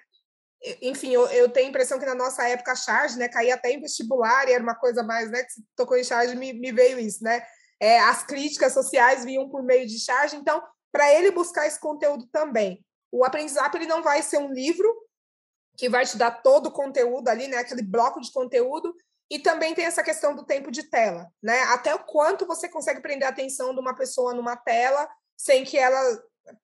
Enfim, 0.81 1.13
eu, 1.13 1.25
eu 1.27 1.49
tenho 1.49 1.67
a 1.67 1.69
impressão 1.69 1.97
que 1.97 2.05
na 2.05 2.15
nossa 2.15 2.45
época 2.47 2.73
a 2.73 2.75
charge, 2.75 3.17
né, 3.17 3.29
caía 3.29 3.55
até 3.55 3.71
em 3.71 3.79
vestibular 3.79 4.47
e 4.47 4.51
era 4.51 4.61
uma 4.61 4.75
coisa 4.75 5.01
mais, 5.01 5.31
né, 5.31 5.41
que 5.43 5.53
se 5.53 5.63
tocou 5.73 5.95
em 5.95 6.03
charge, 6.03 6.35
me, 6.35 6.51
me 6.51 6.71
veio 6.73 6.99
isso, 6.99 7.23
né? 7.23 7.41
É, 7.79 7.97
as 8.01 8.23
críticas 8.23 8.73
sociais 8.73 9.23
vinham 9.23 9.49
por 9.49 9.63
meio 9.63 9.87
de 9.87 9.97
charge, 9.97 10.35
então, 10.35 10.61
para 10.91 11.13
ele 11.13 11.31
buscar 11.31 11.65
esse 11.65 11.79
conteúdo 11.79 12.27
também. 12.29 12.85
O 13.09 13.23
aprendizado 13.23 13.75
ele 13.77 13.87
não 13.87 14.03
vai 14.03 14.21
ser 14.21 14.37
um 14.37 14.51
livro 14.51 14.93
que 15.77 15.87
vai 15.87 16.05
te 16.05 16.17
dar 16.17 16.31
todo 16.43 16.65
o 16.65 16.73
conteúdo 16.73 17.29
ali, 17.29 17.47
né, 17.47 17.55
aquele 17.55 17.81
bloco 17.81 18.19
de 18.19 18.29
conteúdo, 18.33 18.93
e 19.29 19.37
também 19.39 19.75
tem 19.75 19.85
essa 19.85 20.03
questão 20.03 20.35
do 20.35 20.45
tempo 20.45 20.71
de 20.71 20.83
tela, 20.83 21.31
né? 21.41 21.61
Até 21.63 21.93
o 21.93 22.03
quanto 22.03 22.47
você 22.47 22.67
consegue 22.67 23.01
prender 23.01 23.27
a 23.27 23.31
atenção 23.31 23.73
de 23.73 23.79
uma 23.79 23.95
pessoa 23.95 24.33
numa 24.33 24.57
tela 24.57 25.07
sem 25.37 25.63
que 25.63 25.77
ela 25.77 26.01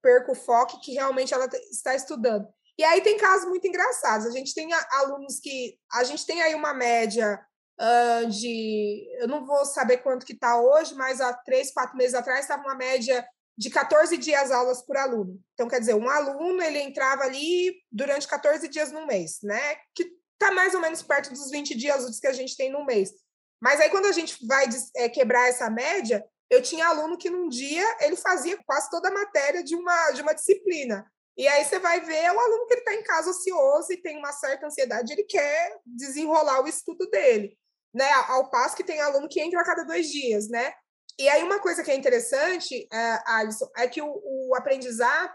perca 0.01 0.31
o 0.31 0.35
foco 0.35 0.81
que 0.81 0.93
realmente 0.93 1.33
ela 1.33 1.47
está 1.71 1.93
estudando. 1.93 2.47
E 2.77 2.83
aí 2.83 3.01
tem 3.01 3.17
casos 3.17 3.47
muito 3.47 3.67
engraçados. 3.67 4.25
A 4.25 4.31
gente 4.31 4.53
tem 4.53 4.69
alunos 4.73 5.39
que 5.39 5.77
a 5.93 6.03
gente 6.03 6.25
tem 6.25 6.41
aí 6.41 6.55
uma 6.55 6.73
média 6.73 7.39
uh, 7.79 8.27
de 8.27 9.07
eu 9.19 9.27
não 9.27 9.45
vou 9.45 9.63
saber 9.65 9.97
quanto 9.97 10.25
que 10.25 10.33
está 10.33 10.59
hoje, 10.59 10.95
mas 10.95 11.21
há 11.21 11.33
três, 11.33 11.71
quatro 11.71 11.95
meses 11.95 12.15
atrás 12.15 12.41
estava 12.41 12.63
uma 12.63 12.75
média 12.75 13.25
de 13.57 13.69
14 13.69 14.17
dias 14.17 14.51
aulas 14.51 14.81
por 14.81 14.97
aluno. 14.97 15.39
Então, 15.53 15.67
quer 15.67 15.79
dizer, 15.79 15.93
um 15.93 16.09
aluno 16.09 16.61
ele 16.61 16.79
entrava 16.79 17.23
ali 17.23 17.73
durante 17.89 18.27
14 18.27 18.67
dias 18.67 18.91
no 18.91 19.05
mês, 19.05 19.39
né? 19.41 19.75
Que 19.93 20.11
está 20.45 20.53
mais 20.53 20.73
ou 20.73 20.81
menos 20.81 21.01
perto 21.01 21.31
dos 21.31 21.49
20 21.49 21.75
dias 21.75 22.01
úteis 22.03 22.19
que 22.19 22.27
a 22.27 22.33
gente 22.33 22.55
tem 22.55 22.71
no 22.71 22.85
mês. 22.85 23.11
Mas 23.61 23.79
aí, 23.79 23.89
quando 23.89 24.05
a 24.05 24.11
gente 24.11 24.45
vai 24.45 24.67
é, 24.95 25.09
quebrar 25.09 25.47
essa 25.47 25.69
média, 25.69 26.23
eu 26.49 26.61
tinha 26.61 26.87
aluno 26.87 27.17
que 27.17 27.29
num 27.29 27.49
dia 27.49 27.97
ele 28.01 28.15
fazia 28.15 28.57
quase 28.65 28.89
toda 28.89 29.09
a 29.09 29.13
matéria 29.13 29.63
de 29.63 29.75
uma, 29.75 30.11
de 30.11 30.21
uma 30.21 30.33
disciplina. 30.33 31.09
E 31.37 31.47
aí 31.47 31.65
você 31.65 31.79
vai 31.79 31.99
ver 31.99 32.31
o 32.31 32.39
aluno 32.39 32.67
que 32.67 32.73
ele 32.73 32.81
está 32.81 32.93
em 32.93 33.03
casa 33.03 33.29
ocioso 33.29 33.91
e 33.91 34.01
tem 34.01 34.17
uma 34.17 34.31
certa 34.31 34.67
ansiedade, 34.67 35.11
ele 35.11 35.23
quer 35.23 35.77
desenrolar 35.85 36.61
o 36.61 36.67
estudo 36.67 37.09
dele, 37.09 37.57
né? 37.93 38.09
Ao 38.27 38.49
passo 38.49 38.75
que 38.75 38.85
tem 38.85 39.01
aluno 39.01 39.27
que 39.27 39.41
entra 39.41 39.59
a 39.59 39.65
cada 39.65 39.83
dois 39.83 40.09
dias, 40.09 40.47
né? 40.47 40.73
E 41.19 41.27
aí 41.27 41.43
uma 41.43 41.59
coisa 41.59 41.83
que 41.83 41.91
é 41.91 41.95
interessante, 41.95 42.87
é, 42.91 43.19
Alisson, 43.25 43.69
é 43.75 43.87
que 43.87 44.01
o, 44.01 44.21
o 44.23 44.55
aprendizado 44.55 45.33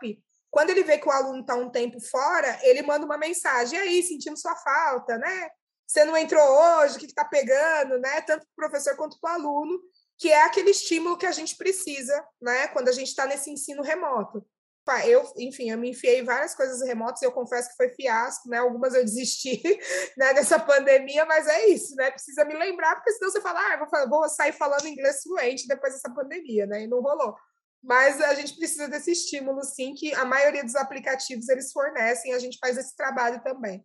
quando 0.50 0.70
ele 0.70 0.82
vê 0.82 0.98
que 0.98 1.08
o 1.08 1.12
aluno 1.12 1.40
está 1.40 1.54
um 1.54 1.70
tempo 1.70 2.00
fora, 2.00 2.58
ele 2.62 2.82
manda 2.82 3.06
uma 3.06 3.16
mensagem, 3.16 3.78
e 3.78 3.82
aí, 3.82 4.02
sentindo 4.02 4.36
sua 4.36 4.56
falta, 4.56 5.16
né? 5.16 5.48
Você 5.86 6.04
não 6.04 6.16
entrou 6.16 6.42
hoje, 6.42 6.96
o 6.96 6.98
que 6.98 7.06
está 7.06 7.24
pegando, 7.24 7.98
né? 7.98 8.20
Tanto 8.22 8.46
para 8.54 8.66
o 8.66 8.70
professor 8.70 8.96
quanto 8.96 9.18
para 9.20 9.32
o 9.32 9.34
aluno, 9.34 9.80
que 10.18 10.30
é 10.30 10.42
aquele 10.42 10.70
estímulo 10.70 11.16
que 11.16 11.26
a 11.26 11.32
gente 11.32 11.56
precisa, 11.56 12.24
né? 12.40 12.68
Quando 12.68 12.88
a 12.88 12.92
gente 12.92 13.08
está 13.08 13.26
nesse 13.26 13.50
ensino 13.50 13.82
remoto. 13.82 14.44
Eu, 15.06 15.22
enfim, 15.36 15.70
eu 15.70 15.78
me 15.78 15.90
enfiei 15.90 16.22
várias 16.22 16.52
coisas 16.52 16.82
remotas 16.82 17.22
eu 17.22 17.30
confesso 17.30 17.68
que 17.68 17.76
foi 17.76 17.90
fiasco, 17.90 18.48
né? 18.48 18.58
Algumas 18.58 18.92
eu 18.92 19.04
desisti 19.04 19.62
né, 20.18 20.34
dessa 20.34 20.58
pandemia, 20.58 21.24
mas 21.26 21.46
é 21.46 21.68
isso, 21.68 21.94
né? 21.94 22.10
Precisa 22.10 22.44
me 22.44 22.54
lembrar, 22.54 22.96
porque 22.96 23.12
senão 23.12 23.30
você 23.30 23.40
fala, 23.40 23.60
ah, 23.60 24.06
vou 24.08 24.28
sair 24.28 24.52
falando 24.52 24.88
inglês 24.88 25.22
fluente 25.22 25.68
depois 25.68 25.92
dessa 25.92 26.12
pandemia, 26.12 26.66
né? 26.66 26.82
E 26.82 26.86
não 26.88 27.00
rolou. 27.00 27.36
Mas 27.82 28.20
a 28.20 28.34
gente 28.34 28.56
precisa 28.56 28.88
desse 28.88 29.12
estímulo, 29.12 29.62
sim, 29.62 29.94
que 29.94 30.14
a 30.14 30.24
maioria 30.24 30.62
dos 30.62 30.76
aplicativos 30.76 31.48
eles 31.48 31.72
fornecem, 31.72 32.34
a 32.34 32.38
gente 32.38 32.58
faz 32.58 32.76
esse 32.76 32.94
trabalho 32.94 33.42
também. 33.42 33.84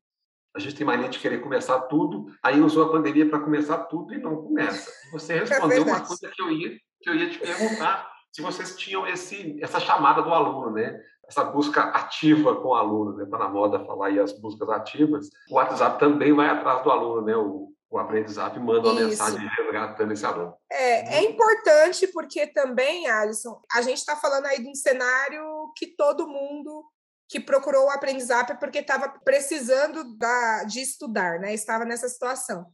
A 0.56 0.60
gente 0.60 0.76
tem 0.76 0.88
mania 0.88 1.10
de 1.10 1.20
querer 1.20 1.42
começar 1.42 1.82
tudo, 1.82 2.28
aí 2.42 2.62
usou 2.62 2.86
a 2.86 2.92
pandemia 2.92 3.30
para 3.30 3.42
começar 3.42 3.78
tudo 3.86 4.14
e 4.14 4.18
não 4.18 4.38
começa. 4.38 4.90
Você 5.12 5.34
é 5.34 5.40
respondeu 5.40 5.84
é 5.84 5.86
uma 5.86 6.06
coisa 6.06 6.32
que 6.34 6.42
eu 6.42 6.52
ia, 6.52 6.78
que 7.02 7.10
eu 7.10 7.16
ia 7.16 7.30
te 7.30 7.40
perguntar, 7.40 8.10
se 8.32 8.42
vocês 8.42 8.76
tinham 8.76 9.08
esse, 9.08 9.58
essa 9.62 9.80
chamada 9.80 10.22
do 10.22 10.34
aluno, 10.34 10.72
né? 10.72 11.00
Essa 11.28 11.44
busca 11.44 11.84
ativa 11.84 12.56
com 12.56 12.70
o 12.70 12.76
aluno, 12.76 13.18
né? 13.18 13.24
Está 13.24 13.38
na 13.38 13.50
moda 13.50 13.84
falar 13.86 14.08
aí 14.08 14.20
as 14.20 14.38
buscas 14.40 14.70
ativas. 14.70 15.30
O 15.50 15.56
WhatsApp 15.56 16.00
também 16.00 16.34
vai 16.34 16.48
atrás 16.48 16.84
do 16.84 16.92
aluno, 16.92 17.22
né? 17.22 17.36
O, 17.36 17.75
o 17.96 18.00
aprendizado 18.00 18.58
e 18.58 18.62
manda 18.62 18.90
uma 18.90 19.00
Isso. 19.00 19.10
mensagem 19.10 19.48
resgatando 19.58 20.12
esse 20.12 20.26
aluno. 20.26 20.54
É, 20.70 21.20
é 21.20 21.24
importante 21.24 22.08
porque 22.08 22.48
também, 22.48 23.08
Alisson, 23.08 23.62
a 23.72 23.82
gente 23.82 24.00
está 24.00 24.16
falando 24.16 24.46
aí 24.48 24.62
de 24.62 24.70
um 24.70 24.76
cenário 24.76 25.72
que 25.78 25.88
todo 25.96 26.28
mundo 26.28 26.86
que 27.28 27.40
procurou 27.40 27.86
o 27.86 27.90
aprendizado 27.90 28.52
é 28.52 28.56
porque 28.56 28.80
estava 28.80 29.10
precisando 29.24 30.16
da, 30.18 30.64
de 30.66 30.82
estudar, 30.82 31.40
né? 31.40 31.54
Estava 31.54 31.86
nessa 31.86 32.08
situação. 32.08 32.66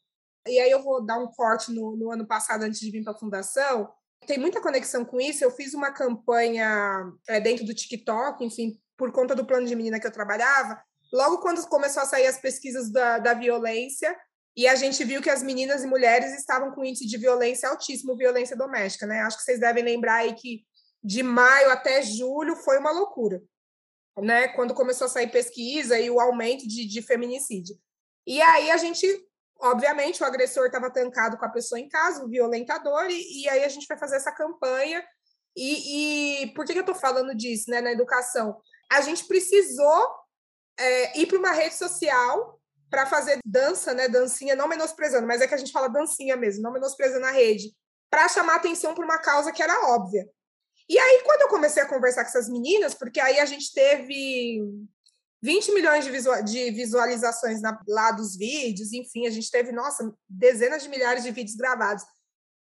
E 0.47 0.59
aí 0.59 0.71
eu 0.71 0.81
vou 0.81 1.05
dar 1.05 1.19
um 1.19 1.27
corte 1.27 1.71
no, 1.71 1.95
no 1.95 2.11
ano 2.11 2.25
passado, 2.25 2.63
antes 2.63 2.79
de 2.79 2.91
vir 2.91 3.03
para 3.03 3.13
a 3.13 3.17
fundação. 3.17 3.89
Tem 4.25 4.39
muita 4.39 4.59
conexão 4.59 5.05
com 5.05 5.21
isso. 5.21 5.43
Eu 5.43 5.51
fiz 5.51 5.73
uma 5.73 5.91
campanha 5.91 7.11
é, 7.29 7.39
dentro 7.39 7.65
do 7.65 7.73
TikTok, 7.73 8.43
enfim, 8.43 8.77
por 8.97 9.11
conta 9.11 9.35
do 9.35 9.45
plano 9.45 9.67
de 9.67 9.75
menina 9.75 9.99
que 9.99 10.07
eu 10.07 10.11
trabalhava. 10.11 10.81
Logo 11.13 11.39
quando 11.39 11.65
começou 11.67 12.01
a 12.01 12.05
sair 12.05 12.25
as 12.25 12.39
pesquisas 12.39 12.91
da, 12.91 13.19
da 13.19 13.33
violência, 13.33 14.17
e 14.55 14.67
a 14.67 14.75
gente 14.75 15.03
viu 15.03 15.21
que 15.21 15.29
as 15.29 15.41
meninas 15.41 15.83
e 15.83 15.87
mulheres 15.87 16.33
estavam 16.35 16.71
com 16.71 16.83
índice 16.83 17.07
de 17.07 17.17
violência 17.17 17.69
altíssimo, 17.69 18.17
violência 18.17 18.55
doméstica, 18.55 19.05
né? 19.05 19.21
Acho 19.21 19.37
que 19.37 19.43
vocês 19.43 19.59
devem 19.59 19.83
lembrar 19.83 20.15
aí 20.15 20.33
que 20.33 20.65
de 21.03 21.23
maio 21.23 21.69
até 21.71 22.01
julho 22.01 22.55
foi 22.57 22.77
uma 22.77 22.91
loucura, 22.91 23.41
né? 24.17 24.49
Quando 24.49 24.73
começou 24.73 25.05
a 25.05 25.09
sair 25.09 25.31
pesquisa 25.31 25.97
e 25.99 26.09
o 26.09 26.19
aumento 26.19 26.67
de, 26.67 26.85
de 26.85 27.01
feminicídio. 27.01 27.77
E 28.27 28.41
aí 28.41 28.69
a 28.69 28.77
gente, 28.77 29.07
obviamente, 29.59 30.21
o 30.21 30.25
agressor 30.25 30.65
estava 30.65 30.91
tancado 30.91 31.37
com 31.37 31.45
a 31.45 31.49
pessoa 31.49 31.79
em 31.79 31.87
casa, 31.87 32.23
o 32.23 32.29
violentador, 32.29 33.09
e, 33.09 33.43
e 33.43 33.49
aí 33.49 33.63
a 33.63 33.69
gente 33.69 33.87
vai 33.87 33.97
fazer 33.97 34.17
essa 34.17 34.33
campanha. 34.33 35.01
E, 35.55 36.43
e 36.43 36.53
por 36.53 36.65
que, 36.65 36.73
que 36.73 36.79
eu 36.79 36.83
estou 36.83 36.95
falando 36.95 37.33
disso, 37.33 37.71
né? 37.71 37.79
Na 37.79 37.91
educação, 37.91 38.59
a 38.91 38.99
gente 38.99 39.25
precisou 39.25 40.09
é, 40.77 41.19
ir 41.19 41.25
para 41.25 41.39
uma 41.39 41.51
rede 41.51 41.75
social 41.75 42.60
para 42.91 43.05
fazer 43.05 43.39
dança, 43.45 43.93
né, 43.93 44.09
dancinha, 44.09 44.53
não 44.53 44.67
menosprezando, 44.67 45.25
mas 45.25 45.41
é 45.41 45.47
que 45.47 45.53
a 45.53 45.57
gente 45.57 45.71
fala 45.71 45.87
dancinha 45.87 46.35
mesmo, 46.35 46.61
não 46.61 46.73
menosprezando 46.73 47.25
a 47.25 47.31
rede, 47.31 47.73
para 48.09 48.27
chamar 48.27 48.55
atenção 48.55 48.93
para 48.93 49.05
uma 49.05 49.17
causa 49.17 49.53
que 49.53 49.63
era 49.63 49.87
óbvia. 49.87 50.29
E 50.89 50.99
aí, 50.99 51.21
quando 51.23 51.43
eu 51.43 51.47
comecei 51.47 51.81
a 51.81 51.87
conversar 51.87 52.23
com 52.23 52.29
essas 52.29 52.49
meninas, 52.49 52.93
porque 52.93 53.21
aí 53.21 53.39
a 53.39 53.45
gente 53.45 53.73
teve 53.73 54.59
20 55.41 55.71
milhões 55.71 56.03
de, 56.03 56.11
visual, 56.11 56.43
de 56.43 56.69
visualizações 56.71 57.61
na, 57.61 57.79
lá 57.87 58.11
dos 58.11 58.35
vídeos, 58.35 58.91
enfim, 58.91 59.25
a 59.25 59.29
gente 59.29 59.49
teve, 59.49 59.71
nossa, 59.71 60.13
dezenas 60.29 60.83
de 60.83 60.89
milhares 60.89 61.23
de 61.23 61.31
vídeos 61.31 61.55
gravados. 61.55 62.03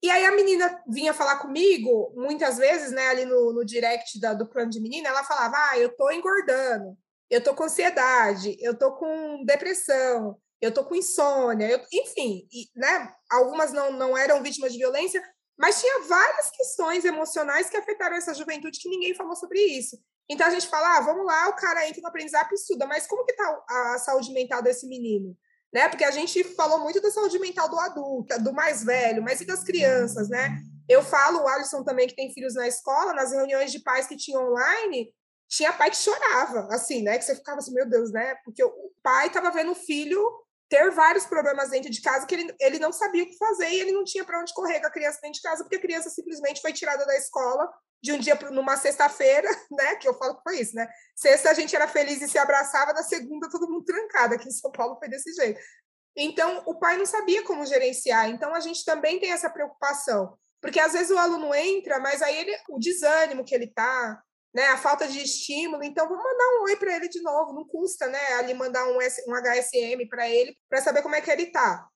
E 0.02 0.10
aí 0.10 0.26
a 0.26 0.36
menina 0.36 0.82
vinha 0.88 1.14
falar 1.14 1.40
comigo, 1.40 2.14
muitas 2.16 2.58
vezes, 2.58 2.92
né, 2.92 3.08
ali 3.10 3.26
no, 3.26 3.52
no 3.52 3.66
direct 3.66 4.18
da, 4.22 4.34
do 4.34 4.48
plano 4.48 4.70
de 4.70 4.80
menina, 4.80 5.10
ela 5.10 5.26
falava, 5.26 5.58
ah, 5.58 5.78
eu 5.78 5.94
tô 5.94 6.10
engordando, 6.10 6.98
eu 7.34 7.44
tô 7.44 7.56
com 7.56 7.64
ansiedade, 7.64 8.56
eu 8.60 8.78
tô 8.78 8.94
com 8.94 9.44
depressão, 9.44 10.38
eu 10.62 10.72
tô 10.72 10.86
com 10.86 10.96
insônia, 10.96 11.68
eu, 11.68 11.82
enfim, 11.92 12.48
e, 12.52 12.70
né? 12.76 13.12
Algumas 13.30 13.74
não, 13.74 13.92
não 13.92 14.16
eram 14.16 14.44
vítimas 14.44 14.72
de 14.72 14.78
violência, 14.78 15.22
Mas 15.58 15.80
tinha 15.80 16.04
várias 16.04 16.50
questões 16.52 17.06
emocionais 17.06 17.70
que 17.70 17.78
afetaram 17.78 18.16
essa 18.16 18.34
juventude 18.34 18.80
que 18.80 18.90
ninguém 18.90 19.14
falou 19.14 19.36
sobre 19.36 19.60
isso. 19.60 19.98
Então 20.28 20.48
a 20.48 20.50
gente 20.50 20.68
fala, 20.68 20.98
ah, 20.98 21.02
vamos 21.02 21.26
lá, 21.26 21.50
o 21.50 21.56
cara 21.56 21.88
entra 21.88 22.02
no 22.02 22.08
aprendizado 22.08 22.52
estuda, 22.54 22.88
mas 22.88 23.06
como 23.06 23.26
que 23.26 23.34
tá 23.34 23.64
a 23.70 24.00
saúde 24.00 24.32
mental 24.32 24.62
desse 24.64 24.88
menino? 24.88 25.38
Né? 25.72 25.90
Porque 25.90 26.04
a 26.04 26.12
gente 26.12 26.44
falou 26.44 26.80
muito 26.80 27.02
da 27.02 27.12
saúde 27.12 27.38
mental 27.40 27.70
do 27.70 27.80
adulto, 27.80 28.42
do 28.42 28.54
mais 28.54 28.84
velho, 28.84 29.24
mas 29.24 29.42
e 29.42 29.46
das 29.46 29.64
crianças, 29.64 30.30
né? 30.30 30.60
Eu 30.88 31.04
falo, 31.04 31.44
o 31.44 31.48
Alisson 31.48 31.84
também, 31.84 32.08
que 32.08 32.16
tem 32.16 32.34
filhos 32.34 32.56
na 32.56 32.68
escola, 32.68 33.14
nas 33.14 33.32
reuniões 33.32 33.72
de 33.72 33.80
pais 33.80 34.08
que 34.08 34.18
tinham 34.18 34.50
online, 34.50 35.14
tinha 35.48 35.74
pai 35.74 35.90
que 35.90 35.98
chorava, 35.98 36.68
assim, 36.72 37.04
né? 37.04 37.18
Que 37.18 37.26
você 37.26 37.36
ficava 37.36 37.60
assim, 37.60 37.74
meu 37.74 37.88
Deus, 37.88 38.12
né? 38.12 38.36
Porque 38.44 38.64
o 38.64 38.92
pai 39.02 39.28
estava 39.28 39.52
vendo 39.52 39.72
o 39.72 39.76
filho 39.76 40.22
ter 40.70 40.90
vários 40.92 41.26
problemas 41.26 41.70
dentro 41.70 41.90
de 41.92 42.02
casa 42.02 42.26
que 42.26 42.34
ele, 42.34 42.56
ele 42.60 42.80
não 42.80 42.92
sabia 42.92 43.24
o 43.24 43.28
que 43.28 43.38
fazer 43.38 43.70
e 43.70 43.80
ele 43.80 43.92
não 43.92 44.04
tinha 44.04 44.26
para 44.26 44.40
onde 44.40 44.54
correr 44.54 44.80
com 44.80 44.88
a 44.88 44.92
criança 44.92 45.20
dentro 45.22 45.40
de 45.40 45.42
casa, 45.42 45.64
porque 45.64 45.76
a 45.76 45.82
criança 45.82 46.10
simplesmente 46.10 46.62
foi 46.62 46.74
tirada 46.74 47.06
da 47.06 47.16
escola 47.16 47.72
de 48.02 48.12
um 48.12 48.18
dia 48.18 48.36
para 48.36 48.50
numa 48.50 48.76
sexta-feira, 48.76 49.48
né? 49.72 49.96
Que 49.96 50.08
eu 50.08 50.14
falo 50.16 50.36
que 50.38 50.44
foi 50.44 50.60
isso, 50.60 50.76
né? 50.76 50.88
Sexta 51.16 51.52
a 51.52 51.54
gente 51.54 51.76
era 51.76 51.88
feliz 51.88 52.22
e 52.22 52.28
se 52.28 52.38
abraçava, 52.38 52.92
na 52.92 53.04
segunda 53.04 53.50
todo 53.50 53.70
mundo 53.70 53.86
trancado. 53.86 54.36
Aqui 54.36 54.48
em 54.48 54.52
São 54.52 54.72
Paulo 54.72 54.98
foi 54.98 55.08
desse 55.08 55.32
jeito. 55.34 55.60
Então, 56.16 56.64
o 56.66 56.76
pai 56.76 56.98
não 56.98 57.06
sabia 57.06 57.44
como 57.44 57.66
gerenciar. 57.66 58.30
Então, 58.30 58.54
a 58.54 58.60
gente 58.60 58.84
também 58.86 59.20
tem 59.20 59.32
essa 59.32 59.50
preocupação. 59.50 60.38
Porque 60.62 60.80
às 60.80 60.94
vezes 60.94 61.12
o 61.12 61.18
aluno 61.18 61.54
entra, 61.54 62.00
mas 62.00 62.22
aí 62.22 62.38
ele, 62.38 62.56
o 62.70 62.80
desânimo 62.80 63.44
que 63.44 63.54
ele 63.54 63.68
tá, 63.68 64.22
né, 64.54 64.68
a 64.68 64.78
falta 64.78 65.08
de 65.08 65.20
estímulo, 65.20 65.84
então 65.84 66.08
vamos 66.08 66.24
mandar 66.24 66.60
um 66.60 66.64
oi 66.64 66.76
para 66.76 66.96
ele 66.96 67.10
de 67.10 67.22
novo, 67.22 67.54
não 67.54 67.66
custa, 67.66 68.08
né, 68.08 68.34
ali 68.34 68.54
mandar 68.54 68.86
um, 68.88 68.98
um 68.98 69.36
HSM 69.36 70.08
para 70.10 70.30
ele 70.30 70.56
para 70.70 70.82
saber 70.82 71.02
como 71.02 71.16
é 71.16 71.22
que 71.22 71.32
ele 71.32 71.48
tá. 71.48 71.88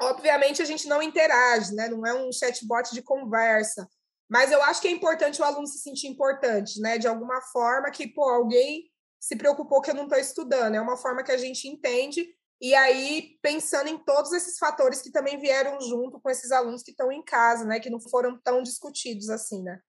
Obviamente 0.00 0.60
a 0.60 0.64
gente 0.64 0.86
não 0.88 1.02
interage, 1.02 1.74
né, 1.74 1.88
não 1.88 2.06
é 2.06 2.12
um 2.14 2.30
chatbot 2.30 2.92
de 2.92 3.02
conversa, 3.02 3.88
mas 4.28 4.52
eu 4.52 4.62
acho 4.62 4.80
que 4.80 4.88
é 4.88 4.90
importante 4.90 5.40
o 5.40 5.44
aluno 5.44 5.66
se 5.66 5.78
sentir 5.78 6.08
importante, 6.08 6.80
né, 6.80 6.98
de 6.98 7.08
alguma 7.08 7.40
forma 7.40 7.90
que, 7.90 8.06
pô, 8.06 8.28
alguém 8.28 8.90
se 9.18 9.36
preocupou 9.36 9.80
que 9.80 9.90
eu 9.90 9.94
não 9.94 10.04
estou 10.04 10.18
estudando, 10.18 10.74
é 10.74 10.80
uma 10.80 10.96
forma 10.96 11.24
que 11.24 11.32
a 11.32 11.38
gente 11.38 11.66
entende 11.66 12.28
e 12.60 12.74
aí, 12.74 13.38
pensando 13.42 13.88
em 13.88 13.98
todos 13.98 14.32
esses 14.32 14.58
fatores 14.58 15.02
que 15.02 15.10
também 15.10 15.38
vieram 15.38 15.78
junto 15.80 16.18
com 16.18 16.30
esses 16.30 16.50
alunos 16.50 16.82
que 16.82 16.90
estão 16.90 17.12
em 17.12 17.22
casa, 17.22 17.64
né? 17.66 17.78
Que 17.78 17.90
não 17.90 18.00
foram 18.00 18.40
tão 18.40 18.62
discutidos 18.62 19.28
assim, 19.28 19.62
né? 19.62 19.80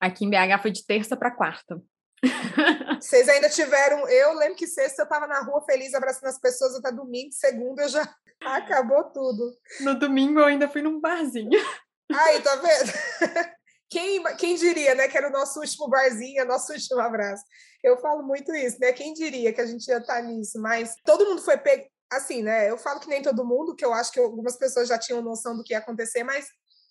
Aqui 0.00 0.24
em 0.24 0.30
BH 0.30 0.62
foi 0.62 0.70
de 0.70 0.84
terça 0.84 1.16
para 1.16 1.30
quarta. 1.30 1.80
Vocês 3.00 3.28
ainda 3.28 3.48
tiveram. 3.48 4.08
Eu 4.08 4.34
lembro 4.34 4.56
que 4.56 4.66
sexta 4.66 5.02
eu 5.02 5.04
estava 5.04 5.26
na 5.26 5.40
rua 5.40 5.62
feliz, 5.64 5.94
abraçando 5.94 6.28
as 6.28 6.40
pessoas, 6.40 6.74
até 6.74 6.92
domingo, 6.92 7.32
segunda 7.32 7.82
eu 7.82 7.88
já 7.88 8.14
acabou 8.44 9.04
tudo. 9.04 9.56
No 9.80 9.98
domingo 9.98 10.40
eu 10.40 10.46
ainda 10.46 10.68
fui 10.68 10.82
num 10.82 11.00
barzinho. 11.00 11.50
Aí, 12.12 12.40
tá 12.40 12.56
vendo? 12.56 13.56
Quem, 13.88 14.22
quem 14.36 14.54
diria, 14.54 14.94
né, 14.94 15.08
que 15.08 15.16
era 15.16 15.28
o 15.28 15.32
nosso 15.32 15.60
último 15.60 15.88
barzinho, 15.88 16.44
nosso 16.44 16.72
último 16.72 17.00
abraço. 17.00 17.42
Eu 17.82 17.98
falo 17.98 18.22
muito 18.22 18.54
isso, 18.54 18.78
né? 18.80 18.92
Quem 18.92 19.12
diria 19.12 19.52
que 19.52 19.60
a 19.60 19.66
gente 19.66 19.86
ia 19.88 19.98
estar 19.98 20.14
tá 20.14 20.22
nisso? 20.22 20.60
Mas 20.60 20.94
todo 21.04 21.24
mundo 21.24 21.42
foi 21.42 21.56
pego 21.56 21.84
assim, 22.10 22.42
né? 22.42 22.70
Eu 22.70 22.78
falo 22.78 23.00
que 23.00 23.08
nem 23.08 23.22
todo 23.22 23.44
mundo, 23.44 23.74
que 23.74 23.84
eu 23.84 23.92
acho 23.92 24.12
que 24.12 24.20
algumas 24.20 24.56
pessoas 24.56 24.88
já 24.88 24.98
tinham 24.98 25.22
noção 25.22 25.56
do 25.56 25.62
que 25.62 25.72
ia 25.72 25.78
acontecer, 25.78 26.22
mas 26.22 26.46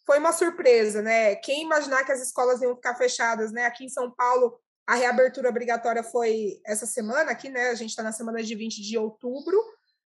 foi 0.06 0.20
uma 0.20 0.32
surpresa, 0.32 1.02
né? 1.02 1.36
Quem 1.36 1.64
imaginar 1.64 2.04
que 2.04 2.12
as 2.12 2.22
escolas 2.22 2.62
iam 2.62 2.76
ficar 2.76 2.96
fechadas, 2.96 3.52
né? 3.52 3.66
Aqui 3.66 3.86
em 3.86 3.90
São 3.90 4.12
Paulo, 4.12 4.60
a 4.86 4.96
reabertura 4.96 5.50
obrigatória 5.50 6.04
foi 6.04 6.62
essa 6.66 6.86
semana, 6.86 7.32
aqui, 7.32 7.50
né? 7.50 7.70
A 7.70 7.76
gente 7.76 7.90
está 7.90 8.04
na 8.04 8.12
semana 8.12 8.44
de 8.44 8.56
20 8.56 8.82
de 8.82 8.98
outubro, 8.98 9.58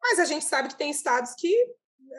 mas 0.01 0.19
a 0.19 0.25
gente 0.25 0.45
sabe 0.45 0.69
que 0.69 0.77
tem 0.77 0.91
estados 0.91 1.33
que 1.35 1.53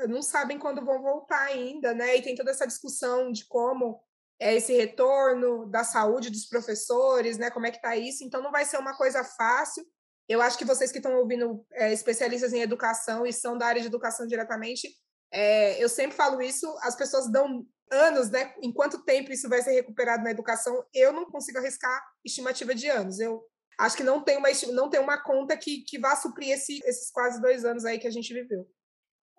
não 0.09 0.23
sabem 0.23 0.59
quando 0.59 0.85
vão 0.85 1.03
voltar 1.03 1.43
ainda, 1.43 1.95
né? 1.95 2.17
E 2.17 2.23
tem 2.23 2.35
toda 2.35 2.51
essa 2.51 2.67
discussão 2.67 3.31
de 3.31 3.47
como 3.47 4.01
é 4.39 4.55
esse 4.55 4.73
retorno 4.73 5.67
da 5.67 5.85
saúde 5.85 6.31
dos 6.31 6.47
professores, 6.47 7.39
né? 7.39 7.51
Como 7.51 7.67
é 7.67 7.71
que 7.71 7.81
tá 7.81 7.95
isso? 7.97 8.25
Então 8.25 8.43
não 8.43 8.51
vai 8.51 8.65
ser 8.65 8.79
uma 8.79 8.97
coisa 8.97 9.23
fácil. 9.23 9.85
Eu 10.29 10.41
acho 10.41 10.57
que 10.57 10.65
vocês 10.65 10.91
que 10.91 10.99
estão 10.99 11.17
ouvindo 11.17 11.65
é, 11.73 11.93
especialistas 11.93 12.53
em 12.53 12.63
educação 12.63 13.27
e 13.27 13.33
são 13.33 13.59
da 13.59 13.67
área 13.67 13.81
de 13.81 13.89
educação 13.89 14.27
diretamente, 14.27 14.89
é, 15.33 15.83
eu 15.83 15.89
sempre 15.89 16.17
falo 16.17 16.43
isso, 16.43 16.67
as 16.83 16.97
pessoas 16.97 17.31
dão 17.31 17.65
anos, 17.91 18.31
né? 18.31 18.55
Em 18.63 18.73
quanto 18.73 19.05
tempo 19.05 19.33
isso 19.33 19.49
vai 19.49 19.63
ser 19.63 19.73
recuperado 19.73 20.23
na 20.23 20.31
educação? 20.31 20.85
Eu 20.95 21.13
não 21.13 21.27
consigo 21.27 21.59
arriscar 21.59 22.01
estimativa 22.25 22.75
de 22.75 22.89
anos. 22.89 23.19
Eu 23.19 23.43
acho 23.79 23.97
que 23.97 24.05
não 24.05 24.23
tem 24.23 24.37
uma, 24.37 24.49
não 24.73 24.89
tem 24.89 25.01
uma 25.01 25.19
conta 25.23 25.57
que, 25.57 25.83
que 25.83 25.99
vá 25.99 26.15
suprir 26.15 26.51
esse, 26.51 26.81
esses 26.85 27.11
quase 27.11 27.41
dois 27.41 27.65
anos 27.65 27.85
aí 27.85 27.99
que 27.99 28.07
a 28.07 28.11
gente 28.11 28.33
viveu. 28.33 28.67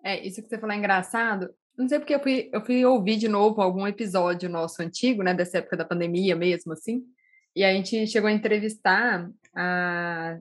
É, 0.04 0.20
isso 0.26 0.42
que 0.42 0.48
você 0.48 0.58
falou 0.58 0.74
é 0.74 0.78
engraçado. 0.78 1.54
Não 1.76 1.88
sei 1.88 1.98
porque 1.98 2.14
eu 2.14 2.20
fui, 2.20 2.50
eu 2.52 2.64
fui 2.64 2.84
ouvir 2.84 3.16
de 3.16 3.28
novo 3.28 3.62
algum 3.62 3.86
episódio 3.86 4.48
nosso 4.48 4.82
antigo, 4.82 5.22
né? 5.22 5.32
Dessa 5.32 5.58
época 5.58 5.76
da 5.76 5.84
pandemia 5.84 6.36
mesmo, 6.36 6.72
assim. 6.72 7.02
E 7.54 7.64
a 7.64 7.72
gente 7.72 8.06
chegou 8.06 8.28
a 8.28 8.32
entrevistar 8.32 9.30
a 9.54 10.38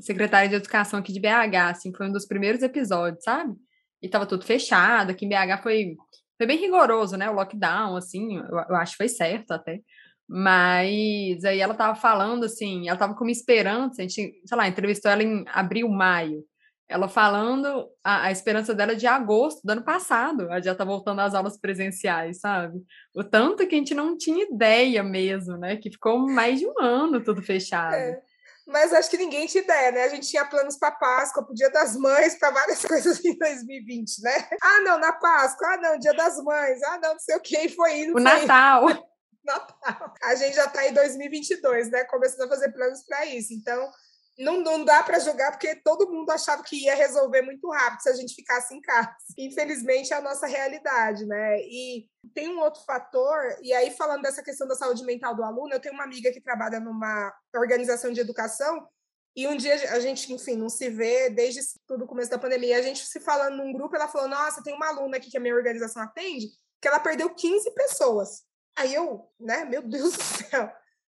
secretária 0.00 0.48
de 0.48 0.56
educação 0.56 0.98
aqui 0.98 1.12
de 1.12 1.20
BH, 1.20 1.70
assim, 1.70 1.92
foi 1.94 2.08
um 2.08 2.12
dos 2.12 2.26
primeiros 2.26 2.62
episódios, 2.62 3.22
sabe? 3.22 3.54
E 4.02 4.08
tava 4.08 4.26
tudo 4.26 4.44
fechado, 4.44 5.10
aqui 5.10 5.24
em 5.24 5.28
BH 5.28 5.62
foi, 5.62 5.96
foi 6.36 6.46
bem 6.46 6.58
rigoroso, 6.58 7.16
né? 7.16 7.30
O 7.30 7.34
lockdown, 7.34 7.96
assim, 7.96 8.36
eu, 8.36 8.58
eu 8.68 8.76
acho 8.76 8.92
que 8.92 8.98
foi 8.98 9.08
certo 9.08 9.52
até. 9.52 9.80
Mas 10.28 11.44
aí 11.44 11.60
ela 11.60 11.74
tava 11.74 11.94
falando, 11.94 12.44
assim, 12.44 12.88
ela 12.88 12.98
tava 12.98 13.14
com 13.14 13.24
uma 13.24 13.30
esperança, 13.30 14.00
a 14.00 14.02
gente, 14.02 14.40
sei 14.44 14.56
lá, 14.56 14.66
entrevistou 14.66 15.10
ela 15.10 15.22
em 15.22 15.44
abril, 15.48 15.88
maio. 15.88 16.44
Ela 16.88 17.08
falando 17.08 17.88
a, 18.04 18.24
a 18.26 18.32
esperança 18.32 18.74
dela 18.74 18.94
de 18.94 19.06
agosto 19.06 19.62
do 19.64 19.70
ano 19.70 19.84
passado, 19.84 20.42
ela 20.42 20.60
já 20.60 20.74
tá 20.74 20.84
voltando 20.84 21.20
às 21.20 21.34
aulas 21.34 21.58
presenciais, 21.58 22.40
sabe? 22.40 22.82
O 23.14 23.24
tanto 23.24 23.66
que 23.66 23.74
a 23.74 23.78
gente 23.78 23.94
não 23.94 24.16
tinha 24.16 24.44
ideia 24.44 25.02
mesmo, 25.02 25.56
né? 25.56 25.76
Que 25.76 25.90
ficou 25.90 26.18
mais 26.18 26.58
de 26.58 26.66
um 26.66 26.74
ano 26.80 27.22
tudo 27.22 27.42
fechado. 27.42 27.94
É 27.94 28.20
mas 28.66 28.92
acho 28.92 29.10
que 29.10 29.18
ninguém 29.18 29.46
tinha 29.46 29.62
ideia, 29.62 29.92
né? 29.92 30.04
A 30.04 30.08
gente 30.08 30.28
tinha 30.28 30.44
planos 30.44 30.76
para 30.76 30.92
Páscoa, 30.92 31.44
para 31.44 31.52
o 31.52 31.54
Dia 31.54 31.70
das 31.70 31.96
Mães, 31.96 32.38
para 32.38 32.50
várias 32.50 32.82
coisas 32.86 33.24
em 33.24 33.36
2020, 33.36 34.22
né? 34.22 34.48
Ah, 34.62 34.80
não, 34.82 34.98
na 34.98 35.12
Páscoa, 35.12 35.68
ah, 35.68 35.76
não, 35.78 35.98
Dia 35.98 36.14
das 36.14 36.36
Mães, 36.42 36.82
ah, 36.82 36.98
não, 37.02 37.12
não 37.12 37.18
sei 37.18 37.36
o 37.36 37.40
que, 37.40 37.68
foi 37.70 38.00
indo. 38.00 38.16
O 38.16 38.20
Natal. 38.20 38.90
Indo. 38.90 39.02
Natal. 39.44 40.14
A 40.22 40.34
gente 40.36 40.54
já 40.54 40.66
está 40.66 40.86
em 40.86 40.94
2022, 40.94 41.90
né? 41.90 42.04
Começando 42.04 42.42
a 42.42 42.48
fazer 42.48 42.70
planos 42.72 43.02
para 43.04 43.26
isso. 43.26 43.52
Então, 43.52 43.90
não, 44.38 44.60
não 44.60 44.84
dá 44.84 45.02
para 45.02 45.18
julgar, 45.18 45.52
porque 45.52 45.76
todo 45.76 46.10
mundo 46.10 46.30
achava 46.30 46.62
que 46.62 46.84
ia 46.84 46.94
resolver 46.94 47.42
muito 47.42 47.70
rápido 47.70 48.00
se 48.00 48.08
a 48.08 48.14
gente 48.14 48.34
ficasse 48.34 48.74
em 48.74 48.80
casa. 48.80 49.14
Infelizmente, 49.38 50.12
é 50.12 50.16
a 50.16 50.22
nossa 50.22 50.46
realidade, 50.46 51.26
né? 51.26 51.60
E 51.60 52.06
tem 52.34 52.48
um 52.48 52.60
outro 52.60 52.82
fator, 52.84 53.56
e 53.60 53.72
aí 53.72 53.90
falando 53.90 54.22
dessa 54.22 54.42
questão 54.42 54.66
da 54.66 54.74
saúde 54.74 55.04
mental 55.04 55.34
do 55.34 55.44
aluno, 55.44 55.72
eu 55.72 55.80
tenho 55.80 55.94
uma 55.94 56.04
amiga 56.04 56.32
que 56.32 56.40
trabalha 56.40 56.80
numa 56.80 57.32
organização 57.54 58.12
de 58.12 58.20
educação, 58.20 58.86
e 59.34 59.46
um 59.48 59.56
dia 59.56 59.74
a 59.92 59.98
gente, 59.98 60.32
enfim, 60.32 60.56
não 60.56 60.68
se 60.68 60.90
vê 60.90 61.30
desde 61.30 61.60
tudo 61.86 62.04
o 62.04 62.06
começo 62.06 62.30
da 62.30 62.38
pandemia. 62.38 62.76
A 62.78 62.82
gente 62.82 63.06
se 63.06 63.18
falando 63.18 63.56
num 63.56 63.72
grupo, 63.72 63.96
ela 63.96 64.08
falou: 64.08 64.28
Nossa, 64.28 64.62
tem 64.62 64.74
uma 64.74 64.88
aluna 64.88 65.16
aqui 65.16 65.30
que 65.30 65.38
a 65.38 65.40
minha 65.40 65.54
organização 65.54 66.02
atende, 66.02 66.48
que 66.80 66.86
ela 66.86 67.00
perdeu 67.00 67.34
15 67.34 67.70
pessoas. 67.72 68.42
Aí 68.76 68.94
eu, 68.94 69.26
né, 69.40 69.64
meu 69.64 69.82
Deus 69.82 70.12
do 70.12 70.22
céu. 70.22 70.70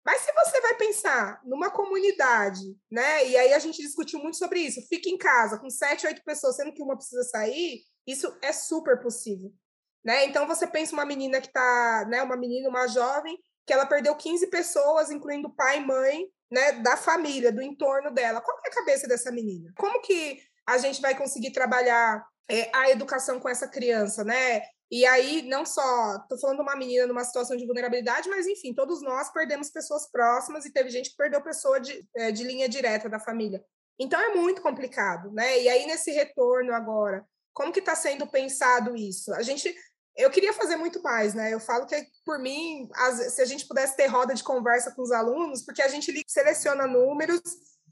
Mas 0.06 0.22
se 0.22 0.32
você 0.32 0.62
vai 0.62 0.76
pensar 0.76 1.42
numa 1.44 1.72
comunidade, 1.72 2.78
né? 2.92 3.28
E 3.28 3.36
aí 3.36 3.54
a 3.54 3.60
gente 3.60 3.82
discutiu 3.82 4.20
muito 4.20 4.38
sobre 4.38 4.60
isso. 4.60 4.88
Fica 4.88 5.10
em 5.10 5.18
casa 5.18 5.58
com 5.58 5.70
sete, 5.70 6.06
oito 6.06 6.24
pessoas, 6.24 6.56
sendo 6.56 6.74
que 6.74 6.84
uma 6.84 6.96
precisa 6.96 7.24
sair, 7.24 7.82
isso 8.06 8.38
é 8.42 8.54
super 8.54 9.02
possível. 9.02 9.52
Né? 10.04 10.26
Então 10.26 10.48
você 10.48 10.68
pensa 10.68 10.94
uma 10.94 11.06
menina 11.06 11.42
que 11.42 11.48
está, 11.48 12.06
né, 12.08 12.22
uma 12.22 12.38
menina, 12.38 12.70
uma 12.70 12.88
jovem, 12.88 13.36
que 13.66 13.74
ela 13.74 13.88
perdeu 13.88 14.16
15 14.16 14.48
pessoas, 14.52 15.10
incluindo 15.10 15.56
pai 15.56 15.80
e 15.80 15.86
mãe, 15.86 16.28
né, 16.52 16.74
da 16.74 16.96
família, 16.96 17.52
do 17.52 17.62
entorno 17.62 18.14
dela. 18.14 18.40
Qual 18.40 18.56
é 18.64 18.70
a 18.70 18.74
cabeça 18.74 19.08
dessa 19.08 19.32
menina? 19.32 19.74
Como 19.76 20.02
que 20.02 20.40
a 20.68 20.78
gente 20.78 21.02
vai 21.02 21.18
conseguir 21.18 21.52
trabalhar 21.52 22.24
é, 22.48 22.70
a 22.76 22.92
educação 22.92 23.40
com 23.40 23.50
essa 23.50 23.68
criança, 23.68 24.24
né? 24.24 24.62
E 24.92 25.06
aí, 25.06 25.42
não 25.42 25.66
só, 25.66 26.18
estou 26.18 26.38
falando 26.38 26.58
de 26.58 26.64
uma 26.64 26.76
menina 26.76 27.08
numa 27.08 27.24
situação 27.24 27.58
de 27.58 27.66
vulnerabilidade, 27.66 28.30
mas 28.30 28.46
enfim, 28.46 28.74
todos 28.74 29.02
nós 29.02 29.32
perdemos 29.32 29.70
pessoas 29.70 30.10
próximas 30.10 30.66
e 30.66 30.72
teve 30.72 30.90
gente 30.90 31.10
que 31.10 31.18
perdeu 31.18 31.42
pessoa 31.42 31.80
de, 31.80 32.08
é, 32.16 32.32
de 32.32 32.44
linha 32.44 32.70
direta 32.70 33.10
da 33.10 33.20
família. 33.20 33.64
Então 33.98 34.20
é 34.20 34.36
muito 34.36 34.62
complicado, 34.62 35.32
né? 35.32 35.62
E 35.62 35.70
aí, 35.70 35.86
nesse 35.86 36.12
retorno 36.12 36.74
agora, 36.74 37.26
como 37.54 37.72
que 37.72 37.80
está 37.80 37.96
sendo 37.96 38.28
pensado 38.28 38.96
isso? 38.96 39.34
A 39.34 39.42
gente. 39.42 39.74
Eu 40.18 40.30
queria 40.30 40.54
fazer 40.54 40.78
muito 40.78 41.02
mais, 41.02 41.34
né? 41.34 41.54
Eu 41.54 41.60
falo 41.60 41.86
que, 41.86 42.08
por 42.26 42.40
mim, 42.40 42.88
as, 42.96 43.34
se 43.34 43.42
a 43.42 43.46
gente 43.46 43.68
pudesse 43.68 43.98
ter 43.98 44.08
roda 44.08 44.34
de 44.34 44.44
conversa 44.44 44.92
com 44.92 45.02
os 45.02 45.12
alunos, 45.12 45.62
porque 45.66 45.82
a 45.82 45.90
gente 45.90 46.24
seleciona 46.26 46.88
números, 46.88 47.42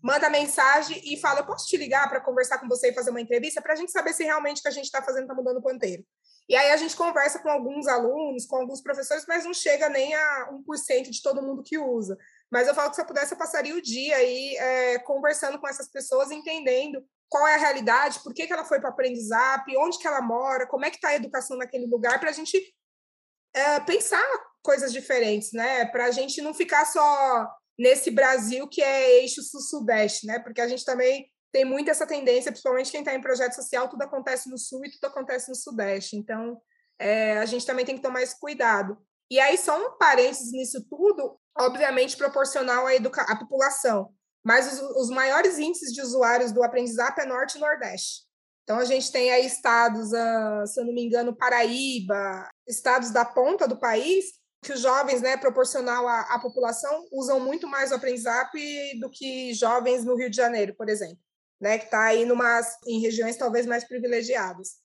manda 0.01 0.29
mensagem 0.29 1.01
e 1.05 1.19
fala: 1.19 1.39
eu 1.39 1.45
posso 1.45 1.67
te 1.67 1.75
ligar 1.75 2.07
para 2.09 2.21
conversar 2.21 2.59
com 2.59 2.67
você 2.67 2.91
e 2.91 2.93
fazer 2.93 3.09
uma 3.09 3.21
entrevista 3.21 3.61
para 3.61 3.73
a 3.73 3.75
gente 3.75 3.91
saber 3.91 4.13
se 4.13 4.23
realmente 4.23 4.59
o 4.59 4.61
que 4.61 4.69
a 4.69 4.71
gente 4.71 4.85
está 4.85 5.01
fazendo 5.01 5.23
está 5.23 5.33
mudando 5.33 5.57
o 5.57 5.61
ponteiro. 5.61 6.05
E 6.47 6.55
aí 6.55 6.71
a 6.71 6.77
gente 6.77 6.95
conversa 6.95 7.39
com 7.39 7.49
alguns 7.49 7.87
alunos, 7.87 8.45
com 8.45 8.57
alguns 8.57 8.81
professores, 8.81 9.25
mas 9.27 9.45
não 9.45 9.53
chega 9.53 9.87
nem 9.89 10.13
a 10.13 10.49
1% 10.51 11.09
de 11.09 11.21
todo 11.21 11.41
mundo 11.41 11.63
que 11.63 11.77
usa. 11.77 12.17
Mas 12.51 12.67
eu 12.67 12.75
falo 12.75 12.89
que 12.89 12.95
se 12.95 13.01
eu 13.01 13.05
pudesse, 13.05 13.33
eu 13.33 13.37
passaria 13.37 13.75
o 13.75 13.81
dia 13.81 14.15
aí 14.15 14.55
é, 14.57 14.99
conversando 14.99 15.59
com 15.59 15.67
essas 15.67 15.89
pessoas, 15.89 16.31
entendendo 16.31 17.03
qual 17.29 17.47
é 17.47 17.55
a 17.55 17.59
realidade, 17.59 18.19
por 18.19 18.33
que, 18.33 18.45
que 18.45 18.53
ela 18.53 18.65
foi 18.65 18.79
para 18.79 18.89
o 18.89 18.93
aprendizap, 18.93 19.65
onde 19.77 19.97
que 19.97 20.05
ela 20.05 20.21
mora, 20.21 20.67
como 20.67 20.85
é 20.85 20.89
que 20.89 20.97
está 20.97 21.09
a 21.09 21.15
educação 21.15 21.57
naquele 21.57 21.87
lugar, 21.87 22.19
para 22.19 22.29
a 22.29 22.33
gente 22.33 22.61
é, 23.55 23.79
pensar 23.79 24.23
coisas 24.61 24.93
diferentes, 24.93 25.51
né? 25.51 25.85
Para 25.85 26.05
a 26.05 26.11
gente 26.11 26.41
não 26.41 26.53
ficar 26.53 26.85
só 26.85 27.49
nesse 27.77 28.11
Brasil 28.11 28.67
que 28.67 28.83
é 28.83 29.21
eixo 29.21 29.41
sul-sudeste, 29.41 30.27
né? 30.27 30.39
Porque 30.39 30.61
a 30.61 30.67
gente 30.67 30.85
também 30.85 31.27
tem 31.53 31.63
muito 31.63 31.91
essa 31.91 32.07
tendência, 32.07 32.51
principalmente 32.51 32.91
quem 32.91 33.01
está 33.01 33.13
em 33.13 33.21
projeto 33.21 33.53
social, 33.53 33.87
tudo 33.87 34.01
acontece 34.01 34.49
no 34.49 34.57
sul 34.57 34.83
e 34.83 34.91
tudo 34.91 35.05
acontece 35.05 35.49
no 35.49 35.55
sudeste. 35.55 36.17
Então, 36.17 36.59
é, 36.99 37.37
a 37.37 37.45
gente 37.45 37.65
também 37.65 37.85
tem 37.85 37.95
que 37.95 38.01
tomar 38.01 38.23
esse 38.23 38.37
cuidado. 38.39 38.97
E 39.29 39.39
aí, 39.39 39.55
só 39.55 39.79
um 39.79 39.95
parênteses 39.97 40.51
nisso 40.51 40.83
tudo, 40.89 41.39
obviamente 41.55 42.17
proporcional 42.17 42.87
à, 42.87 42.95
educa 42.95 43.21
à 43.21 43.37
população, 43.37 44.09
mas 44.43 44.73
os, 44.73 44.81
os 44.97 45.09
maiores 45.11 45.59
índices 45.59 45.93
de 45.93 46.01
usuários 46.01 46.51
do 46.51 46.63
Aprendizap 46.63 47.21
é 47.21 47.25
Norte 47.25 47.57
e 47.57 47.61
Nordeste. 47.61 48.23
Então, 48.63 48.79
a 48.79 48.85
gente 48.85 49.11
tem 49.11 49.31
aí 49.31 49.45
estados, 49.45 50.11
uh, 50.11 50.65
se 50.65 50.79
eu 50.79 50.85
não 50.85 50.93
me 50.93 51.05
engano, 51.05 51.35
Paraíba, 51.35 52.49
estados 52.67 53.11
da 53.11 53.23
ponta 53.23 53.67
do 53.67 53.79
país, 53.79 54.25
que 54.63 54.73
os 54.73 54.79
jovens, 54.79 55.21
né, 55.21 55.37
proporcional 55.37 56.07
à, 56.07 56.21
à 56.33 56.39
população, 56.39 57.05
usam 57.11 57.39
muito 57.39 57.67
mais 57.67 57.91
o 57.91 57.95
Aprendizap 57.95 58.57
do 58.99 59.09
que 59.11 59.53
jovens 59.53 60.03
no 60.03 60.15
Rio 60.15 60.29
de 60.31 60.37
Janeiro, 60.37 60.73
por 60.75 60.89
exemplo, 60.89 61.19
né, 61.59 61.77
que 61.77 61.85
está 61.85 62.05
aí 62.05 62.25
numas, 62.25 62.77
em 62.87 62.99
regiões 62.99 63.37
talvez 63.37 63.65
mais 63.65 63.83
privilegiadas. 63.83 64.81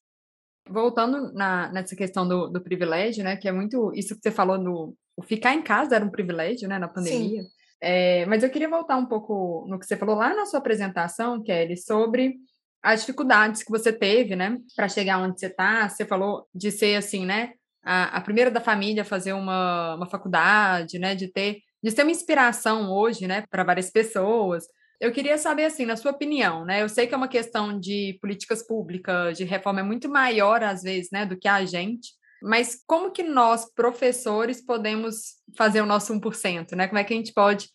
Voltando 0.68 1.32
na, 1.32 1.72
nessa 1.72 1.96
questão 1.96 2.28
do, 2.28 2.48
do 2.48 2.60
privilégio, 2.60 3.24
né, 3.24 3.36
que 3.36 3.48
é 3.48 3.52
muito 3.52 3.92
isso 3.94 4.14
que 4.14 4.20
você 4.22 4.30
falou 4.30 4.58
no 4.58 4.94
ficar 5.22 5.54
em 5.54 5.62
casa 5.62 5.96
era 5.96 6.04
um 6.04 6.10
privilégio, 6.10 6.68
né, 6.68 6.78
na 6.78 6.88
pandemia. 6.88 7.42
É, 7.80 8.26
mas 8.26 8.42
eu 8.42 8.50
queria 8.50 8.68
voltar 8.68 8.96
um 8.96 9.06
pouco 9.06 9.66
no 9.68 9.78
que 9.78 9.86
você 9.86 9.96
falou 9.96 10.16
lá 10.16 10.34
na 10.34 10.46
sua 10.46 10.58
apresentação, 10.58 11.42
Kelly, 11.42 11.76
sobre 11.76 12.36
as 12.82 13.00
dificuldades 13.00 13.62
que 13.62 13.70
você 13.70 13.92
teve, 13.92 14.36
né, 14.36 14.58
para 14.76 14.88
chegar 14.88 15.18
onde 15.18 15.38
você 15.38 15.46
está. 15.46 15.88
Você 15.88 16.04
falou 16.04 16.46
de 16.54 16.70
ser 16.70 16.96
assim, 16.96 17.24
né, 17.24 17.52
a, 17.82 18.18
a 18.18 18.20
primeira 18.20 18.50
da 18.50 18.60
família 18.60 19.02
a 19.02 19.06
fazer 19.06 19.32
uma, 19.32 19.94
uma 19.96 20.06
faculdade, 20.06 20.98
né, 20.98 21.14
de 21.14 21.28
ter 21.28 21.58
de 21.80 21.92
ser 21.92 22.02
uma 22.02 22.10
inspiração 22.10 22.90
hoje, 22.90 23.28
né, 23.28 23.44
para 23.48 23.62
várias 23.62 23.88
pessoas. 23.88 24.64
Eu 25.00 25.12
queria 25.12 25.38
saber, 25.38 25.64
assim, 25.64 25.86
na 25.86 25.96
sua 25.96 26.10
opinião, 26.10 26.64
né? 26.64 26.82
Eu 26.82 26.88
sei 26.88 27.06
que 27.06 27.14
é 27.14 27.16
uma 27.16 27.28
questão 27.28 27.78
de 27.78 28.18
políticas 28.20 28.66
públicas, 28.66 29.38
de 29.38 29.44
reforma 29.44 29.80
é 29.80 29.82
muito 29.84 30.08
maior, 30.08 30.62
às 30.62 30.82
vezes, 30.82 31.10
né, 31.12 31.24
do 31.24 31.38
que 31.38 31.46
a 31.46 31.64
gente, 31.64 32.18
mas 32.42 32.82
como 32.86 33.10
que 33.10 33.22
nós, 33.22 33.64
professores, 33.72 34.64
podemos 34.64 35.36
fazer 35.56 35.80
o 35.80 35.86
nosso 35.86 36.12
1%, 36.12 36.74
né? 36.74 36.86
Como 36.86 36.98
é 36.98 37.04
que 37.04 37.12
a 37.12 37.16
gente 37.16 37.32
pode 37.32 37.70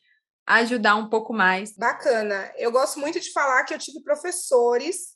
ajudar 0.46 0.96
um 0.96 1.10
pouco 1.10 1.34
mais? 1.34 1.76
Bacana. 1.76 2.52
Eu 2.58 2.72
gosto 2.72 3.00
muito 3.00 3.20
de 3.20 3.32
falar 3.32 3.64
que 3.64 3.74
eu 3.74 3.80
tive 3.80 4.02
professores, 4.04 5.16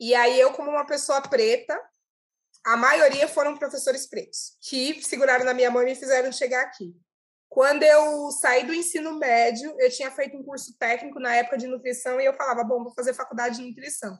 e 0.00 0.14
aí 0.14 0.38
eu, 0.38 0.52
como 0.52 0.70
uma 0.70 0.86
pessoa 0.86 1.20
preta, 1.20 1.78
a 2.64 2.76
maioria 2.76 3.28
foram 3.28 3.56
professores 3.56 4.08
pretos, 4.08 4.56
que 4.62 5.02
seguraram 5.02 5.44
na 5.44 5.54
minha 5.54 5.70
mão 5.70 5.82
e 5.82 5.86
me 5.86 5.94
fizeram 5.94 6.32
chegar 6.32 6.62
aqui. 6.62 6.94
Quando 7.54 7.84
eu 7.84 8.32
saí 8.32 8.66
do 8.66 8.74
ensino 8.74 9.16
médio, 9.16 9.76
eu 9.78 9.88
tinha 9.88 10.10
feito 10.10 10.36
um 10.36 10.42
curso 10.42 10.76
técnico 10.76 11.20
na 11.20 11.36
época 11.36 11.56
de 11.56 11.68
nutrição 11.68 12.20
e 12.20 12.24
eu 12.24 12.34
falava, 12.34 12.64
bom, 12.64 12.82
vou 12.82 12.92
fazer 12.92 13.14
faculdade 13.14 13.58
de 13.58 13.68
nutrição. 13.68 14.18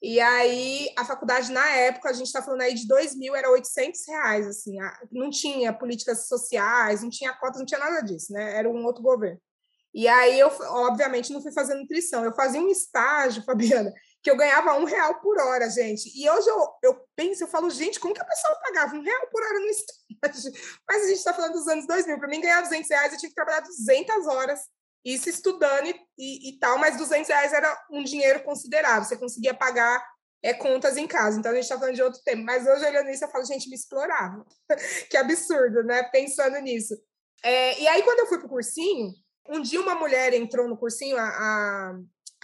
E 0.00 0.20
aí, 0.20 0.88
a 0.96 1.04
faculdade, 1.04 1.50
na 1.50 1.68
época, 1.68 2.08
a 2.08 2.12
gente 2.12 2.28
está 2.28 2.40
falando 2.40 2.60
aí 2.60 2.74
de 2.74 2.86
2 2.86 3.16
mil, 3.16 3.34
era 3.34 3.50
800 3.50 4.06
reais, 4.06 4.46
assim, 4.46 4.76
não 5.10 5.30
tinha 5.30 5.72
políticas 5.72 6.28
sociais, 6.28 7.02
não 7.02 7.10
tinha 7.10 7.32
cotas, 7.32 7.58
não 7.58 7.66
tinha 7.66 7.80
nada 7.80 8.02
disso, 8.02 8.32
né? 8.32 8.56
Era 8.56 8.70
um 8.70 8.84
outro 8.84 9.02
governo. 9.02 9.40
E 9.92 10.06
aí, 10.06 10.38
eu, 10.38 10.52
obviamente, 10.66 11.32
não 11.32 11.42
fui 11.42 11.50
fazer 11.50 11.74
nutrição. 11.74 12.24
Eu 12.24 12.36
fazia 12.36 12.60
um 12.60 12.68
estágio, 12.68 13.42
Fabiana, 13.44 13.92
que 14.26 14.30
eu 14.32 14.36
ganhava 14.36 14.74
um 14.74 14.82
real 14.82 15.20
por 15.20 15.38
hora, 15.38 15.70
gente. 15.70 16.10
E 16.12 16.28
hoje 16.28 16.48
eu, 16.48 16.68
eu 16.82 17.00
penso, 17.14 17.44
eu 17.44 17.46
falo, 17.46 17.70
gente, 17.70 18.00
como 18.00 18.12
que 18.12 18.20
a 18.20 18.24
pessoa 18.24 18.56
pagava 18.56 18.96
um 18.96 19.00
real 19.00 19.28
por 19.30 19.40
hora 19.40 19.60
no 19.60 19.66
estágio? 19.66 20.52
Mas 20.90 21.04
a 21.04 21.06
gente 21.06 21.18
está 21.18 21.32
falando 21.32 21.52
dos 21.52 21.68
anos 21.68 21.86
2000. 21.86 22.18
Para 22.18 22.26
mim, 22.26 22.40
ganhar 22.40 22.60
200 22.60 22.90
reais, 22.90 23.12
eu 23.12 23.20
tinha 23.20 23.28
que 23.28 23.36
trabalhar 23.36 23.60
200 23.60 24.26
horas 24.26 24.62
isso 25.04 25.28
estudando 25.28 25.86
e, 25.86 26.00
e, 26.18 26.48
e, 26.48 26.58
tal, 26.58 26.76
mas 26.76 26.96
200 26.96 27.28
reais 27.28 27.52
era 27.52 27.86
um 27.88 28.02
dinheiro 28.02 28.42
considerável, 28.42 29.04
você 29.04 29.16
conseguia 29.16 29.54
pagar 29.54 30.04
é, 30.42 30.52
contas 30.52 30.96
em 30.96 31.06
casa. 31.06 31.38
Então 31.38 31.52
a 31.52 31.54
gente 31.54 31.62
está 31.62 31.78
falando 31.78 31.94
de 31.94 32.02
outro 32.02 32.20
tema. 32.24 32.42
Mas 32.42 32.66
hoje, 32.66 32.84
olhando 32.84 33.10
isso, 33.10 33.24
eu 33.24 33.28
falo, 33.28 33.44
gente, 33.44 33.68
me 33.68 33.76
explorava. 33.76 34.44
que 35.08 35.16
absurdo, 35.16 35.84
né? 35.84 36.02
Pensando 36.10 36.58
nisso. 36.58 37.00
É, 37.44 37.80
e 37.80 37.86
aí, 37.86 38.02
quando 38.02 38.18
eu 38.18 38.26
fui 38.26 38.38
para 38.38 38.48
o 38.48 38.50
cursinho, 38.50 39.12
um 39.48 39.62
dia 39.62 39.80
uma 39.80 39.94
mulher 39.94 40.34
entrou 40.34 40.66
no 40.66 40.76
cursinho, 40.76 41.16
a, 41.16 41.28
a, 41.28 41.94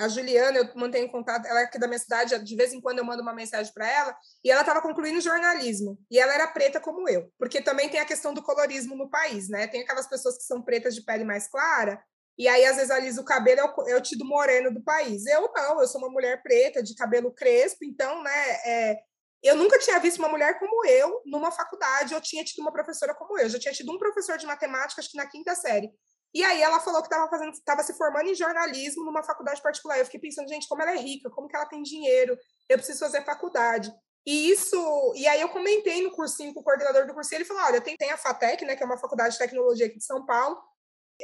a, 0.04 0.08
Juliana, 0.08 0.58
eu 0.58 0.68
mantenho 0.74 1.10
contato, 1.10 1.46
ela 1.46 1.60
é 1.60 1.64
aqui 1.64 1.78
da 1.78 1.86
minha 1.86 1.98
cidade, 1.98 2.38
de 2.42 2.56
vez 2.56 2.72
em 2.72 2.80
quando 2.80 2.98
eu 2.98 3.04
mando 3.04 3.22
uma 3.22 3.34
mensagem 3.34 3.72
para 3.72 3.90
ela, 3.90 4.16
e 4.44 4.50
ela 4.50 4.60
estava 4.60 4.82
concluindo 4.82 5.20
jornalismo. 5.20 5.98
E 6.10 6.18
ela 6.18 6.34
era 6.34 6.46
preta 6.48 6.80
como 6.80 7.08
eu, 7.08 7.30
porque 7.38 7.60
também 7.60 7.88
tem 7.88 8.00
a 8.00 8.04
questão 8.04 8.32
do 8.32 8.42
colorismo 8.42 8.96
no 8.96 9.10
país, 9.10 9.48
né? 9.48 9.66
Tem 9.66 9.82
aquelas 9.82 10.06
pessoas 10.06 10.36
que 10.36 10.44
são 10.44 10.62
pretas 10.62 10.94
de 10.94 11.02
pele 11.02 11.24
mais 11.24 11.48
clara, 11.48 12.02
e 12.38 12.48
aí, 12.48 12.64
às 12.64 12.76
vezes, 12.76 12.90
alisa 12.90 13.20
o 13.20 13.24
cabelo, 13.24 13.60
é 13.60 13.64
o, 13.64 13.96
é 13.96 14.00
tido 14.00 14.24
moreno 14.24 14.72
do 14.72 14.82
país. 14.82 15.26
Eu 15.26 15.52
não, 15.54 15.80
eu 15.80 15.86
sou 15.86 16.00
uma 16.00 16.10
mulher 16.10 16.42
preta, 16.42 16.82
de 16.82 16.94
cabelo 16.94 17.30
crespo, 17.30 17.84
então, 17.84 18.22
né, 18.22 18.50
é, 18.64 18.98
eu 19.42 19.56
nunca 19.56 19.78
tinha 19.78 19.98
visto 19.98 20.18
uma 20.18 20.28
mulher 20.28 20.58
como 20.58 20.86
eu 20.86 21.20
numa 21.26 21.50
faculdade, 21.50 22.14
eu 22.14 22.20
tinha 22.20 22.44
tido 22.44 22.60
uma 22.60 22.72
professora 22.72 23.14
como 23.14 23.36
eu, 23.38 23.44
eu 23.44 23.50
já 23.50 23.58
tinha 23.58 23.74
tido 23.74 23.92
um 23.92 23.98
professor 23.98 24.38
de 24.38 24.46
matemática, 24.46 25.00
acho 25.00 25.10
que 25.10 25.16
na 25.16 25.26
quinta 25.26 25.54
série. 25.54 25.90
E 26.34 26.42
aí 26.42 26.62
ela 26.62 26.80
falou 26.80 27.02
que 27.02 27.08
estava 27.08 27.28
fazendo, 27.28 27.52
estava 27.52 27.82
se 27.82 27.94
formando 27.94 28.28
em 28.28 28.34
jornalismo 28.34 29.04
numa 29.04 29.22
faculdade 29.22 29.62
particular. 29.62 29.98
Eu 29.98 30.04
fiquei 30.06 30.20
pensando, 30.20 30.48
gente, 30.48 30.68
como 30.68 30.80
ela 30.80 30.92
é 30.92 30.96
rica, 30.96 31.30
como 31.30 31.48
que 31.48 31.56
ela 31.56 31.66
tem 31.66 31.82
dinheiro, 31.82 32.36
eu 32.68 32.78
preciso 32.78 33.00
fazer 33.00 33.24
faculdade. 33.24 33.92
E 34.24 34.50
isso, 34.50 35.12
e 35.16 35.26
aí 35.26 35.40
eu 35.40 35.48
comentei 35.48 36.02
no 36.02 36.12
cursinho 36.12 36.54
com 36.54 36.60
o 36.60 36.64
coordenador 36.64 37.06
do 37.06 37.14
cursinho, 37.14 37.38
ele 37.38 37.44
falou: 37.44 37.64
olha, 37.64 37.80
tem, 37.80 37.96
tem 37.96 38.10
a 38.10 38.16
FATEC, 38.16 38.64
né, 38.64 38.76
que 38.76 38.82
é 38.82 38.86
uma 38.86 38.98
faculdade 38.98 39.32
de 39.32 39.38
tecnologia 39.38 39.86
aqui 39.86 39.98
de 39.98 40.04
São 40.04 40.24
Paulo, 40.24 40.56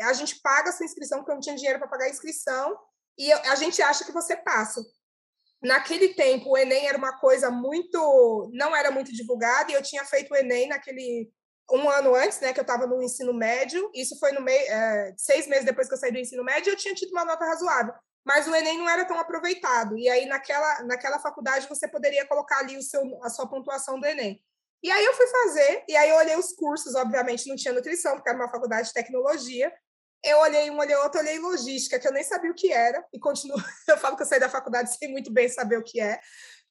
a 0.00 0.12
gente 0.12 0.40
paga 0.40 0.70
a 0.70 0.72
sua 0.72 0.86
inscrição, 0.86 1.18
porque 1.18 1.30
eu 1.30 1.34
não 1.36 1.40
tinha 1.40 1.56
dinheiro 1.56 1.78
para 1.78 1.88
pagar 1.88 2.06
a 2.06 2.10
inscrição, 2.10 2.76
e 3.16 3.32
a 3.32 3.54
gente 3.54 3.80
acha 3.82 4.04
que 4.04 4.12
você 4.12 4.36
passa. 4.36 4.84
Naquele 5.60 6.14
tempo, 6.14 6.50
o 6.50 6.56
Enem 6.56 6.86
era 6.86 6.96
uma 6.96 7.18
coisa 7.18 7.50
muito. 7.50 8.50
não 8.52 8.74
era 8.74 8.90
muito 8.90 9.12
divulgada, 9.12 9.70
e 9.70 9.74
eu 9.74 9.82
tinha 9.82 10.04
feito 10.04 10.32
o 10.32 10.36
Enem 10.36 10.68
naquele. 10.68 11.30
Um 11.70 11.88
ano 11.88 12.14
antes, 12.14 12.40
né, 12.40 12.52
que 12.52 12.60
eu 12.60 12.62
estava 12.62 12.86
no 12.86 13.02
ensino 13.02 13.32
médio, 13.32 13.90
isso 13.94 14.18
foi 14.18 14.32
no 14.32 14.40
meio. 14.40 14.70
É, 14.70 15.14
seis 15.16 15.46
meses 15.46 15.64
depois 15.64 15.88
que 15.88 15.94
eu 15.94 15.98
saí 15.98 16.12
do 16.12 16.18
ensino 16.18 16.44
médio, 16.44 16.72
eu 16.72 16.76
tinha 16.76 16.94
tido 16.94 17.10
uma 17.10 17.24
nota 17.24 17.44
razoável. 17.44 17.94
Mas 18.24 18.46
o 18.46 18.54
Enem 18.54 18.78
não 18.78 18.88
era 18.88 19.04
tão 19.04 19.18
aproveitado. 19.18 19.96
E 19.96 20.08
aí, 20.08 20.26
naquela, 20.26 20.82
naquela 20.84 21.18
faculdade, 21.18 21.68
você 21.68 21.88
poderia 21.88 22.26
colocar 22.26 22.58
ali 22.58 22.76
o 22.76 22.82
seu, 22.82 23.02
a 23.22 23.30
sua 23.30 23.48
pontuação 23.48 23.98
do 23.98 24.06
Enem. 24.06 24.42
E 24.82 24.90
aí 24.90 25.04
eu 25.04 25.14
fui 25.14 25.26
fazer, 25.26 25.84
e 25.88 25.96
aí 25.96 26.08
eu 26.10 26.16
olhei 26.16 26.36
os 26.36 26.52
cursos, 26.52 26.94
obviamente 26.94 27.48
não 27.48 27.56
tinha 27.56 27.74
nutrição, 27.74 28.14
porque 28.14 28.28
era 28.28 28.38
uma 28.38 28.48
faculdade 28.48 28.88
de 28.88 28.94
tecnologia, 28.94 29.72
eu 30.24 30.38
olhei 30.38 30.70
um, 30.70 30.78
olhei 30.78 30.96
outro, 30.96 31.20
olhei 31.20 31.38
logística, 31.38 31.98
que 31.98 32.06
eu 32.06 32.12
nem 32.12 32.22
sabia 32.22 32.50
o 32.50 32.54
que 32.54 32.72
era, 32.72 33.04
e 33.12 33.18
continuo. 33.18 33.56
Eu 33.88 33.98
falo 33.98 34.16
que 34.16 34.22
eu 34.22 34.26
saí 34.26 34.40
da 34.40 34.48
faculdade 34.48 34.94
sem 34.96 35.10
muito 35.10 35.32
bem 35.32 35.48
saber 35.48 35.78
o 35.78 35.82
que 35.82 36.00
é, 36.00 36.20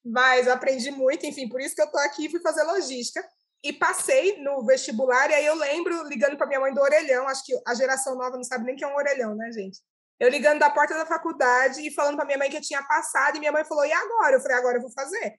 mas 0.03 0.47
aprendi 0.47 0.91
muito, 0.91 1.25
enfim, 1.25 1.49
por 1.49 1.59
isso 1.59 1.75
que 1.75 1.81
eu 1.81 1.85
estou 1.85 1.99
aqui 2.01 2.25
e 2.25 2.29
fui 2.29 2.39
fazer 2.39 2.63
logística. 2.63 3.27
E 3.67 3.73
passei 3.73 4.41
no 4.41 4.65
vestibular, 4.65 5.29
e 5.29 5.33
aí 5.33 5.45
eu 5.45 5.53
lembro 5.53 6.07
ligando 6.07 6.37
para 6.37 6.47
minha 6.47 6.61
mãe 6.61 6.73
do 6.73 6.79
orelhão, 6.79 7.27
acho 7.27 7.43
que 7.43 7.53
a 7.67 7.75
geração 7.75 8.15
nova 8.15 8.37
não 8.37 8.43
sabe 8.43 8.63
nem 8.63 8.77
que 8.77 8.83
é 8.85 8.87
um 8.87 8.95
orelhão, 8.95 9.35
né, 9.35 9.51
gente? 9.51 9.81
Eu 10.17 10.29
ligando 10.29 10.59
da 10.59 10.69
porta 10.69 10.93
da 10.93 11.05
faculdade 11.05 11.85
e 11.85 11.93
falando 11.93 12.15
para 12.15 12.23
minha 12.23 12.37
mãe 12.37 12.49
que 12.49 12.55
eu 12.55 12.61
tinha 12.61 12.81
passado, 12.83 13.35
e 13.35 13.39
minha 13.39 13.51
mãe 13.51 13.65
falou: 13.65 13.85
e 13.85 13.91
agora? 13.91 14.37
Eu 14.37 14.39
falei: 14.39 14.55
agora 14.55 14.77
eu 14.77 14.81
vou 14.81 14.91
fazer. 14.93 15.37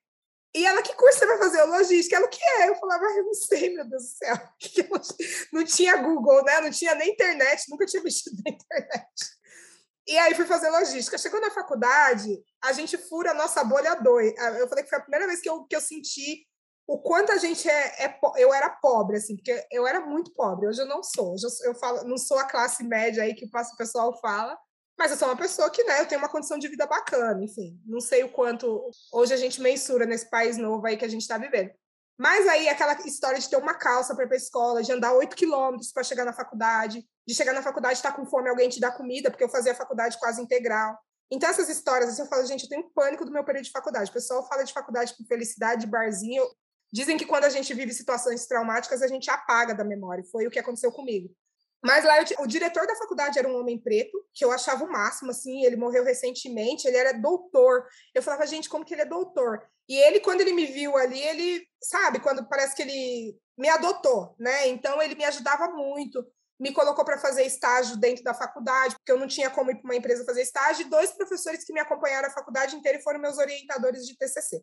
E 0.55 0.66
ela, 0.66 0.83
que 0.83 0.95
curso 0.95 1.18
você 1.18 1.26
vai 1.26 1.39
fazer? 1.39 1.62
Logística. 1.62 2.16
Ela, 2.16 2.26
o 2.26 2.29
que 2.29 2.43
é? 2.43 2.68
Eu 2.68 2.74
falava, 2.76 3.05
eu 3.05 3.24
não 3.24 3.35
sei, 3.35 3.74
meu 3.74 3.89
Deus 3.89 4.03
do 4.03 4.09
céu. 4.09 4.37
Não 5.53 5.64
tinha 5.64 5.97
Google, 5.97 6.43
né? 6.45 6.61
Não 6.61 6.70
tinha 6.70 6.95
nem 6.95 7.11
internet, 7.11 7.64
nunca 7.68 7.87
tinha 7.87 8.03
mexido 8.05 8.37
na 8.45 8.53
internet. 8.53 9.09
E 10.07 10.16
aí 10.18 10.35
fui 10.35 10.47
fazer 10.47 10.70
logística. 10.70 11.18
Chegou 11.18 11.41
na 11.41 11.51
faculdade, 11.51 12.43
a 12.64 12.72
gente 12.72 12.97
fura 12.97 13.33
a 13.33 13.35
nossa 13.35 13.62
bolha 13.62 13.95
dois. 13.97 14.35
Eu 14.59 14.68
falei 14.68 14.85
que 14.85 14.91
foi 14.91 14.99
a 14.99 15.03
primeira 15.03 15.26
vez 15.26 15.41
que 15.41 15.49
eu, 15.49 15.64
que 15.64 15.76
eu 15.76 15.81
senti 15.83 16.47
o 16.89 16.99
quanto 16.99 17.30
a 17.30 17.36
gente 17.36 17.68
é, 17.68 18.07
é, 18.07 18.18
Eu 18.39 18.53
era 18.53 18.70
pobre, 18.70 19.18
assim, 19.18 19.36
porque 19.36 19.62
eu 19.70 19.86
era 19.86 20.01
muito 20.01 20.32
pobre. 20.32 20.66
Hoje 20.66 20.80
eu 20.80 20.86
não 20.86 21.03
sou. 21.03 21.34
Hoje 21.34 21.45
eu, 21.45 21.70
eu 21.70 21.74
falo, 21.74 22.03
não 22.05 22.16
sou 22.16 22.39
a 22.39 22.45
classe 22.45 22.82
média 22.82 23.22
aí 23.22 23.34
que 23.34 23.45
o 23.45 23.76
pessoal 23.76 24.18
fala. 24.20 24.59
Mas 24.99 25.11
eu 25.11 25.18
sou 25.18 25.28
uma 25.28 25.36
pessoa 25.36 25.70
que, 25.70 25.84
né, 25.84 26.01
eu 26.01 26.09
tenho 26.09 26.20
uma 26.20 26.30
condição 26.30 26.59
de 26.59 26.66
vida 26.66 26.86
bacana, 26.86 27.45
enfim. 27.45 27.78
Não 27.84 28.01
sei 28.01 28.24
o 28.24 28.32
quanto 28.32 28.91
hoje 29.12 29.34
a 29.34 29.36
gente 29.36 29.61
mensura 29.61 30.07
nesse 30.07 30.28
país 30.30 30.57
novo 30.57 30.84
aí 30.86 30.97
que 30.97 31.05
a 31.05 31.09
gente 31.09 31.20
está 31.20 31.36
vivendo. 31.36 31.70
Mas 32.18 32.49
aí 32.49 32.68
aquela 32.68 32.95
história 33.07 33.39
de 33.39 33.49
ter 33.49 33.59
uma 33.59 33.74
calça 33.74 34.14
para 34.14 34.24
ir 34.24 34.28
para 34.28 34.36
escola, 34.39 34.82
de 34.82 34.91
andar 34.91 35.12
oito 35.12 35.36
quilômetros 35.36 35.93
para 35.93 36.03
chegar 36.03 36.24
na 36.24 36.32
faculdade, 36.32 37.07
de 37.24 37.34
chegar 37.34 37.53
na 37.53 37.62
faculdade 37.62 37.99
estar 37.99 38.11
tá 38.11 38.16
com 38.16 38.24
fome, 38.24 38.49
alguém 38.49 38.68
te 38.68 38.80
dá 38.80 38.91
comida, 38.91 39.30
porque 39.30 39.45
eu 39.45 39.49
fazia 39.49 39.74
faculdade 39.74 40.18
quase 40.18 40.41
integral. 40.41 40.99
Então, 41.30 41.49
essas 41.51 41.68
histórias, 41.68 42.09
assim, 42.09 42.22
eu 42.22 42.28
falo, 42.28 42.47
gente, 42.47 42.62
eu 42.64 42.68
tenho 42.70 42.91
pânico 42.91 43.24
do 43.24 43.30
meu 43.30 43.45
período 43.45 43.66
de 43.66 43.70
faculdade. 43.70 44.11
O 44.11 44.14
pessoal 44.14 44.49
fala 44.49 44.64
de 44.64 44.72
faculdade 44.72 45.14
com 45.14 45.24
felicidade, 45.26 45.86
barzinho. 45.86 46.43
Dizem 46.93 47.16
que 47.16 47.26
quando 47.26 47.45
a 47.45 47.51
gente 47.51 47.72
vive 47.74 47.93
situações 47.93 48.47
traumáticas, 48.47 49.03
a 49.03 49.07
gente 49.07 49.30
apaga 49.30 49.74
da 49.74 49.84
memória. 49.84 50.24
Foi 50.30 50.47
o 50.47 50.51
que 50.51 50.59
aconteceu 50.59 50.91
comigo. 50.91 51.34
Mas 51.82 52.05
lá 52.05 52.14
o 52.41 52.47
diretor 52.47 52.86
da 52.86 52.97
faculdade 52.97 53.39
era 53.39 53.49
um 53.49 53.57
homem 53.57 53.78
preto, 53.78 54.18
que 54.34 54.45
eu 54.45 54.51
achava 54.51 54.84
o 54.84 54.91
máximo, 54.91 55.30
assim, 55.30 55.64
ele 55.64 55.76
morreu 55.76 56.03
recentemente, 56.03 56.89
ele 56.89 56.97
era 56.97 57.12
doutor. 57.12 57.86
Eu 58.14 58.22
falava, 58.22 58.47
gente, 58.47 58.68
como 58.68 58.84
que 58.84 58.95
ele 58.95 59.03
é 59.03 59.07
doutor? 59.07 59.62
E 59.89 59.97
ele, 59.97 60.20
quando 60.20 60.41
ele 60.41 60.53
me 60.53 60.66
viu 60.66 60.97
ali, 60.97 61.20
ele, 61.20 61.66
sabe, 61.80 62.20
quando 62.20 62.49
parece 62.49 62.74
que 62.74 62.82
ele 62.82 63.39
me 63.57 63.68
adotou, 63.68 64.34
né? 64.39 64.68
Então 64.68 65.01
ele 65.01 65.14
me 65.14 65.24
ajudava 65.24 65.68
muito, 65.68 66.26
me 66.59 66.72
colocou 66.72 67.05
para 67.05 67.18
fazer 67.18 67.45
estágio 67.45 67.97
dentro 67.97 68.24
da 68.24 68.34
faculdade, 68.34 68.97
porque 68.97 69.12
eu 69.12 69.18
não 69.18 69.28
tinha 69.28 69.49
como 69.49 69.70
ir 69.70 69.76
para 69.76 69.84
uma 69.84 69.97
empresa 69.97 70.24
fazer 70.24 70.43
estágio, 70.43 70.84
e 70.84 70.91
dois 70.91 71.12
professores 71.12 71.64
que 71.64 71.72
me 71.72 71.80
acompanharam 71.80 72.28
a 72.28 72.32
faculdade 72.32 72.74
inteira 72.74 73.01
foram 73.01 73.20
meus 73.20 73.39
orientadores 73.39 74.05
de 74.05 74.16
TCC, 74.16 74.62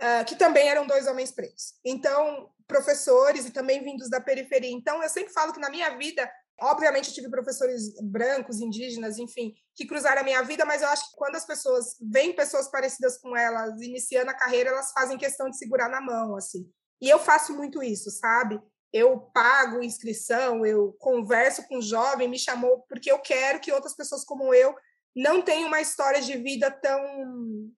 uh, 0.00 0.24
que 0.24 0.36
também 0.36 0.68
eram 0.68 0.86
dois 0.86 1.06
homens 1.06 1.30
pretos. 1.30 1.74
Então, 1.84 2.50
professores 2.66 3.46
e 3.46 3.50
também 3.50 3.82
vindos 3.82 4.08
da 4.10 4.20
periferia. 4.20 4.70
Então, 4.70 5.02
eu 5.02 5.08
sempre 5.08 5.32
falo 5.32 5.52
que 5.52 5.60
na 5.60 5.70
minha 5.70 5.96
vida, 5.96 6.30
obviamente, 6.60 7.08
eu 7.08 7.14
tive 7.14 7.30
professores 7.30 7.94
brancos, 8.02 8.60
indígenas, 8.60 9.18
enfim, 9.18 9.54
que 9.74 9.86
cruzaram 9.86 10.20
a 10.20 10.24
minha 10.24 10.42
vida, 10.42 10.64
mas 10.64 10.82
eu 10.82 10.88
acho 10.88 11.10
que 11.10 11.16
quando 11.16 11.36
as 11.36 11.46
pessoas 11.46 11.96
veem 12.00 12.34
pessoas 12.34 12.68
parecidas 12.68 13.18
com 13.18 13.36
elas 13.36 13.80
iniciando 13.80 14.30
a 14.30 14.34
carreira, 14.34 14.70
elas 14.70 14.92
fazem 14.92 15.18
questão 15.18 15.48
de 15.48 15.56
segurar 15.56 15.88
na 15.88 16.00
mão, 16.00 16.36
assim. 16.36 16.70
E 17.00 17.08
eu 17.08 17.18
faço 17.18 17.54
muito 17.54 17.82
isso, 17.82 18.10
sabe? 18.10 18.60
eu 18.92 19.20
pago 19.34 19.82
inscrição, 19.82 20.64
eu 20.64 20.94
converso 20.98 21.66
com 21.68 21.80
jovem, 21.80 22.28
me 22.28 22.38
chamou 22.38 22.84
porque 22.88 23.12
eu 23.12 23.18
quero 23.18 23.60
que 23.60 23.72
outras 23.72 23.94
pessoas 23.94 24.24
como 24.24 24.54
eu 24.54 24.74
não 25.14 25.42
tenham 25.42 25.68
uma 25.68 25.80
história 25.80 26.20
de 26.20 26.36
vida 26.36 26.70
tão. 26.70 27.70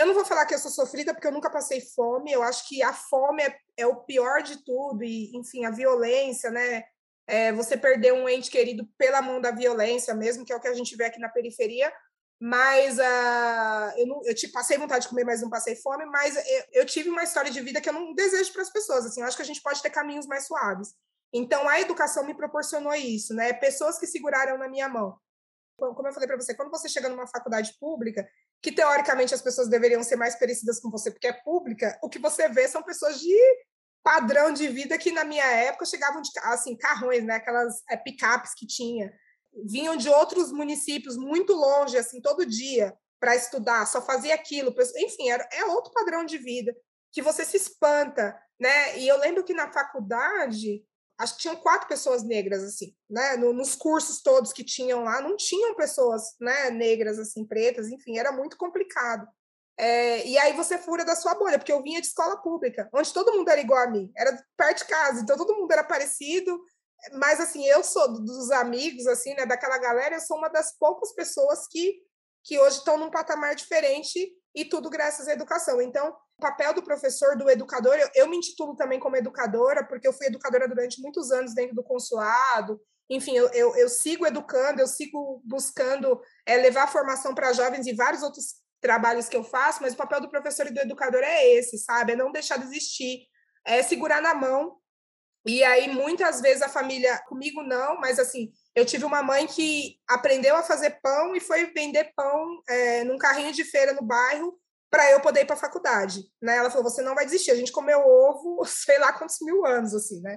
Eu 0.00 0.06
não 0.06 0.14
vou 0.14 0.24
falar 0.24 0.46
que 0.46 0.54
eu 0.54 0.58
sou 0.58 0.70
sofrida, 0.70 1.12
porque 1.12 1.26
eu 1.26 1.32
nunca 1.32 1.50
passei 1.50 1.82
fome. 1.82 2.32
Eu 2.32 2.42
acho 2.42 2.66
que 2.66 2.82
a 2.82 2.90
fome 2.90 3.42
é, 3.42 3.54
é 3.76 3.86
o 3.86 3.96
pior 3.96 4.42
de 4.42 4.64
tudo, 4.64 5.04
e, 5.04 5.36
enfim, 5.36 5.66
a 5.66 5.70
violência, 5.70 6.50
né? 6.50 6.84
É, 7.26 7.52
você 7.52 7.76
perder 7.76 8.14
um 8.14 8.26
ente 8.26 8.50
querido 8.50 8.88
pela 8.96 9.20
mão 9.20 9.42
da 9.42 9.50
violência 9.50 10.14
mesmo, 10.14 10.42
que 10.42 10.54
é 10.54 10.56
o 10.56 10.60
que 10.60 10.68
a 10.68 10.74
gente 10.74 10.96
vê 10.96 11.04
aqui 11.04 11.20
na 11.20 11.28
periferia, 11.28 11.92
mas 12.40 12.96
uh, 12.96 13.98
eu, 13.98 14.06
não, 14.06 14.22
eu 14.24 14.34
passei 14.50 14.78
vontade 14.78 15.02
de 15.02 15.10
comer, 15.10 15.24
mas 15.24 15.42
não 15.42 15.50
passei 15.50 15.76
fome, 15.76 16.06
mas 16.06 16.34
eu, 16.34 16.64
eu 16.72 16.86
tive 16.86 17.10
uma 17.10 17.22
história 17.22 17.50
de 17.50 17.60
vida 17.60 17.78
que 17.78 17.88
eu 17.88 17.92
não 17.92 18.14
desejo 18.14 18.50
para 18.54 18.62
as 18.62 18.70
pessoas, 18.70 19.04
assim, 19.04 19.20
eu 19.20 19.26
acho 19.26 19.36
que 19.36 19.42
a 19.42 19.46
gente 19.46 19.62
pode 19.62 19.82
ter 19.82 19.90
caminhos 19.90 20.26
mais 20.26 20.46
suaves. 20.46 20.94
Então, 21.30 21.68
a 21.68 21.78
educação 21.78 22.24
me 22.24 22.34
proporcionou 22.34 22.94
isso, 22.94 23.34
né? 23.34 23.52
Pessoas 23.52 23.98
que 23.98 24.06
seguraram 24.06 24.56
na 24.56 24.68
minha 24.68 24.88
mão. 24.88 25.16
Como 25.76 26.08
eu 26.08 26.12
falei 26.12 26.26
para 26.26 26.36
você, 26.36 26.54
quando 26.54 26.70
você 26.70 26.88
chega 26.88 27.08
numa 27.08 27.26
faculdade 27.26 27.74
pública, 27.78 28.26
que 28.62 28.72
teoricamente 28.72 29.34
as 29.34 29.42
pessoas 29.42 29.68
deveriam 29.68 30.02
ser 30.02 30.16
mais 30.16 30.38
parecidas 30.38 30.80
com 30.80 30.90
você 30.90 31.10
porque 31.10 31.26
é 31.26 31.32
pública, 31.32 31.98
o 32.02 32.08
que 32.08 32.18
você 32.18 32.48
vê 32.48 32.68
são 32.68 32.82
pessoas 32.82 33.18
de 33.18 33.36
padrão 34.02 34.52
de 34.52 34.68
vida 34.68 34.98
que 34.98 35.12
na 35.12 35.24
minha 35.24 35.44
época 35.44 35.84
chegavam 35.84 36.22
de 36.22 36.30
assim 36.44 36.76
carrões, 36.76 37.24
né? 37.24 37.34
Aquelas 37.34 37.82
é, 37.90 37.96
picapes 37.96 38.54
que 38.54 38.66
tinha 38.66 39.12
vinham 39.64 39.96
de 39.96 40.08
outros 40.08 40.52
municípios 40.52 41.16
muito 41.16 41.52
longe, 41.52 41.98
assim, 41.98 42.20
todo 42.20 42.46
dia 42.46 42.94
para 43.18 43.36
estudar, 43.36 43.84
só 43.86 44.00
fazia 44.00 44.34
aquilo, 44.34 44.74
enfim, 44.96 45.28
era, 45.28 45.46
é 45.52 45.64
outro 45.66 45.92
padrão 45.92 46.24
de 46.24 46.38
vida 46.38 46.74
que 47.12 47.20
você 47.20 47.44
se 47.44 47.56
espanta, 47.56 48.34
né? 48.58 48.98
E 48.98 49.06
eu 49.06 49.18
lembro 49.18 49.44
que 49.44 49.52
na 49.52 49.70
faculdade, 49.70 50.82
acho 51.20 51.34
que 51.34 51.42
tinham 51.42 51.56
quatro 51.56 51.86
pessoas 51.86 52.22
negras, 52.22 52.62
assim, 52.64 52.96
né? 53.08 53.36
No, 53.36 53.52
nos 53.52 53.76
cursos 53.76 54.22
todos 54.22 54.52
que 54.52 54.64
tinham 54.64 55.04
lá, 55.04 55.20
não 55.20 55.36
tinham 55.36 55.74
pessoas, 55.74 56.34
né, 56.40 56.70
negras, 56.70 57.18
assim, 57.18 57.46
pretas, 57.46 57.88
enfim, 57.88 58.18
era 58.18 58.32
muito 58.32 58.56
complicado. 58.56 59.28
É, 59.78 60.26
e 60.26 60.38
aí 60.38 60.54
você 60.54 60.78
fura 60.78 61.04
da 61.04 61.14
sua 61.14 61.34
bolha, 61.34 61.58
porque 61.58 61.72
eu 61.72 61.82
vinha 61.82 62.00
de 62.00 62.06
escola 62.06 62.38
pública, 62.38 62.88
onde 62.92 63.12
todo 63.12 63.32
mundo 63.32 63.48
era 63.48 63.60
igual 63.60 63.82
a 63.84 63.90
mim, 63.90 64.10
era 64.16 64.42
perto 64.56 64.78
de 64.78 64.84
casa, 64.86 65.20
então 65.20 65.36
todo 65.36 65.56
mundo 65.56 65.70
era 65.70 65.84
parecido, 65.84 66.58
mas 67.12 67.40
assim, 67.40 67.66
eu 67.66 67.82
sou 67.84 68.12
dos 68.12 68.50
amigos, 68.50 69.06
assim, 69.06 69.34
né, 69.34 69.46
daquela 69.46 69.78
galera, 69.78 70.16
eu 70.16 70.20
sou 70.20 70.38
uma 70.38 70.48
das 70.48 70.76
poucas 70.78 71.12
pessoas 71.14 71.66
que, 71.66 72.02
que 72.44 72.58
hoje 72.58 72.78
estão 72.78 72.98
num 72.98 73.10
patamar 73.10 73.54
diferente 73.54 74.32
e 74.54 74.64
tudo 74.64 74.90
graças 74.90 75.28
à 75.28 75.32
educação. 75.32 75.80
Então, 75.80 76.14
o 76.38 76.40
papel 76.40 76.74
do 76.74 76.82
professor, 76.82 77.36
do 77.36 77.48
educador, 77.48 77.94
eu, 77.94 78.08
eu 78.14 78.28
me 78.28 78.36
intitulo 78.36 78.74
também 78.74 78.98
como 78.98 79.16
educadora, 79.16 79.84
porque 79.86 80.06
eu 80.06 80.12
fui 80.12 80.26
educadora 80.26 80.68
durante 80.68 81.00
muitos 81.00 81.30
anos 81.30 81.54
dentro 81.54 81.74
do 81.74 81.82
consulado. 81.82 82.80
Enfim, 83.08 83.36
eu, 83.36 83.48
eu, 83.48 83.76
eu 83.76 83.88
sigo 83.88 84.26
educando, 84.26 84.80
eu 84.80 84.86
sigo 84.86 85.42
buscando 85.44 86.20
é, 86.46 86.56
levar 86.56 86.86
formação 86.86 87.34
para 87.34 87.52
jovens 87.52 87.86
e 87.86 87.94
vários 87.94 88.22
outros 88.22 88.54
trabalhos 88.80 89.28
que 89.28 89.36
eu 89.36 89.44
faço, 89.44 89.82
mas 89.82 89.92
o 89.92 89.96
papel 89.96 90.20
do 90.20 90.30
professor 90.30 90.66
e 90.66 90.72
do 90.72 90.80
educador 90.80 91.22
é 91.22 91.46
esse, 91.52 91.78
sabe? 91.78 92.12
É 92.12 92.16
não 92.16 92.32
deixar 92.32 92.56
de 92.56 92.64
existir, 92.64 93.26
é 93.64 93.82
segurar 93.82 94.22
na 94.22 94.34
mão 94.34 94.80
e 95.46 95.64
aí, 95.64 95.88
muitas 95.88 96.40
vezes, 96.40 96.62
a 96.62 96.68
família, 96.68 97.18
comigo 97.26 97.62
não, 97.62 97.98
mas 97.98 98.18
assim, 98.18 98.52
eu 98.74 98.86
tive 98.86 99.04
uma 99.04 99.22
mãe 99.22 99.46
que 99.46 99.96
aprendeu 100.08 100.56
a 100.56 100.62
fazer 100.62 100.98
pão 101.02 101.34
e 101.34 101.40
foi 101.40 101.66
vender 101.72 102.12
pão 102.14 102.62
é, 102.68 103.04
num 103.04 103.18
carrinho 103.18 103.52
de 103.52 103.64
feira 103.64 103.92
no 103.92 104.02
bairro 104.02 104.58
para 104.90 105.08
eu 105.10 105.20
poder 105.20 105.42
ir 105.42 105.44
para 105.46 105.54
a 105.54 105.58
faculdade, 105.58 106.20
né? 106.42 106.56
Ela 106.56 106.70
falou: 106.70 106.90
você 106.90 107.00
não 107.00 107.14
vai 107.14 107.24
desistir. 107.24 107.52
A 107.52 107.56
gente 107.56 107.72
comeu 107.72 108.00
ovo, 108.00 108.64
sei 108.66 108.98
lá 108.98 109.12
quantos 109.12 109.36
mil 109.40 109.64
anos, 109.64 109.94
assim, 109.94 110.20
né? 110.20 110.36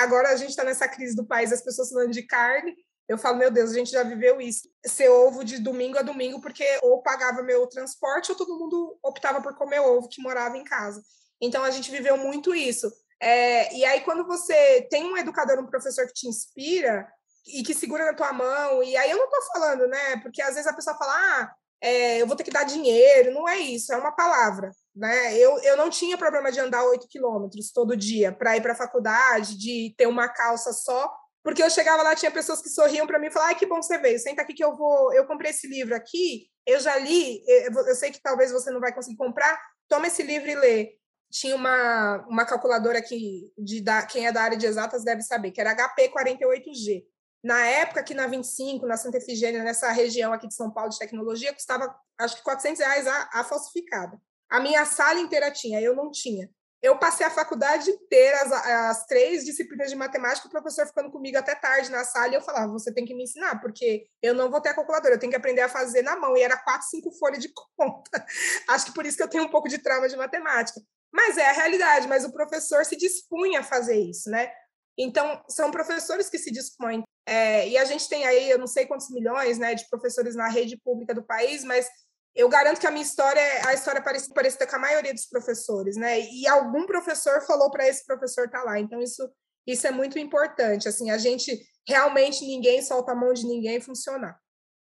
Agora 0.00 0.30
a 0.30 0.36
gente 0.36 0.50
está 0.50 0.64
nessa 0.64 0.88
crise 0.88 1.16
do 1.16 1.26
país, 1.26 1.52
as 1.52 1.62
pessoas 1.62 1.90
falando 1.90 2.12
de 2.12 2.22
carne. 2.22 2.74
Eu 3.08 3.16
falo, 3.16 3.38
meu 3.38 3.50
Deus, 3.50 3.70
a 3.70 3.74
gente 3.74 3.90
já 3.90 4.02
viveu 4.02 4.38
isso. 4.38 4.68
Ser 4.84 5.08
ovo 5.08 5.42
de 5.42 5.58
domingo 5.58 5.98
a 5.98 6.02
domingo, 6.02 6.42
porque 6.42 6.64
ou 6.82 7.02
pagava 7.02 7.42
meu 7.42 7.66
transporte 7.66 8.30
ou 8.30 8.36
todo 8.36 8.58
mundo 8.58 8.98
optava 9.02 9.40
por 9.40 9.56
comer 9.56 9.80
ovo 9.80 10.10
que 10.10 10.20
morava 10.20 10.58
em 10.58 10.64
casa. 10.64 11.02
Então 11.40 11.64
a 11.64 11.70
gente 11.70 11.90
viveu 11.90 12.18
muito 12.18 12.54
isso. 12.54 12.92
É, 13.20 13.74
e 13.74 13.84
aí, 13.84 14.02
quando 14.02 14.26
você 14.26 14.86
tem 14.90 15.04
um 15.04 15.16
educador, 15.16 15.58
um 15.58 15.66
professor 15.66 16.06
que 16.06 16.12
te 16.12 16.28
inspira 16.28 17.08
e 17.48 17.62
que 17.62 17.74
segura 17.74 18.04
na 18.04 18.14
tua 18.14 18.32
mão, 18.32 18.82
e 18.82 18.96
aí 18.96 19.10
eu 19.10 19.18
não 19.18 19.28
tô 19.28 19.42
falando, 19.52 19.86
né? 19.86 20.16
Porque 20.22 20.42
às 20.42 20.54
vezes 20.54 20.66
a 20.66 20.72
pessoa 20.72 20.96
fala, 20.96 21.12
ah, 21.12 21.52
é, 21.80 22.20
eu 22.20 22.26
vou 22.26 22.36
ter 22.36 22.44
que 22.44 22.50
dar 22.50 22.64
dinheiro, 22.64 23.32
não 23.32 23.48
é 23.48 23.58
isso, 23.58 23.92
é 23.92 23.96
uma 23.96 24.12
palavra. 24.12 24.70
Né? 24.94 25.36
Eu, 25.36 25.58
eu 25.60 25.76
não 25.76 25.88
tinha 25.88 26.18
problema 26.18 26.50
de 26.50 26.60
andar 26.60 26.84
oito 26.84 27.08
quilômetros 27.08 27.70
todo 27.70 27.96
dia 27.96 28.32
para 28.32 28.56
ir 28.56 28.60
para 28.60 28.72
a 28.72 28.76
faculdade, 28.76 29.56
de 29.56 29.94
ter 29.96 30.06
uma 30.06 30.28
calça 30.28 30.72
só, 30.72 31.12
porque 31.42 31.62
eu 31.62 31.70
chegava 31.70 32.02
lá, 32.02 32.14
tinha 32.16 32.30
pessoas 32.30 32.60
que 32.60 32.68
sorriam 32.68 33.06
para 33.06 33.18
mim 33.18 33.28
e 33.28 33.30
falavam, 33.30 33.54
ai, 33.54 33.58
que 33.58 33.66
bom 33.66 33.80
você 33.80 33.96
veio, 33.98 34.18
senta 34.18 34.42
aqui 34.42 34.54
que 34.54 34.64
eu 34.64 34.76
vou, 34.76 35.12
eu 35.14 35.26
comprei 35.26 35.50
esse 35.50 35.66
livro 35.68 35.94
aqui, 35.94 36.48
eu 36.66 36.80
já 36.80 36.98
li, 36.98 37.42
eu 37.46 37.94
sei 37.94 38.10
que 38.10 38.20
talvez 38.20 38.52
você 38.52 38.70
não 38.70 38.80
vai 38.80 38.92
conseguir 38.92 39.16
comprar, 39.16 39.58
toma 39.88 40.08
esse 40.08 40.22
livro 40.22 40.50
e 40.50 40.54
lê 40.54 40.98
tinha 41.30 41.54
uma, 41.54 42.24
uma 42.28 42.44
calculadora 42.44 43.02
que 43.02 43.52
de, 43.56 43.80
da, 43.80 44.04
quem 44.04 44.26
é 44.26 44.32
da 44.32 44.42
área 44.42 44.56
de 44.56 44.66
exatas 44.66 45.04
deve 45.04 45.22
saber, 45.22 45.50
que 45.50 45.60
era 45.60 45.76
HP48G. 45.76 47.04
Na 47.48 47.64
época, 47.64 48.00
aqui 48.00 48.12
na 48.12 48.26
25, 48.26 48.86
na 48.86 48.98
Santa 48.98 49.16
Efigênia, 49.16 49.62
nessa 49.62 49.90
região 49.90 50.34
aqui 50.34 50.46
de 50.46 50.54
São 50.54 50.70
Paulo 50.70 50.90
de 50.90 50.98
tecnologia, 50.98 51.50
custava 51.54 51.98
acho 52.18 52.36
que 52.36 52.42
400 52.42 52.78
reais 52.78 53.06
a, 53.06 53.30
a 53.32 53.42
falsificada. 53.42 54.20
A 54.50 54.60
minha 54.60 54.84
sala 54.84 55.18
inteira 55.18 55.50
tinha, 55.50 55.80
eu 55.80 55.96
não 55.96 56.10
tinha. 56.10 56.50
Eu 56.82 56.98
passei 56.98 57.24
a 57.26 57.30
faculdade 57.30 57.90
inteira, 57.90 58.42
as, 58.42 58.52
as, 58.52 59.06
três 59.06 59.46
disciplinas 59.46 59.88
de 59.88 59.96
matemática, 59.96 60.46
o 60.46 60.50
professor 60.50 60.86
ficando 60.86 61.10
comigo 61.10 61.38
até 61.38 61.54
tarde 61.54 61.90
na 61.90 62.04
sala, 62.04 62.28
e 62.28 62.34
eu 62.34 62.42
falava, 62.42 62.70
você 62.70 62.92
tem 62.92 63.06
que 63.06 63.14
me 63.14 63.22
ensinar, 63.22 63.62
porque 63.62 64.06
eu 64.22 64.34
não 64.34 64.50
vou 64.50 64.60
ter 64.60 64.68
a 64.68 64.74
calculadora, 64.74 65.14
eu 65.14 65.18
tenho 65.18 65.30
que 65.30 65.38
aprender 65.38 65.62
a 65.62 65.70
fazer 65.70 66.02
na 66.02 66.16
mão, 66.16 66.36
e 66.36 66.42
era 66.42 66.58
quatro, 66.58 66.86
cinco 66.86 67.10
folhas 67.12 67.40
de 67.40 67.50
conta. 67.74 68.26
Acho 68.68 68.84
que 68.84 68.92
por 68.92 69.06
isso 69.06 69.16
que 69.16 69.22
eu 69.22 69.28
tenho 69.28 69.44
um 69.44 69.50
pouco 69.50 69.70
de 69.70 69.78
trauma 69.78 70.06
de 70.06 70.18
matemática. 70.18 70.82
Mas 71.10 71.38
é 71.38 71.48
a 71.48 71.52
realidade, 71.52 72.06
mas 72.06 72.26
o 72.26 72.32
professor 72.32 72.84
se 72.84 72.94
dispunha 72.94 73.60
a 73.60 73.64
fazer 73.64 73.98
isso, 73.98 74.28
né? 74.28 74.52
Então, 74.98 75.42
são 75.48 75.70
professores 75.70 76.28
que 76.28 76.38
se 76.38 76.50
dispõem. 76.50 77.02
É, 77.28 77.68
e 77.68 77.76
a 77.76 77.84
gente 77.84 78.08
tem 78.08 78.24
aí, 78.24 78.50
eu 78.50 78.58
não 78.58 78.66
sei 78.66 78.86
quantos 78.86 79.10
milhões 79.10 79.58
né, 79.58 79.74
de 79.74 79.86
professores 79.90 80.34
na 80.34 80.48
rede 80.48 80.78
pública 80.82 81.14
do 81.14 81.22
país, 81.22 81.62
mas 81.62 81.86
eu 82.34 82.48
garanto 82.48 82.80
que 82.80 82.86
a 82.86 82.90
minha 82.90 83.04
história 83.04 83.38
é 83.38 83.66
a 83.66 83.74
história 83.74 84.00
parecida, 84.00 84.32
parecida 84.32 84.66
com 84.66 84.76
a 84.76 84.78
maioria 84.78 85.12
dos 85.12 85.26
professores, 85.26 85.96
né? 85.96 86.20
E 86.20 86.46
algum 86.46 86.86
professor 86.86 87.42
falou 87.42 87.70
para 87.70 87.86
esse 87.86 88.06
professor 88.06 88.46
estar 88.46 88.60
tá 88.60 88.64
lá. 88.64 88.80
Então, 88.80 88.98
isso, 89.02 89.28
isso 89.66 89.86
é 89.86 89.90
muito 89.90 90.18
importante. 90.18 90.88
Assim, 90.88 91.10
a 91.10 91.18
gente 91.18 91.60
realmente 91.86 92.46
ninguém 92.46 92.80
solta 92.80 93.12
a 93.12 93.14
mão 93.14 93.34
de 93.34 93.46
ninguém 93.46 93.78
funcionar. 93.78 94.38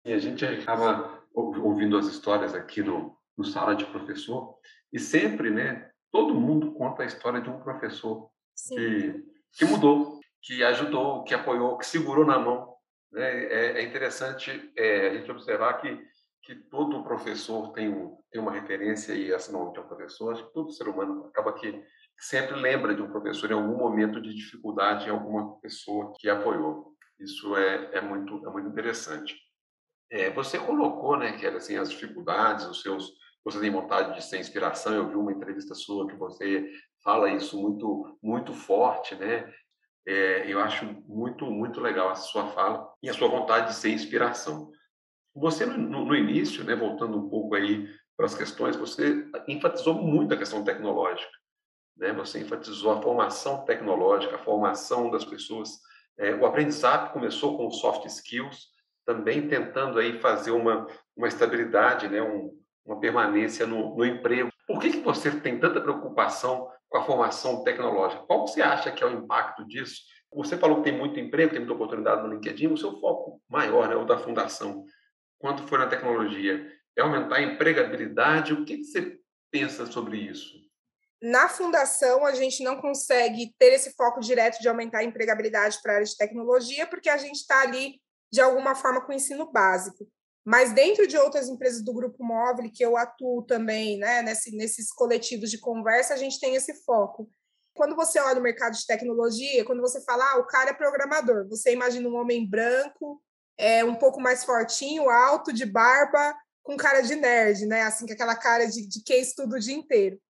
E 0.05 0.12
a 0.12 0.18
gente 0.18 0.45
acaba 0.45 1.22
ouvindo 1.35 1.97
as 1.97 2.07
histórias 2.07 2.53
aqui 2.53 2.82
no, 2.82 3.16
no 3.39 3.45
sala 3.45 3.76
de 3.76 3.85
professor, 3.87 4.59
e 4.93 4.99
sempre, 4.99 5.51
né, 5.51 5.89
todo 6.11 6.35
mundo 6.35 6.72
conta 6.72 7.05
a 7.05 7.07
história 7.07 7.41
de 7.41 7.49
um 7.49 7.61
professor 7.61 8.28
que, 8.68 9.24
que 9.53 9.64
mudou, 9.64 10.20
que 10.45 10.62
ajudou, 10.62 11.24
que 11.24 11.34
apoiou, 11.34 11.78
que 11.78 11.86
segurou 11.86 12.24
na 12.24 12.38
mão. 12.38 12.76
Né? 13.11 13.45
É, 13.45 13.80
é 13.80 13.82
interessante 13.82 14.72
é, 14.76 15.09
a 15.09 15.14
gente 15.14 15.30
observar 15.30 15.80
que, 15.80 15.99
que 16.42 16.55
todo 16.55 17.03
professor 17.03 17.72
tem, 17.72 17.88
um, 17.88 18.18
tem 18.30 18.40
uma 18.40 18.53
referência, 18.53 19.14
e 19.14 19.32
essa 19.32 19.51
não 19.51 19.62
é 19.62 19.64
um 19.64 19.72
professor, 19.72 20.32
acho 20.32 20.47
que 20.47 20.53
todo 20.53 20.70
ser 20.70 20.86
humano 20.86 21.26
acaba 21.26 21.55
que 21.55 21.82
sempre 22.18 22.55
lembra 22.57 22.95
de 22.95 23.03
um 23.03 23.11
professor 23.11 23.51
em 23.51 23.55
algum 23.55 23.78
momento 23.78 24.20
de 24.20 24.34
dificuldade, 24.34 25.07
em 25.07 25.11
alguma 25.11 25.59
pessoa 25.61 26.12
que 26.18 26.28
apoiou. 26.28 26.95
Isso 27.18 27.57
é, 27.57 27.97
é, 27.97 28.01
muito, 28.01 28.47
é 28.47 28.51
muito 28.51 28.68
interessante. 28.68 29.34
É, 30.11 30.30
você 30.30 30.59
colocou, 30.59 31.16
né, 31.16 31.38
que 31.38 31.47
assim, 31.47 31.76
as 31.76 31.90
dificuldades, 31.90 32.66
os 32.66 32.82
seus 32.82 33.12
você 33.45 33.61
tem 33.61 33.70
vontade 33.70 34.14
de 34.14 34.24
ser 34.24 34.40
inspiração. 34.40 34.95
Eu 34.95 35.09
vi 35.09 35.16
uma 35.16 35.32
entrevista 35.32 35.74
sua 35.74 36.09
que 36.09 36.16
você 36.16 36.66
fala 37.03 37.28
isso 37.28 37.61
muito, 37.61 38.18
muito 38.22 38.55
forte, 38.55 39.14
né? 39.14 39.53
É, 40.07 40.50
eu 40.50 40.61
acho 40.61 40.84
muito, 41.07 41.46
muito 41.46 41.80
legal 41.80 42.11
a 42.11 42.14
sua 42.14 42.48
fala 42.48 42.92
e 43.02 43.09
a 43.09 43.14
sua 43.14 43.28
vontade 43.28 43.68
de 43.68 43.74
ser 43.74 43.90
inspiração. 43.90 44.70
Você, 45.34 45.64
no, 45.64 46.05
no 46.05 46.14
início, 46.14 46.62
né, 46.62 46.76
voltando 46.76 47.16
um 47.16 47.28
pouco 47.28 47.55
aí 47.55 47.88
para 48.16 48.26
as 48.26 48.34
questões, 48.34 48.76
você 48.76 49.26
enfatizou 49.48 49.94
muito 49.94 50.34
a 50.34 50.36
questão 50.36 50.62
tecnológica. 50.62 51.32
Né? 51.96 52.12
Você 52.12 52.40
enfatizou 52.40 52.92
a 52.92 53.02
formação 53.02 53.64
tecnológica, 53.64 54.36
a 54.36 54.44
formação 54.44 55.11
das 55.11 55.24
pessoas. 55.24 55.70
É, 56.18 56.34
o 56.34 56.46
aprendizado 56.46 57.12
começou 57.12 57.57
com 57.57 57.70
soft 57.70 58.05
skills, 58.07 58.68
também 59.05 59.48
tentando 59.48 59.98
aí 59.98 60.18
fazer 60.20 60.50
uma, 60.50 60.86
uma 61.16 61.28
estabilidade, 61.28 62.09
né? 62.09 62.22
Um, 62.22 62.50
uma 62.84 63.00
permanência 63.00 63.66
no, 63.66 63.96
no 63.96 64.05
emprego. 64.05 64.50
Por 64.66 64.80
que, 64.80 64.90
que 64.90 65.00
você 65.00 65.30
tem 65.40 65.59
tanta 65.59 65.80
preocupação 65.80 66.70
com 66.89 66.99
a 66.99 67.05
formação 67.05 67.64
tecnológica? 67.64 68.24
Qual 68.26 68.47
você 68.47 68.62
acha 68.62 68.93
que 68.93 69.03
é 69.03 69.07
o 69.07 69.12
impacto 69.12 69.66
disso? 69.66 70.03
Você 70.35 70.57
falou 70.57 70.78
que 70.78 70.91
tem 70.91 70.99
muito 70.99 71.18
emprego, 71.18 71.53
tem 71.53 71.61
muita 71.61 71.74
oportunidade 71.74 72.22
no 72.22 72.35
LinkedIn, 72.35 72.66
o 72.68 72.76
seu 72.76 72.99
foco 73.01 73.41
maior, 73.49 73.89
né, 73.89 73.95
o 73.95 74.05
da 74.05 74.18
fundação, 74.18 74.85
quanto 75.39 75.62
foi 75.64 75.78
na 75.78 75.87
tecnologia, 75.87 76.66
é 76.97 77.03
aumentar 77.03 77.37
a 77.37 77.43
empregabilidade? 77.43 78.53
O 78.53 78.64
que, 78.64 78.78
que 78.78 78.85
você 78.85 79.18
pensa 79.51 79.87
sobre 79.87 80.18
isso? 80.18 80.64
Na 81.22 81.49
fundação, 81.49 82.26
a 82.26 82.35
gente 82.35 82.62
não 82.62 82.80
consegue 82.80 83.55
ter 83.59 83.72
esse 83.72 83.95
foco 83.95 84.20
direto 84.20 84.61
de 84.61 84.68
aumentar 84.68 84.99
a 84.99 85.05
empregabilidade 85.05 85.78
para 85.82 85.93
a 85.93 85.95
área 85.97 86.07
de 86.07 86.16
tecnologia, 86.16 86.87
porque 86.87 87.09
a 87.09 87.16
gente 87.16 87.37
está 87.37 87.62
ali, 87.62 88.01
de 88.32 88.41
alguma 88.41 88.74
forma, 88.74 89.01
com 89.01 89.12
o 89.12 89.14
ensino 89.14 89.51
básico. 89.51 90.07
Mas 90.45 90.74
dentro 90.74 91.07
de 91.07 91.16
outras 91.16 91.49
empresas 91.49 91.82
do 91.82 91.95
Grupo 91.95 92.22
Móvel, 92.22 92.70
que 92.70 92.84
eu 92.84 92.97
atuo 92.97 93.42
também, 93.42 93.99
né, 93.99 94.20
nesse, 94.20 94.55
nesses 94.55 94.92
coletivos 94.92 95.51
de 95.51 95.59
conversa, 95.59 96.12
a 96.12 96.16
gente 96.18 96.38
tem 96.38 96.55
esse 96.55 96.84
foco. 96.84 97.30
Quando 97.72 97.97
você 97.97 98.20
olha 98.20 98.38
o 98.38 98.42
mercado 98.42 98.74
de 98.74 98.86
tecnologia, 98.86 99.64
quando 99.64 99.80
você 99.80 100.01
fala, 100.05 100.32
ah, 100.32 100.38
o 100.38 100.47
cara 100.47 100.70
é 100.70 100.74
programador, 100.74 101.49
você 101.49 101.72
imagina 101.72 102.09
um 102.09 102.16
homem 102.16 102.49
branco, 102.49 103.22
é, 103.57 103.84
um 103.84 103.95
pouco 103.95 104.20
mais 104.20 104.45
fortinho, 104.45 105.09
alto, 105.09 105.53
de 105.53 105.64
barba, 105.64 106.36
com 106.62 106.76
cara 106.76 107.01
de 107.01 107.14
nerd, 107.14 107.66
né? 107.66 107.82
Assim, 107.82 108.07
com 108.07 108.12
aquela 108.12 108.36
cara 108.36 108.66
de, 108.66 108.86
de 108.86 109.03
quem 109.03 109.20
estuda 109.20 109.57
o 109.57 109.61
dia 109.61 109.74
inteiro. 109.74 110.20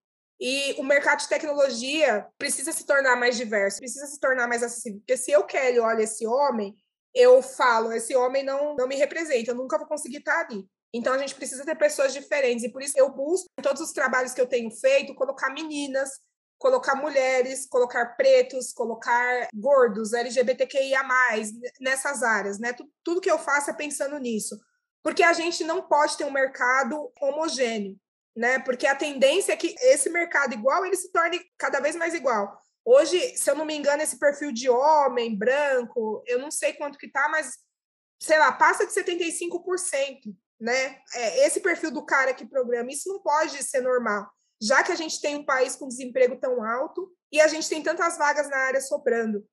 E 0.41 0.75
o 0.79 0.83
mercado 0.83 1.21
de 1.21 1.29
tecnologia 1.29 2.27
precisa 2.37 2.73
se 2.73 2.85
tornar 2.85 3.17
mais 3.17 3.37
diverso, 3.37 3.79
precisa 3.79 4.07
se 4.07 4.19
tornar 4.19 4.49
mais 4.49 4.63
acessível. 4.63 4.99
Porque 4.99 5.17
se 5.17 5.31
eu, 5.31 5.45
Kelly, 5.45 5.79
olho 5.79 6.01
esse 6.01 6.27
homem, 6.27 6.75
eu 7.15 7.41
falo, 7.43 7.93
esse 7.93 8.15
homem 8.17 8.43
não, 8.43 8.75
não 8.75 8.89
me 8.89 8.97
representa, 8.97 9.53
eu 9.53 9.55
nunca 9.55 9.79
vou 9.79 9.87
conseguir 9.87 10.19
estar 10.19 10.41
ali. 10.41 10.67
Então 10.93 11.13
a 11.13 11.19
gente 11.19 11.35
precisa 11.35 11.65
ter 11.65 11.77
pessoas 11.77 12.13
diferentes 12.13 12.65
e 12.65 12.69
por 12.69 12.83
isso 12.83 12.99
eu 12.99 13.11
busco 13.11 13.47
em 13.59 13.63
todos 13.63 13.83
os 13.83 13.93
trabalhos 13.93 14.33
que 14.33 14.41
eu 14.41 14.47
tenho 14.47 14.71
feito 14.71 15.15
colocar 15.15 15.51
meninas, 15.51 16.11
colocar 16.59 16.95
mulheres, 16.95 17.67
colocar 17.67 18.17
pretos, 18.17 18.73
colocar 18.73 19.49
gordos, 19.55 20.13
LGBTQIA+, 20.13 21.03
nessas 21.81 22.23
áreas, 22.23 22.59
né? 22.59 22.75
Tudo, 23.05 23.21
que 23.21 23.31
eu 23.31 23.39
faço 23.39 23.71
é 23.71 23.75
pensando 23.75 24.19
nisso. 24.19 24.59
Porque 25.03 25.23
a 25.23 25.33
gente 25.33 25.65
não 25.65 25.83
pode 25.83 26.17
ter 26.17 26.25
um 26.25 26.31
mercado 26.31 27.13
homogêneo, 27.21 27.97
né? 28.35 28.59
Porque 28.61 28.87
a 28.87 28.95
tendência 28.95 29.53
é 29.53 29.57
que 29.57 29.75
esse 29.83 30.09
mercado 30.09 30.55
igual, 30.55 30.87
ele 30.87 30.97
se 30.97 31.13
torne 31.13 31.41
cada 31.59 31.81
vez 31.81 31.97
mais 31.97 32.15
igual. 32.15 32.59
Hoje, 32.85 33.37
se 33.37 33.51
eu 33.51 33.55
não 33.55 33.65
me 33.65 33.75
engano, 33.75 34.03
esse 34.03 34.19
perfil 34.19 34.53
de 34.53 34.69
homem 34.69 35.37
branco, 35.37 36.23
eu 36.27 36.39
não 36.39 36.51
sei 36.51 36.75
quanto 36.75 36.99
que 36.99 37.09
tá, 37.09 37.29
mas 37.31 37.57
sei 38.21 38.39
lá, 38.39 38.53
passa 38.53 38.87
de 38.87 38.93
75%, 38.93 40.35
né? 40.61 40.99
É, 41.15 41.47
esse 41.47 41.61
perfil 41.61 41.91
do 41.91 42.05
cara 42.05 42.35
que 42.35 42.47
programa, 42.47 42.91
isso 42.91 43.09
não 43.09 43.21
pode 43.21 43.63
ser 43.63 43.81
normal, 43.81 44.31
já 44.61 44.83
que 44.83 44.93
a 44.93 44.95
gente 44.95 45.21
tem 45.21 45.37
um 45.37 45.45
país 45.45 45.77
com 45.77 45.89
desemprego 45.89 46.37
tão 46.37 46.65
alto 46.65 47.11
e 47.33 47.41
a 47.41 47.49
gente 47.49 47.69
tem 47.69 47.83
tantas 47.83 48.17
vagas 48.17 48.49
na 48.49 48.57
área 48.57 48.81
sobrando. 48.81 49.47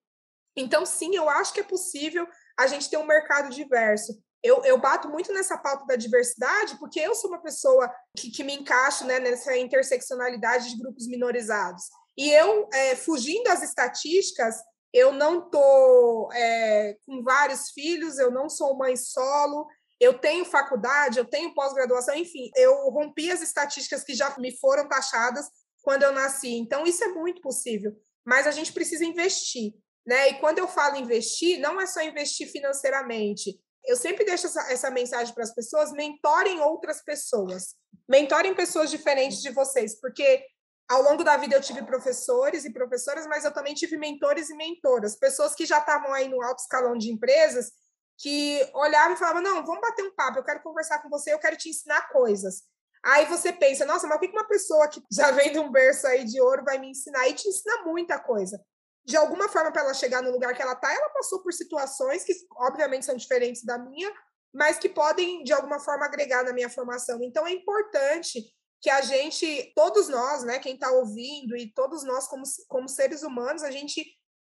Então, 0.55 0.86
sim, 0.86 1.15
eu 1.15 1.29
acho 1.29 1.53
que 1.53 1.61
é 1.61 1.63
possível 1.63 2.27
a 2.57 2.67
gente 2.67 2.89
ter 2.89 2.97
um 2.97 3.05
mercado 3.05 3.49
diverso. 3.49 4.21
Eu, 4.43 4.63
eu 4.65 4.77
bato 4.77 5.07
muito 5.07 5.32
nessa 5.32 5.57
pauta 5.57 5.86
da 5.86 5.95
diversidade, 5.95 6.77
porque 6.79 6.99
eu 6.99 7.13
sou 7.13 7.29
uma 7.29 7.41
pessoa 7.41 7.93
que, 8.17 8.32
que 8.32 8.43
me 8.43 8.53
encaixo 8.53 9.05
né, 9.05 9.19
nessa 9.19 9.55
interseccionalidade 9.55 10.69
de 10.69 10.77
grupos 10.77 11.07
minorizados. 11.07 11.84
E 12.18 12.30
eu, 12.32 12.68
é, 12.74 12.95
fugindo 12.95 13.43
das 13.43 13.64
estatísticas, 13.64 14.55
eu 14.93 15.14
não 15.14 15.45
estou 15.45 16.32
é, 16.34 16.97
com 17.05 17.24
vários 17.24 17.72
filhos, 17.72 18.20
eu 18.20 18.30
não 18.30 18.49
sou 18.49 18.78
mãe 18.78 18.95
solo, 18.95 19.66
eu 19.99 20.18
tenho 20.18 20.43
faculdade, 20.43 21.20
eu 21.20 21.26
tenho 21.26 21.53
pós-graduação, 21.53 22.16
enfim, 22.16 22.49
eu 22.55 22.89
rompi 22.89 23.32
as 23.32 23.41
estatísticas 23.41 24.03
que 24.03 24.14
já 24.14 24.36
me 24.39 24.57
foram 24.57 24.88
taxadas 24.89 25.47
quando 25.82 26.03
eu 26.03 26.12
nasci. 26.12 26.55
Então, 26.55 26.86
isso 26.86 27.03
é 27.03 27.09
muito 27.09 27.41
possível, 27.41 27.95
mas 28.26 28.47
a 28.47 28.51
gente 28.51 28.74
precisa 28.74 29.05
investir. 29.05 29.74
Né? 30.05 30.30
E 30.30 30.34
quando 30.39 30.57
eu 30.57 30.68
falo 30.68 30.97
investir, 30.97 31.59
não 31.59 31.80
é 31.80 31.86
só 31.86 32.01
investir 32.01 32.51
financeiramente. 32.51 33.59
Eu 33.86 33.95
sempre 33.95 34.26
deixo 34.26 34.47
essa, 34.47 34.72
essa 34.72 34.91
mensagem 34.91 35.34
para 35.34 35.43
as 35.43 35.53
pessoas: 35.53 35.91
mentorem 35.91 36.59
outras 36.59 37.03
pessoas. 37.03 37.76
Mentorem 38.09 38.55
pessoas 38.55 38.89
diferentes 38.89 39.41
de 39.41 39.51
vocês, 39.51 39.99
porque 39.99 40.43
ao 40.92 41.02
longo 41.02 41.24
da 41.24 41.38
vida 41.38 41.56
eu 41.56 41.62
tive 41.62 41.84
professores 41.84 42.66
e 42.66 42.74
professoras, 42.74 43.26
mas 43.26 43.46
eu 43.46 43.54
também 43.54 43.74
tive 43.74 43.96
mentores 43.98 44.50
e 44.50 44.56
mentoras, 44.56 45.16
pessoas 45.16 45.56
que 45.56 45.66
já 45.66 45.80
estavam 45.80 46.14
aí 46.14 46.28
no 46.28 46.42
alto 46.42 46.60
escalão 46.60 46.98
de 46.98 47.10
empresas, 47.10 47.72
que 48.18 48.70
olhavam 48.74 49.14
e 49.14 49.18
falavam: 49.18 49.42
não, 49.42 49.66
vamos 49.66 49.82
bater 49.82 50.04
um 50.04 50.14
papo, 50.14 50.39
eu 50.39 50.44
quero 50.44 50.62
conversar 50.62 51.02
com 51.02 51.10
você, 51.10 51.34
eu 51.34 51.39
quero 51.39 51.56
te 51.56 51.70
ensinar 51.70 52.10
coisas. 52.10 52.64
Aí 53.04 53.26
você 53.26 53.54
pensa, 53.54 53.86
nossa, 53.86 54.06
mas 54.06 54.18
o 54.18 54.20
que 54.20 54.28
uma 54.28 54.48
pessoa 54.48 54.88
que 54.88 55.02
já 55.12 55.32
vem 55.32 55.52
de 55.52 55.60
um 55.60 55.72
berço 55.72 56.06
aí 56.06 56.24
de 56.26 56.39
ouro 56.39 56.64
vai 56.64 56.78
me 56.78 56.92
ensinar? 56.92 57.28
E 57.28 57.34
te 57.34 57.48
ensina 57.48 57.84
muita 57.84 58.20
coisa. 58.20 58.62
De 59.04 59.18
alguma 59.18 59.48
forma, 59.48 59.72
para 59.72 59.82
ela 59.82 59.94
chegar 59.94 60.22
no 60.22 60.30
lugar 60.30 60.54
que 60.54 60.62
ela 60.62 60.74
está, 60.74 60.94
ela 60.94 61.10
passou 61.10 61.42
por 61.42 61.52
situações 61.52 62.24
que, 62.24 62.34
obviamente, 62.58 63.06
são 63.06 63.16
diferentes 63.16 63.64
da 63.64 63.80
minha, 63.80 64.14
mas 64.54 64.78
que 64.78 64.88
podem, 64.88 65.44
de 65.44 65.52
alguma 65.52 65.80
forma, 65.80 66.06
agregar 66.06 66.44
na 66.44 66.54
minha 66.54 66.70
formação. 66.70 67.24
Então, 67.24 67.48
é 67.48 67.52
importante 67.52 68.44
que 68.82 68.89
a 68.89 69.01
gente, 69.01 69.71
todos 69.75 70.09
nós, 70.09 70.43
né, 70.43 70.57
quem 70.57 70.73
está 70.73 70.91
ouvindo 70.91 71.55
e 71.55 71.71
todos 71.71 72.03
nós 72.03 72.27
como, 72.27 72.43
como 72.67 72.89
seres 72.89 73.21
humanos, 73.21 73.61
a 73.61 73.69
gente 73.69 74.03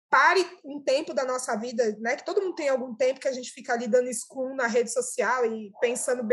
pare 0.10 0.48
um 0.64 0.82
tempo 0.82 1.14
da 1.14 1.26
nossa 1.26 1.56
vida, 1.58 1.98
né, 2.00 2.16
que 2.16 2.24
todo 2.24 2.42
mundo 2.42 2.56
tem 2.56 2.70
algum 2.70 2.96
tempo 2.96 3.20
que 3.20 3.28
a 3.28 3.34
gente 3.34 3.52
fica 3.52 3.74
ali 3.74 3.88
dando 3.88 4.14
scroll 4.14 4.56
na 4.56 4.68
rede 4.68 4.94
social 4.94 5.46
e 5.46 5.74
pensando 5.82 6.26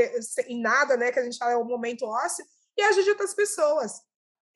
em 0.47 0.61
nada, 0.61 0.97
né, 0.97 1.11
que 1.11 1.19
a 1.19 1.25
gente 1.25 1.39
fala 1.39 1.53
é 1.53 1.57
o 1.57 1.65
momento 1.65 2.05
ósseo, 2.05 2.45
e 2.77 2.83
ajude 2.83 3.11
outras 3.11 3.35
pessoas. 3.35 3.93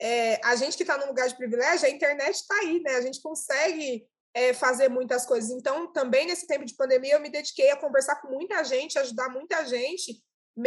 É, 0.01 0.39
a 0.45 0.55
gente 0.55 0.77
que 0.77 0.83
está 0.83 0.97
num 0.99 1.07
lugar 1.07 1.27
de 1.27 1.37
privilégio, 1.37 1.87
a 1.87 1.91
internet 1.91 2.37
está 2.37 2.55
aí, 2.57 2.81
né, 2.83 2.97
a 2.97 3.01
gente 3.01 3.21
consegue 3.21 4.07
é, 4.35 4.53
fazer 4.53 4.89
muitas 4.89 5.25
coisas. 5.25 5.51
Então, 5.51 5.93
também 5.93 6.27
nesse 6.27 6.47
tempo 6.47 6.65
de 6.65 6.75
pandemia, 6.75 7.15
eu 7.15 7.21
me 7.21 7.31
dediquei 7.31 7.71
a 7.71 7.77
conversar 7.77 8.21
com 8.21 8.29
muita 8.29 8.63
gente, 8.63 8.99
ajudar 8.99 9.29
muita 9.31 9.65
gente, 9.65 10.23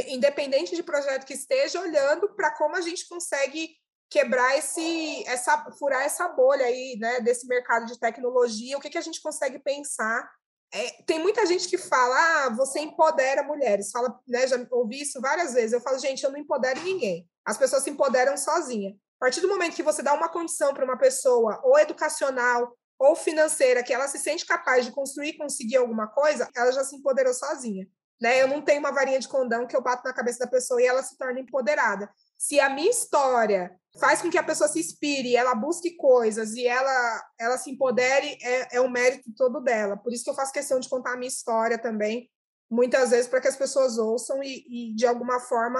independente 0.07 0.75
de 0.75 0.83
projeto 0.83 1.25
que 1.25 1.33
esteja, 1.33 1.79
olhando 1.79 2.29
para 2.35 2.51
como 2.51 2.75
a 2.75 2.81
gente 2.81 3.07
consegue 3.07 3.69
quebrar 4.09 4.57
esse, 4.57 5.27
essa, 5.27 5.69
furar 5.77 6.03
essa 6.03 6.27
bolha 6.29 6.65
aí, 6.65 6.97
né, 6.99 7.19
desse 7.21 7.45
mercado 7.47 7.85
de 7.85 7.99
tecnologia, 7.99 8.77
o 8.77 8.81
que, 8.81 8.89
que 8.89 8.97
a 8.97 9.01
gente 9.01 9.21
consegue 9.21 9.59
pensar. 9.59 10.29
É, 10.73 11.01
tem 11.03 11.19
muita 11.19 11.45
gente 11.45 11.67
que 11.67 11.77
fala, 11.77 12.15
ah, 12.15 12.49
você 12.49 12.79
empodera 12.79 13.43
mulheres, 13.43 13.91
fala, 13.91 14.19
né, 14.27 14.47
já 14.47 14.57
ouvi 14.71 15.01
isso 15.01 15.21
várias 15.21 15.53
vezes, 15.53 15.73
eu 15.73 15.81
falo, 15.81 15.99
gente, 15.99 16.23
eu 16.23 16.31
não 16.31 16.39
empodero 16.39 16.81
ninguém, 16.81 17.27
as 17.45 17.57
pessoas 17.57 17.83
se 17.83 17.89
empoderam 17.89 18.35
sozinha. 18.37 18.91
A 19.19 19.25
partir 19.25 19.41
do 19.41 19.47
momento 19.47 19.75
que 19.75 19.83
você 19.83 20.03
dá 20.03 20.13
uma 20.13 20.29
condição 20.29 20.73
para 20.73 20.85
uma 20.85 20.97
pessoa, 20.97 21.59
ou 21.63 21.79
educacional, 21.79 22.77
ou 22.99 23.15
financeira, 23.15 23.83
que 23.83 23.93
ela 23.93 24.07
se 24.07 24.19
sente 24.19 24.45
capaz 24.45 24.85
de 24.85 24.91
construir 24.91 25.37
conseguir 25.37 25.77
alguma 25.77 26.07
coisa, 26.07 26.49
ela 26.55 26.71
já 26.71 26.83
se 26.83 26.95
empoderou 26.95 27.33
sozinha. 27.33 27.87
Né? 28.19 28.41
Eu 28.41 28.47
não 28.47 28.61
tenho 28.61 28.79
uma 28.79 28.91
varinha 28.91 29.19
de 29.19 29.27
condão 29.27 29.67
que 29.67 29.75
eu 29.75 29.81
bato 29.81 30.03
na 30.03 30.13
cabeça 30.13 30.39
da 30.39 30.47
pessoa 30.47 30.81
e 30.81 30.85
ela 30.85 31.03
se 31.03 31.17
torna 31.17 31.39
empoderada. 31.39 32.09
Se 32.37 32.59
a 32.59 32.69
minha 32.69 32.89
história 32.89 33.75
faz 33.99 34.21
com 34.21 34.29
que 34.29 34.37
a 34.37 34.43
pessoa 34.43 34.67
se 34.67 34.79
inspire, 34.79 35.35
ela 35.35 35.55
busque 35.55 35.95
coisas 35.95 36.53
e 36.53 36.65
ela, 36.65 37.23
ela 37.39 37.57
se 37.57 37.71
empodere, 37.71 38.37
é, 38.41 38.77
é 38.77 38.81
o 38.81 38.89
mérito 38.89 39.31
todo 39.35 39.61
dela. 39.61 39.97
Por 39.97 40.13
isso 40.13 40.23
que 40.23 40.29
eu 40.29 40.35
faço 40.35 40.53
questão 40.53 40.79
de 40.79 40.89
contar 40.89 41.13
a 41.13 41.17
minha 41.17 41.27
história 41.27 41.77
também, 41.77 42.29
muitas 42.69 43.11
vezes 43.11 43.27
para 43.27 43.41
que 43.41 43.47
as 43.47 43.55
pessoas 43.55 43.97
ouçam 43.97 44.43
e, 44.43 44.65
e 44.67 44.95
de 44.95 45.05
alguma 45.05 45.39
forma 45.39 45.79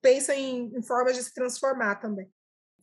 pensem 0.00 0.56
em, 0.72 0.78
em 0.78 0.82
formas 0.82 1.16
de 1.16 1.22
se 1.22 1.32
transformar 1.32 1.96
também. 1.96 2.28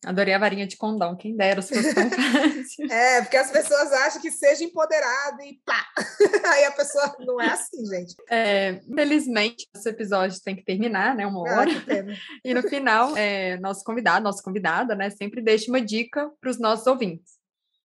Adorei 0.05 0.33
a 0.33 0.39
varinha 0.39 0.65
de 0.65 0.77
condão, 0.77 1.15
quem 1.15 1.35
dera 1.35 1.61
se 1.61 1.75
fosse 1.75 1.93
tão 1.93 2.09
fácil. 2.09 2.91
é, 2.91 3.21
porque 3.21 3.37
as 3.37 3.51
pessoas 3.51 3.91
acham 3.91 4.21
que 4.21 4.31
seja 4.31 4.63
empoderado 4.63 5.41
e 5.41 5.59
pá! 5.65 5.85
Aí 6.53 6.65
a 6.65 6.71
pessoa 6.71 7.15
não 7.19 7.39
é 7.39 7.47
assim, 7.47 7.85
gente. 7.85 8.15
É, 8.29 8.81
infelizmente, 8.87 9.67
esse 9.75 9.89
episódio 9.89 10.41
tem 10.41 10.55
que 10.55 10.63
terminar, 10.63 11.15
né? 11.15 11.27
Uma 11.27 11.39
ah, 11.49 11.59
hora. 11.59 11.71
Ah, 11.71 12.15
e 12.43 12.53
no 12.53 12.63
final, 12.63 13.15
é, 13.17 13.57
nosso 13.59 13.83
convidado, 13.83 14.23
nossa 14.23 14.41
convidada, 14.41 14.95
né, 14.95 15.09
sempre 15.09 15.41
deixa 15.41 15.69
uma 15.69 15.81
dica 15.81 16.31
para 16.39 16.49
os 16.49 16.59
nossos 16.59 16.87
ouvintes. 16.87 17.33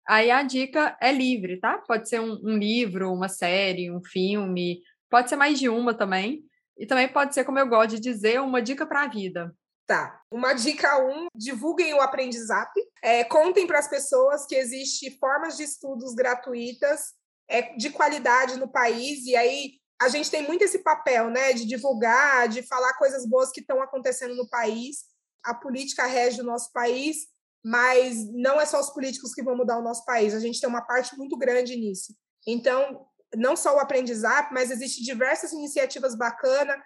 Aí 0.07 0.31
a 0.31 0.41
dica 0.43 0.97
é 1.01 1.11
livre, 1.11 1.59
tá? 1.59 1.77
Pode 1.79 2.07
ser 2.07 2.21
um, 2.21 2.39
um 2.41 2.57
livro, 2.57 3.11
uma 3.11 3.27
série, 3.27 3.91
um 3.91 4.01
filme, 4.01 4.81
pode 5.09 5.27
ser 5.27 5.35
mais 5.35 5.59
de 5.59 5.67
uma 5.67 5.93
também. 5.93 6.43
E 6.77 6.85
também 6.85 7.07
pode 7.07 7.33
ser, 7.33 7.43
como 7.43 7.59
eu 7.59 7.67
gosto 7.67 7.95
de 7.95 7.99
dizer, 7.99 8.39
uma 8.39 8.61
dica 8.61 8.85
para 8.85 9.03
a 9.03 9.07
vida. 9.07 9.53
Tá. 9.87 10.21
Uma 10.29 10.51
dica 10.51 10.99
1, 11.01 11.09
um, 11.09 11.27
divulguem 11.33 11.93
o 11.93 12.01
aprendizado. 12.01 12.69
É, 13.01 13.23
contem 13.23 13.65
para 13.65 13.79
as 13.79 13.87
pessoas 13.87 14.45
que 14.45 14.55
existem 14.55 15.17
formas 15.17 15.55
de 15.55 15.63
estudos 15.63 16.13
gratuitas 16.13 17.13
é, 17.49 17.73
de 17.77 17.89
qualidade 17.89 18.59
no 18.59 18.69
país. 18.69 19.25
E 19.25 19.33
aí 19.33 19.75
a 20.01 20.09
gente 20.09 20.29
tem 20.29 20.45
muito 20.45 20.61
esse 20.61 20.79
papel, 20.79 21.29
né? 21.29 21.53
De 21.53 21.65
divulgar, 21.65 22.49
de 22.49 22.63
falar 22.63 22.97
coisas 22.97 23.25
boas 23.25 23.49
que 23.49 23.61
estão 23.61 23.81
acontecendo 23.81 24.35
no 24.35 24.49
país. 24.49 25.05
A 25.41 25.53
política 25.53 26.05
rege 26.05 26.41
o 26.41 26.45
nosso 26.45 26.69
país, 26.73 27.19
mas 27.63 28.29
não 28.33 28.59
é 28.59 28.65
só 28.65 28.81
os 28.81 28.89
políticos 28.89 29.33
que 29.33 29.41
vão 29.41 29.55
mudar 29.55 29.79
o 29.79 29.83
nosso 29.83 30.03
país. 30.03 30.33
A 30.33 30.39
gente 30.41 30.59
tem 30.59 30.67
uma 30.67 30.85
parte 30.85 31.17
muito 31.17 31.37
grande 31.37 31.77
nisso. 31.77 32.13
Então, 32.45 33.07
não 33.33 33.55
só 33.55 33.73
o 33.73 33.79
aprendizado, 33.79 34.49
mas 34.51 34.69
existem 34.69 35.05
diversas 35.05 35.53
iniciativas 35.53 36.13
bacanas 36.13 36.77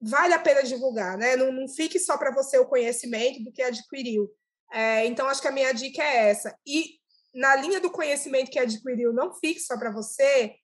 vale 0.00 0.34
a 0.34 0.38
pena 0.38 0.62
divulgar, 0.62 1.16
né? 1.16 1.36
Não, 1.36 1.52
não 1.52 1.68
fique 1.68 1.98
só 1.98 2.16
para 2.16 2.32
você 2.32 2.58
o 2.58 2.66
conhecimento 2.66 3.42
do 3.42 3.52
que 3.52 3.62
adquiriu. 3.62 4.30
É, 4.72 5.06
então, 5.06 5.28
acho 5.28 5.40
que 5.40 5.48
a 5.48 5.52
minha 5.52 5.72
dica 5.72 6.02
é 6.02 6.28
essa. 6.28 6.56
E 6.66 6.98
na 7.34 7.56
linha 7.56 7.80
do 7.80 7.90
conhecimento 7.90 8.50
que 8.50 8.58
adquiriu, 8.58 9.12
não 9.12 9.32
fique 9.34 9.60
só 9.60 9.76
para 9.78 9.90
você, 9.90 10.54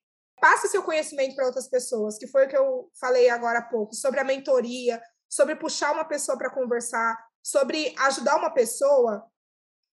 passe 0.40 0.68
seu 0.68 0.82
conhecimento 0.82 1.34
para 1.34 1.46
outras 1.46 1.68
pessoas, 1.68 2.18
que 2.18 2.26
foi 2.26 2.46
o 2.46 2.48
que 2.48 2.56
eu 2.56 2.90
falei 3.00 3.28
agora 3.28 3.60
há 3.60 3.62
pouco, 3.62 3.94
sobre 3.94 4.20
a 4.20 4.24
mentoria, 4.24 5.00
sobre 5.28 5.56
puxar 5.56 5.92
uma 5.92 6.04
pessoa 6.04 6.36
para 6.36 6.50
conversar, 6.50 7.16
sobre 7.42 7.94
ajudar 7.98 8.36
uma 8.36 8.50
pessoa. 8.50 9.24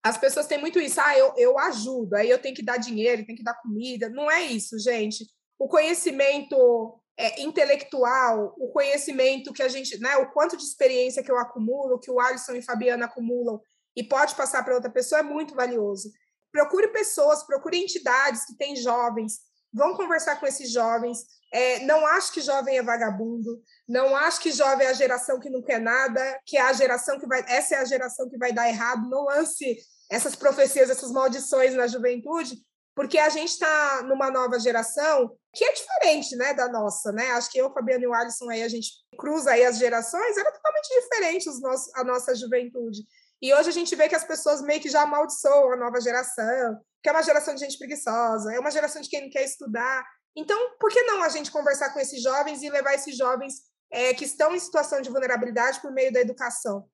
As 0.04 0.16
pessoas 0.16 0.46
têm 0.46 0.58
muito 0.58 0.80
isso, 0.80 1.00
ah, 1.00 1.16
eu, 1.16 1.32
eu 1.36 1.58
ajudo, 1.58 2.14
aí 2.14 2.28
eu 2.28 2.40
tenho 2.40 2.54
que 2.54 2.64
dar 2.64 2.76
dinheiro, 2.76 3.24
tenho 3.24 3.38
que 3.38 3.44
dar 3.44 3.60
comida. 3.60 4.08
Não 4.08 4.30
é 4.30 4.42
isso, 4.42 4.78
gente. 4.78 5.26
O 5.58 5.68
conhecimento 5.68 7.00
é, 7.16 7.42
intelectual, 7.42 8.54
o 8.58 8.68
conhecimento 8.68 9.52
que 9.52 9.62
a 9.62 9.68
gente, 9.68 9.98
né, 10.00 10.16
o 10.16 10.30
quanto 10.32 10.56
de 10.56 10.64
experiência 10.64 11.22
que 11.22 11.30
eu 11.30 11.38
acumulo, 11.38 11.98
que 11.98 12.10
o 12.10 12.20
Alisson 12.20 12.52
e 12.52 12.62
Fabiana 12.62 13.06
acumulam 13.06 13.60
e 13.94 14.02
pode 14.02 14.34
passar 14.34 14.64
para 14.64 14.74
outra 14.74 14.90
pessoa 14.90 15.20
é 15.20 15.22
muito 15.22 15.54
valioso. 15.54 16.10
Procure 16.50 16.88
pessoas, 16.88 17.42
procure 17.42 17.78
entidades 17.78 18.44
que 18.44 18.56
têm 18.56 18.76
jovens, 18.76 19.40
vão 19.72 19.94
conversar 19.94 20.38
com 20.38 20.46
esses 20.46 20.70
jovens. 20.70 21.24
É, 21.52 21.80
não 21.80 22.06
acho 22.06 22.32
que 22.32 22.40
jovem 22.40 22.78
é 22.78 22.82
vagabundo, 22.82 23.62
não 23.86 24.16
acho 24.16 24.40
que 24.40 24.50
jovem 24.50 24.86
é 24.86 24.90
a 24.90 24.94
geração 24.94 25.38
que 25.38 25.50
não 25.50 25.62
quer 25.62 25.80
nada, 25.80 26.40
que 26.46 26.56
é 26.56 26.62
a 26.62 26.72
geração 26.72 27.18
que 27.18 27.26
vai, 27.26 27.44
essa 27.46 27.74
é 27.74 27.78
a 27.78 27.84
geração 27.84 28.28
que 28.28 28.38
vai 28.38 28.52
dar 28.52 28.68
errado. 28.68 29.08
Não 29.08 29.24
lance 29.24 29.78
essas 30.10 30.34
profecias, 30.34 30.90
essas 30.90 31.10
maldições 31.10 31.74
na 31.74 31.86
juventude, 31.86 32.56
porque 32.94 33.18
a 33.18 33.28
gente 33.28 33.50
está 33.50 34.02
numa 34.02 34.30
nova 34.30 34.58
geração 34.58 35.34
que 35.54 35.64
é 35.64 35.72
diferente, 35.72 36.36
né, 36.36 36.54
da 36.54 36.68
nossa, 36.68 37.12
né? 37.12 37.30
Acho 37.32 37.50
que 37.50 37.58
eu, 37.58 37.72
Fabiano 37.72 38.04
e 38.04 38.06
o 38.06 38.14
Alisson 38.14 38.48
aí 38.50 38.62
a 38.62 38.68
gente 38.68 38.90
cruza 39.18 39.50
aí 39.50 39.64
as 39.64 39.78
gerações, 39.78 40.36
era 40.36 40.50
totalmente 40.50 40.88
diferente 41.00 41.48
os 41.48 41.60
nossos, 41.60 41.94
a 41.94 42.04
nossa 42.04 42.34
juventude. 42.34 43.02
E 43.40 43.52
hoje 43.52 43.68
a 43.68 43.72
gente 43.72 43.94
vê 43.96 44.08
que 44.08 44.14
as 44.14 44.24
pessoas 44.24 44.62
meio 44.62 44.80
que 44.80 44.88
já 44.88 45.02
amaldiçoam 45.02 45.72
a 45.72 45.76
nova 45.76 46.00
geração, 46.00 46.78
que 47.02 47.08
é 47.08 47.12
uma 47.12 47.22
geração 47.22 47.54
de 47.54 47.60
gente 47.60 47.76
preguiçosa, 47.76 48.54
é 48.54 48.58
uma 48.58 48.70
geração 48.70 49.02
de 49.02 49.08
quem 49.08 49.22
não 49.22 49.30
quer 49.30 49.44
estudar. 49.44 50.06
Então, 50.36 50.76
por 50.78 50.90
que 50.90 51.02
não 51.02 51.22
a 51.22 51.28
gente 51.28 51.50
conversar 51.50 51.92
com 51.92 52.00
esses 52.00 52.22
jovens 52.22 52.62
e 52.62 52.70
levar 52.70 52.94
esses 52.94 53.16
jovens 53.16 53.54
é, 53.90 54.14
que 54.14 54.24
estão 54.24 54.54
em 54.54 54.58
situação 54.58 55.00
de 55.00 55.10
vulnerabilidade 55.10 55.80
por 55.80 55.92
meio 55.92 56.12
da 56.12 56.20
educação? 56.20 56.88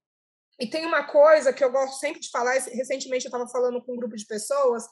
E 0.59 0.69
tem 0.69 0.85
uma 0.87 1.07
coisa 1.07 1.53
que 1.53 1.63
eu 1.63 1.71
gosto 1.71 2.01
sempre 2.01 2.21
de 2.21 2.31
falar, 2.31 2.55
recentemente 2.55 3.27
eu 3.27 3.29
estava 3.29 3.47
falando 3.49 3.81
com 3.85 3.93
um 3.93 3.97
grupo 3.97 4.17
de 4.17 4.27
pessoas, 4.27 4.85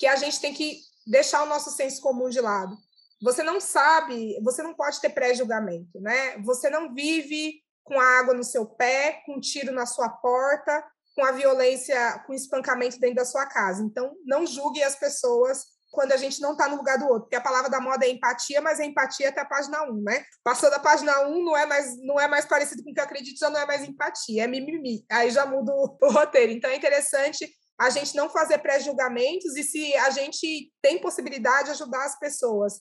que 0.00 0.06
a 0.06 0.16
gente 0.16 0.40
tem 0.40 0.54
que 0.54 0.80
deixar 1.06 1.42
o 1.42 1.46
nosso 1.46 1.70
senso 1.70 2.00
comum 2.00 2.30
de 2.30 2.40
lado. 2.40 2.74
Você 3.22 3.42
não 3.42 3.60
sabe, 3.60 4.40
você 4.42 4.62
não 4.62 4.72
pode 4.72 4.98
ter 4.98 5.10
pré-julgamento, 5.10 6.00
né? 6.00 6.38
Você 6.38 6.70
não 6.70 6.94
vive 6.94 7.60
com 7.84 8.00
a 8.00 8.18
água 8.18 8.32
no 8.32 8.42
seu 8.42 8.64
pé, 8.64 9.20
com 9.26 9.36
um 9.36 9.40
tiro 9.40 9.72
na 9.72 9.84
sua 9.84 10.08
porta, 10.08 10.82
com 11.14 11.22
a 11.22 11.32
violência, 11.32 12.18
com 12.26 12.32
espancamento 12.32 12.98
dentro 12.98 13.16
da 13.16 13.26
sua 13.26 13.44
casa. 13.44 13.82
Então, 13.82 14.14
não 14.24 14.46
julgue 14.46 14.82
as 14.82 14.96
pessoas 14.96 15.66
quando 15.90 16.12
a 16.12 16.16
gente 16.16 16.40
não 16.40 16.52
está 16.52 16.66
no 16.66 16.76
lugar 16.76 16.96
do 16.96 17.04
outro. 17.04 17.22
Porque 17.22 17.36
a 17.36 17.42
palavra 17.42 17.68
da 17.68 17.80
moda 17.80 18.06
é 18.06 18.10
empatia, 18.10 18.62
mas 18.62 18.80
é 18.80 18.86
empatia 18.86 19.28
até 19.28 19.42
a 19.42 19.44
página 19.44 19.82
1, 19.82 20.02
né? 20.02 20.24
Passou 20.42 20.70
da 20.70 20.78
página 20.78 21.26
1, 21.26 21.44
não 21.44 21.54
é 21.54 21.66
mais, 21.66 21.94
não 22.06 22.18
é 22.18 22.26
mais 22.26 22.46
parecido 22.46 22.82
com 22.82 22.90
o 22.90 22.94
que 22.94 23.00
eu 23.00 23.04
acredito, 23.04 23.38
já 23.38 23.50
não 23.50 23.60
é 23.60 23.66
mais 23.66 23.82
empatia, 23.82 24.44
é 24.44 24.46
mimimi. 24.46 25.04
Aí 25.10 25.30
já 25.30 25.44
muda 25.44 25.74
o 25.74 26.10
roteiro. 26.10 26.52
Então, 26.52 26.70
é 26.70 26.76
interessante 26.76 27.52
a 27.80 27.88
gente 27.88 28.14
não 28.14 28.28
fazer 28.28 28.58
pré-julgamentos 28.58 29.56
e 29.56 29.62
se 29.62 29.94
a 29.96 30.10
gente 30.10 30.70
tem 30.82 31.00
possibilidade 31.00 31.66
de 31.66 31.70
ajudar 31.70 32.04
as 32.04 32.18
pessoas. 32.18 32.80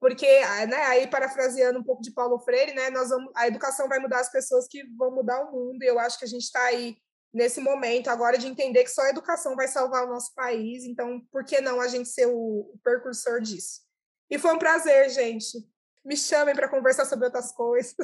Porque, 0.00 0.26
né, 0.66 0.82
aí 0.86 1.06
parafraseando 1.06 1.78
um 1.78 1.84
pouco 1.84 2.02
de 2.02 2.10
Paulo 2.12 2.40
Freire, 2.40 2.74
né, 2.74 2.90
nós 2.90 3.10
vamos, 3.10 3.30
a 3.36 3.46
educação 3.46 3.88
vai 3.88 4.00
mudar 4.00 4.18
as 4.18 4.32
pessoas 4.32 4.66
que 4.68 4.82
vão 4.96 5.14
mudar 5.14 5.40
o 5.44 5.52
mundo, 5.52 5.82
e 5.82 5.86
eu 5.86 5.98
acho 6.00 6.18
que 6.18 6.24
a 6.24 6.28
gente 6.28 6.42
está 6.42 6.62
aí 6.64 6.96
nesse 7.32 7.60
momento 7.60 8.08
agora 8.08 8.36
de 8.36 8.48
entender 8.48 8.82
que 8.82 8.90
só 8.90 9.02
a 9.02 9.10
educação 9.10 9.54
vai 9.54 9.68
salvar 9.68 10.04
o 10.04 10.10
nosso 10.10 10.34
país, 10.34 10.84
então 10.84 11.20
por 11.30 11.44
que 11.44 11.60
não 11.60 11.80
a 11.80 11.86
gente 11.86 12.08
ser 12.08 12.26
o, 12.26 12.32
o 12.32 12.80
percursor 12.82 13.40
disso? 13.40 13.82
E 14.28 14.38
foi 14.38 14.52
um 14.52 14.58
prazer, 14.58 15.10
gente 15.10 15.58
me 16.04 16.16
chamem 16.16 16.54
para 16.54 16.68
conversar 16.68 17.04
sobre 17.04 17.26
outras 17.26 17.52
coisas. 17.52 17.94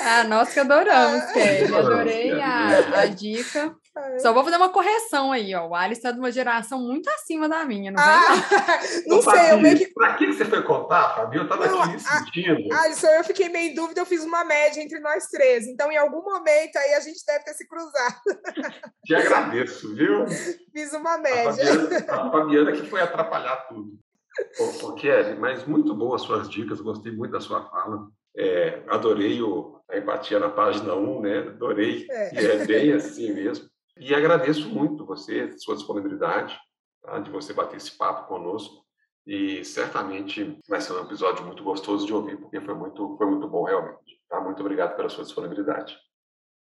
Ah, 0.00 0.24
nós 0.24 0.52
que 0.54 0.60
adoramos, 0.60 1.22
ah. 1.22 1.32
Kelly. 1.32 1.74
Adorei 1.74 2.40
a, 2.40 3.00
a 3.00 3.06
dica. 3.06 3.76
É. 3.94 4.18
Só 4.20 4.32
vou 4.32 4.42
fazer 4.42 4.56
uma 4.56 4.70
correção 4.70 5.32
aí, 5.32 5.54
ó. 5.54 5.68
O 5.68 5.74
Alice 5.74 5.98
está 5.98 6.10
de 6.10 6.18
uma 6.18 6.32
geração 6.32 6.80
muito 6.80 7.10
acima 7.10 7.46
da 7.46 7.62
minha, 7.64 7.92
não 7.92 8.02
ah, 8.02 8.22
Não 9.06 9.20
sei, 9.20 9.32
Fabi, 9.34 9.50
eu 9.50 9.60
meio 9.60 9.76
que. 9.76 9.86
Pra 9.92 10.14
que 10.14 10.26
você 10.32 10.46
foi 10.46 10.62
contar, 10.62 11.14
Fabi? 11.14 11.36
Eu 11.36 11.42
estava 11.42 11.66
aqui 11.66 11.98
sentindo. 11.98 12.72
Alisson, 12.72 13.08
eu 13.08 13.24
fiquei 13.24 13.50
meio 13.50 13.70
em 13.70 13.74
dúvida, 13.74 14.00
eu 14.00 14.06
fiz 14.06 14.24
uma 14.24 14.44
média 14.44 14.80
entre 14.80 14.98
nós 15.00 15.26
três. 15.26 15.66
Então, 15.66 15.92
em 15.92 15.98
algum 15.98 16.22
momento 16.22 16.76
aí 16.76 16.94
a 16.94 17.00
gente 17.00 17.22
deve 17.26 17.44
ter 17.44 17.52
se 17.52 17.68
cruzado. 17.68 18.20
Te 19.04 19.14
agradeço, 19.14 19.94
viu? 19.94 20.26
Fiz 20.72 20.94
uma 20.94 21.18
média. 21.18 21.50
A 21.50 21.54
Fabiana, 21.54 22.04
a 22.08 22.30
Fabiana 22.30 22.72
que 22.72 22.86
foi 22.86 23.02
atrapalhar 23.02 23.56
tudo. 23.68 23.98
Ô, 24.58 24.86
ô 24.86 24.94
Kelly, 24.94 25.38
mas 25.38 25.66
muito 25.66 25.94
boas 25.94 26.22
suas 26.22 26.48
dicas, 26.48 26.80
gostei 26.80 27.12
muito 27.12 27.32
da 27.32 27.40
sua 27.40 27.68
fala. 27.68 28.08
É, 28.34 28.80
adorei 28.88 29.42
o, 29.42 29.78
a 29.90 29.98
empatia 29.98 30.38
na 30.38 30.48
página 30.48 30.94
1, 30.94 31.20
né? 31.20 31.38
Adorei, 31.40 32.06
é. 32.10 32.34
e 32.34 32.46
é 32.46 32.64
bem 32.64 32.92
assim 32.94 33.34
mesmo. 33.34 33.70
E 33.98 34.14
agradeço 34.14 34.68
muito 34.68 35.04
você, 35.04 35.56
sua 35.58 35.76
disponibilidade, 35.76 36.58
tá? 37.02 37.18
de 37.18 37.30
você 37.30 37.52
bater 37.52 37.76
esse 37.76 37.92
papo 37.92 38.26
conosco. 38.26 38.82
E 39.26 39.64
certamente 39.64 40.58
vai 40.68 40.80
ser 40.80 40.94
um 40.94 41.04
episódio 41.04 41.44
muito 41.44 41.62
gostoso 41.62 42.06
de 42.06 42.12
ouvir, 42.12 42.36
porque 42.38 42.60
foi 42.60 42.74
muito, 42.74 43.16
foi 43.16 43.26
muito 43.26 43.46
bom 43.48 43.64
realmente. 43.64 44.20
Tá? 44.28 44.40
Muito 44.40 44.60
obrigado 44.60 44.96
pela 44.96 45.08
sua 45.08 45.24
disponibilidade. 45.24 45.96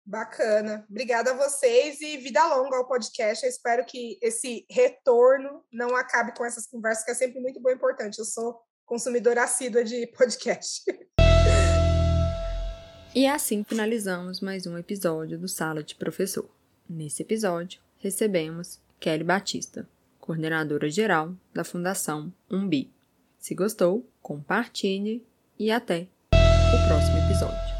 Bacana. 0.05 0.86
Obrigada 0.89 1.32
a 1.32 1.34
vocês 1.34 1.99
e 1.99 2.17
vida 2.17 2.45
longa 2.55 2.78
ao 2.78 2.88
podcast. 2.88 3.43
Eu 3.43 3.49
espero 3.49 3.84
que 3.86 4.19
esse 4.21 4.65
retorno 4.69 5.63
não 5.73 5.95
acabe 5.95 6.34
com 6.38 6.45
essas 6.45 6.67
conversas, 6.67 7.03
que 7.03 7.11
é 7.11 7.15
sempre 7.15 7.41
muito 7.41 7.59
bom 7.59 7.71
e 7.71 7.73
importante. 7.73 8.19
Eu 8.19 8.26
sou 8.26 8.61
consumidora 8.86 9.43
assídua 9.43 9.84
de 9.84 10.07
podcast. 10.07 10.84
E 13.17 13.26
assim 13.28 13.63
finalizamos 13.63 14.41
mais 14.41 14.67
um 14.67 14.78
episódio 14.78 15.39
do 15.39 15.47
Sala 15.47 15.82
de 15.82 15.95
Professor. 15.95 16.49
Nesse 16.88 17.23
episódio, 17.23 17.79
recebemos 17.97 18.79
Kelly 18.99 19.23
Batista, 19.23 19.88
coordenadora 20.19 20.89
geral 20.89 21.33
da 21.53 21.63
Fundação 21.63 22.31
Umbi. 22.49 22.91
Se 23.39 23.55
gostou, 23.55 24.07
compartilhe 24.21 25.25
e 25.57 25.71
até 25.71 26.07
o 26.31 26.88
próximo 26.88 27.17
episódio. 27.25 27.74